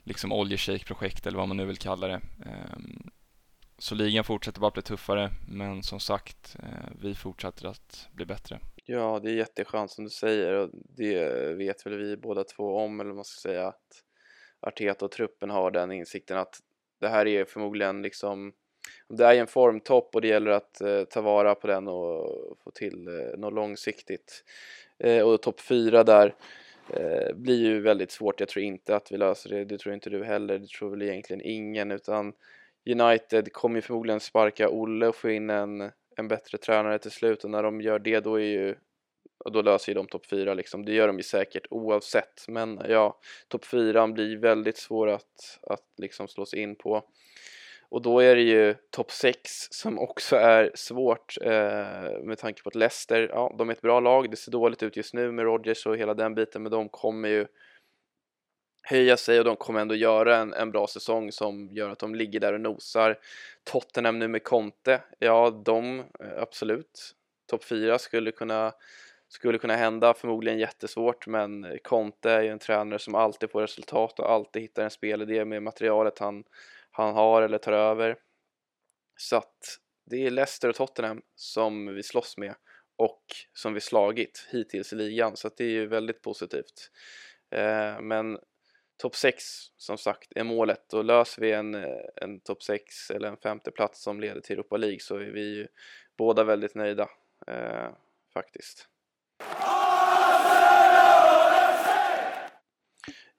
liksom 0.05 0.33
oljeshejkprojekt 0.33 1.27
eller 1.27 1.39
vad 1.39 1.49
man 1.49 1.57
nu 1.57 1.67
vill 1.67 1.77
kalla 1.77 2.07
det. 2.07 2.21
Ehm, 2.47 3.11
så 3.79 3.95
ligan 3.95 4.25
fortsätter 4.25 4.61
bara 4.61 4.71
bli 4.71 4.83
tuffare, 4.83 5.31
men 5.49 5.83
som 5.83 6.01
sagt, 6.01 6.57
eh, 6.63 6.91
vi 7.03 7.15
fortsätter 7.15 7.67
att 7.67 8.09
bli 8.13 8.27
bättre. 8.27 8.61
Ja, 8.85 9.21
det 9.23 9.31
är 9.31 9.35
jätteskönt 9.35 9.91
som 9.91 10.05
du 10.05 10.11
säger 10.11 10.53
och 10.53 10.71
det 10.73 11.25
vet 11.55 11.87
väl 11.87 11.99
vi 11.99 12.17
båda 12.17 12.45
två 12.45 12.77
om, 12.77 13.01
eller 13.01 13.11
vad 13.11 13.17
man 13.17 13.25
ska 13.25 13.49
säga, 13.49 13.69
att 13.69 14.05
Arteta 14.61 15.05
och 15.05 15.11
truppen 15.11 15.51
har 15.51 15.71
den 15.71 15.93
insikten 15.93 16.39
att 16.39 16.61
det 17.01 17.09
här 17.09 17.27
är 17.27 17.45
förmodligen 17.45 18.03
liksom 18.03 18.53
det 19.09 19.25
är 19.25 19.35
en 19.35 19.47
formtopp 19.47 20.15
och 20.15 20.21
det 20.21 20.29
gäller 20.29 20.51
att 20.51 20.81
eh, 20.81 21.05
ta 21.05 21.21
vara 21.21 21.55
på 21.55 21.67
den 21.67 21.89
och 21.89 22.59
få 22.65 22.71
till 22.75 23.09
eh, 23.09 23.39
något 23.39 23.55
långsiktigt. 23.55 24.45
Eh, 24.99 25.23
och 25.23 25.43
topp 25.43 25.61
fyra 25.61 26.05
där 26.05 26.35
eh, 26.95 27.35
blir 27.35 27.59
ju 27.59 27.81
väldigt 27.81 28.11
svårt. 28.11 28.41
Jag 28.41 28.49
tror 28.49 28.65
inte 28.65 28.97
att 28.97 29.13
vi 29.13 29.17
löser 29.17 29.51
det. 29.51 29.65
Det 29.65 29.79
tror 29.79 29.95
inte 29.95 30.11
du 30.11 30.25
heller. 30.25 30.59
Det 30.59 30.69
tror 30.69 30.91
väl 30.91 31.03
egentligen 31.03 31.43
ingen. 31.45 31.91
Utan 31.91 32.33
United 32.91 33.53
kommer 33.53 33.77
ju 33.77 33.83
förmodligen 33.83 34.21
sparka 34.21 34.69
Olle 34.71 35.07
och 35.07 35.17
få 35.17 35.31
in 35.31 35.51
en, 35.51 35.91
en 36.17 36.29
bättre 36.29 36.59
tränare 36.59 36.99
till 36.99 37.11
slut. 37.11 37.45
Och 37.45 37.51
när 37.51 37.63
de 37.63 37.81
gör 37.81 37.99
det 37.99 38.21
då 38.21 38.41
är 38.41 38.45
ju 38.45 38.75
och 39.45 39.53
då 39.53 39.63
löser 39.63 39.93
ju 39.93 39.95
de 39.95 40.07
topp 40.07 40.27
4 40.27 40.55
liksom. 40.55 40.85
Det 40.85 40.93
gör 40.93 41.07
de 41.07 41.17
ju 41.17 41.23
säkert 41.23 41.67
oavsett. 41.71 42.45
Men 42.49 42.81
ja, 42.89 43.19
topp 43.49 43.65
4 43.65 44.09
blir 44.09 44.37
väldigt 44.37 44.77
svår 44.77 45.09
att, 45.09 45.59
att 45.63 45.87
liksom 45.97 46.29
slå 46.29 46.47
sig 46.47 46.61
in 46.61 46.77
på. 46.77 47.05
Och 47.91 48.03
då 48.03 48.21
är 48.21 48.37
det 48.37 48.43
ju 48.43 48.75
topp 48.91 49.11
6 49.11 49.51
som 49.71 49.99
också 49.99 50.37
är 50.37 50.71
svårt 50.75 51.37
eh, 51.43 52.23
med 52.23 52.39
tanke 52.39 52.63
på 52.63 52.69
att 52.69 52.75
Leicester, 52.75 53.29
ja 53.33 53.55
de 53.59 53.69
är 53.69 53.73
ett 53.73 53.81
bra 53.81 54.01
lag, 54.01 54.31
det 54.31 54.37
ser 54.37 54.53
dåligt 54.53 54.83
ut 54.83 54.97
just 54.97 55.15
nu 55.15 55.33
med 55.33 55.45
Rodgers 55.45 55.87
och 55.87 55.97
hela 55.97 56.15
den 56.15 56.35
biten 56.35 56.63
men 56.63 56.73
de 56.73 56.89
kommer 56.89 57.29
ju 57.29 57.47
höja 58.83 59.17
sig 59.17 59.39
och 59.39 59.45
de 59.45 59.57
kommer 59.57 59.81
ändå 59.81 59.95
göra 59.95 60.37
en, 60.37 60.53
en 60.53 60.71
bra 60.71 60.87
säsong 60.87 61.33
som 61.33 61.69
gör 61.73 61.91
att 61.91 61.99
de 61.99 62.15
ligger 62.15 62.41
där 62.41 62.53
och 62.53 62.61
nosar. 62.61 63.19
Tottenham 63.65 64.19
nu 64.19 64.29
med 64.29 64.45
Conte, 64.45 65.03
ja 65.19 65.51
de, 65.65 65.99
eh, 65.99 66.05
absolut, 66.39 67.15
topp 67.51 67.65
4 67.65 67.99
skulle 67.99 68.33
kunna 68.33 68.73
skulle 69.29 69.59
kunna 69.59 69.77
hända, 69.77 70.15
förmodligen 70.15 70.59
jättesvårt 70.59 71.27
men 71.27 71.79
Conte 71.83 72.31
är 72.31 72.43
ju 72.43 72.49
en 72.49 72.59
tränare 72.59 72.99
som 72.99 73.15
alltid 73.15 73.51
får 73.51 73.61
resultat 73.61 74.19
och 74.19 74.31
alltid 74.31 74.63
hittar 74.63 74.83
en 74.85 74.91
spelidé 74.91 75.45
med 75.45 75.63
materialet 75.63 76.19
han 76.19 76.45
han 76.91 77.15
har 77.15 77.43
eller 77.43 77.59
tar 77.59 77.73
över. 77.73 78.17
Så 79.17 79.37
att 79.37 79.79
det 80.07 80.27
är 80.27 80.31
Leicester 80.31 80.69
och 80.69 80.75
Tottenham 80.75 81.23
som 81.35 81.95
vi 81.95 82.03
slåss 82.03 82.37
med 82.37 82.55
och 82.97 83.25
som 83.53 83.75
vi 83.75 83.81
slagit 83.81 84.49
hittills 84.51 84.93
i 84.93 84.97
ligan 84.97 85.37
så 85.37 85.47
att 85.47 85.57
det 85.57 85.65
är 85.65 85.69
ju 85.69 85.87
väldigt 85.87 86.23
positivt. 86.23 86.91
Eh, 87.51 88.01
men 88.01 88.39
topp 88.97 89.17
6 89.17 89.45
som 89.77 89.99
sagt 89.99 90.33
är 90.37 90.45
målet 90.45 90.93
och 90.93 91.05
löser 91.05 91.43
vi 91.43 91.53
en, 91.53 91.75
eh, 91.75 92.01
en 92.17 92.41
topp 92.41 92.63
6 92.63 93.11
eller 93.11 93.29
en 93.29 93.37
femte 93.37 93.71
plats 93.71 94.03
som 94.03 94.21
leder 94.21 94.41
till 94.41 94.53
Europa 94.53 94.77
League 94.77 95.01
så 95.01 95.17
är 95.17 95.31
vi 95.31 95.41
ju 95.41 95.67
båda 96.19 96.45
väldigt 96.45 96.75
nöjda 96.75 97.09
eh, 97.47 97.89
faktiskt. 98.35 98.89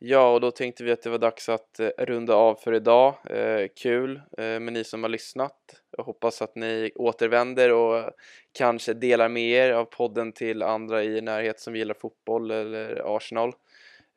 Ja, 0.04 0.34
och 0.34 0.42
då 0.42 0.52
tänkte 0.52 0.84
vi 0.84 0.92
att 0.92 1.02
det 1.02 1.10
var 1.10 1.18
dags 1.18 1.50
att 1.50 1.80
eh, 1.80 1.90
runda 1.98 2.36
av 2.36 2.56
för 2.56 2.74
idag. 2.74 3.16
Eh, 3.30 3.68
kul 3.76 4.22
eh, 4.38 4.60
med 4.60 4.74
ni 4.74 4.84
som 4.84 5.04
har 5.04 5.10
lyssnat. 5.10 5.82
Jag 5.98 6.04
hoppas 6.04 6.42
att 6.42 6.56
ni 6.56 6.92
återvänder 6.96 7.72
och 7.72 8.12
kanske 8.52 8.94
delar 8.94 9.30
med 9.30 9.44
er 9.44 9.72
av 9.72 9.86
podden 9.86 10.32
till 10.32 10.64
andra 10.64 11.04
i 11.04 11.22
närhet 11.22 11.60
som 11.60 11.76
gillar 11.76 11.94
fotboll 11.94 12.52
eller 12.52 13.16
Arsenal. 13.16 13.54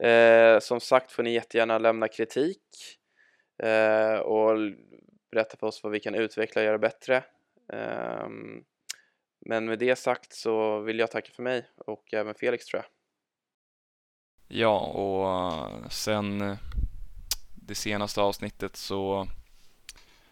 Eh, 0.02 0.58
som 0.58 0.80
sagt 0.80 1.12
får 1.12 1.22
ni 1.22 1.34
jättegärna 1.34 1.78
lämna 1.78 2.08
kritik 2.08 2.60
eh, 3.62 4.18
och 4.18 4.58
berätta 5.30 5.56
för 5.56 5.66
oss 5.66 5.82
vad 5.82 5.92
vi 5.92 6.00
kan 6.00 6.14
utveckla 6.14 6.60
och 6.60 6.66
göra 6.66 6.78
bättre. 6.78 7.24
Ehm, 7.72 8.64
men 9.46 9.64
med 9.64 9.78
det 9.78 9.96
sagt 9.96 10.32
så 10.32 10.80
vill 10.80 10.98
jag 10.98 11.10
tacka 11.10 11.30
för 11.32 11.42
mig 11.42 11.68
och 11.76 12.14
även 12.14 12.34
Felix 12.34 12.66
tror 12.66 12.82
jag. 12.82 12.93
Ja, 14.48 14.78
och 14.78 15.28
eh, 15.30 15.88
sen 15.88 16.40
eh, 16.40 16.56
det 17.54 17.74
senaste 17.74 18.20
avsnittet 18.20 18.76
så 18.76 19.28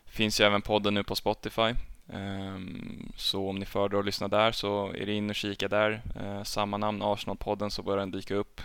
finns 0.07 0.41
ju 0.41 0.45
även 0.45 0.63
podden 0.63 0.95
nu 0.95 1.05
på 1.05 1.15
Spotify. 1.15 1.75
Ehm, 2.13 3.13
så 3.17 3.49
om 3.49 3.57
ni 3.57 3.67
föredrar 3.67 3.99
att 3.99 4.05
lyssna 4.05 4.29
där 4.29 4.53
så 4.53 4.93
är 4.95 5.07
det 5.07 5.13
in 5.13 5.31
och 5.31 5.37
kika 5.37 5.69
där. 5.69 6.03
Eh, 6.21 6.43
samma 6.43 6.77
namn, 6.77 7.03
Arsenal-podden, 7.03 7.69
så 7.71 7.83
börjar 7.83 7.99
den 7.99 8.11
dyka 8.11 8.35
upp. 8.35 8.61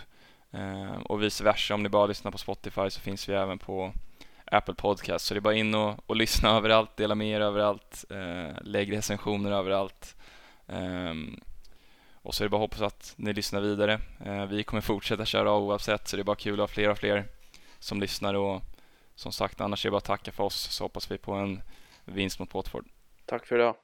Ehm, 0.50 1.02
och 1.02 1.22
vice 1.22 1.44
versa, 1.44 1.74
om 1.74 1.82
ni 1.82 1.88
bara 1.88 2.06
lyssnar 2.06 2.30
på 2.30 2.38
Spotify 2.38 2.90
så 2.90 3.00
finns 3.00 3.28
vi 3.28 3.34
även 3.34 3.58
på 3.58 3.92
Apple 4.44 4.74
Podcast. 4.74 5.26
Så 5.26 5.34
det 5.34 5.38
är 5.38 5.42
bara 5.42 5.54
in 5.54 5.74
och, 5.74 5.94
och 6.06 6.16
lyssna 6.16 6.50
överallt, 6.56 6.96
dela 6.96 7.14
med 7.14 7.28
er 7.28 7.40
överallt, 7.40 8.04
lägg 8.60 8.92
recensioner 8.92 9.52
överallt. 9.52 10.16
Ehm, 10.66 11.40
och 12.28 12.34
så 12.34 12.42
är 12.42 12.44
det 12.44 12.50
bara 12.50 12.56
att 12.56 12.70
hoppas 12.70 12.82
att 12.82 13.14
ni 13.16 13.32
lyssnar 13.32 13.60
vidare. 13.60 14.00
Eh, 14.24 14.46
vi 14.46 14.64
kommer 14.64 14.80
fortsätta 14.80 15.24
köra 15.24 15.56
oavsett 15.56 16.08
så 16.08 16.16
det 16.16 16.22
är 16.22 16.24
bara 16.24 16.36
kul 16.36 16.54
att 16.54 16.68
ha 16.70 16.74
fler 16.74 16.90
och 16.90 16.98
fler 16.98 17.24
som 17.78 18.00
lyssnar 18.00 18.34
och 18.34 18.62
som 19.14 19.32
sagt 19.32 19.60
annars 19.60 19.84
är 19.84 19.88
det 19.88 19.90
bara 19.90 19.96
att 19.98 20.04
tacka 20.04 20.32
för 20.32 20.44
oss 20.44 20.56
så 20.56 20.84
hoppas 20.84 21.10
vi 21.10 21.18
på 21.18 21.32
en 21.32 21.62
vinst 22.04 22.38
mot 22.38 22.54
Watford. 22.54 22.84
Tack 23.24 23.46
för 23.46 23.54
idag. 23.54 23.76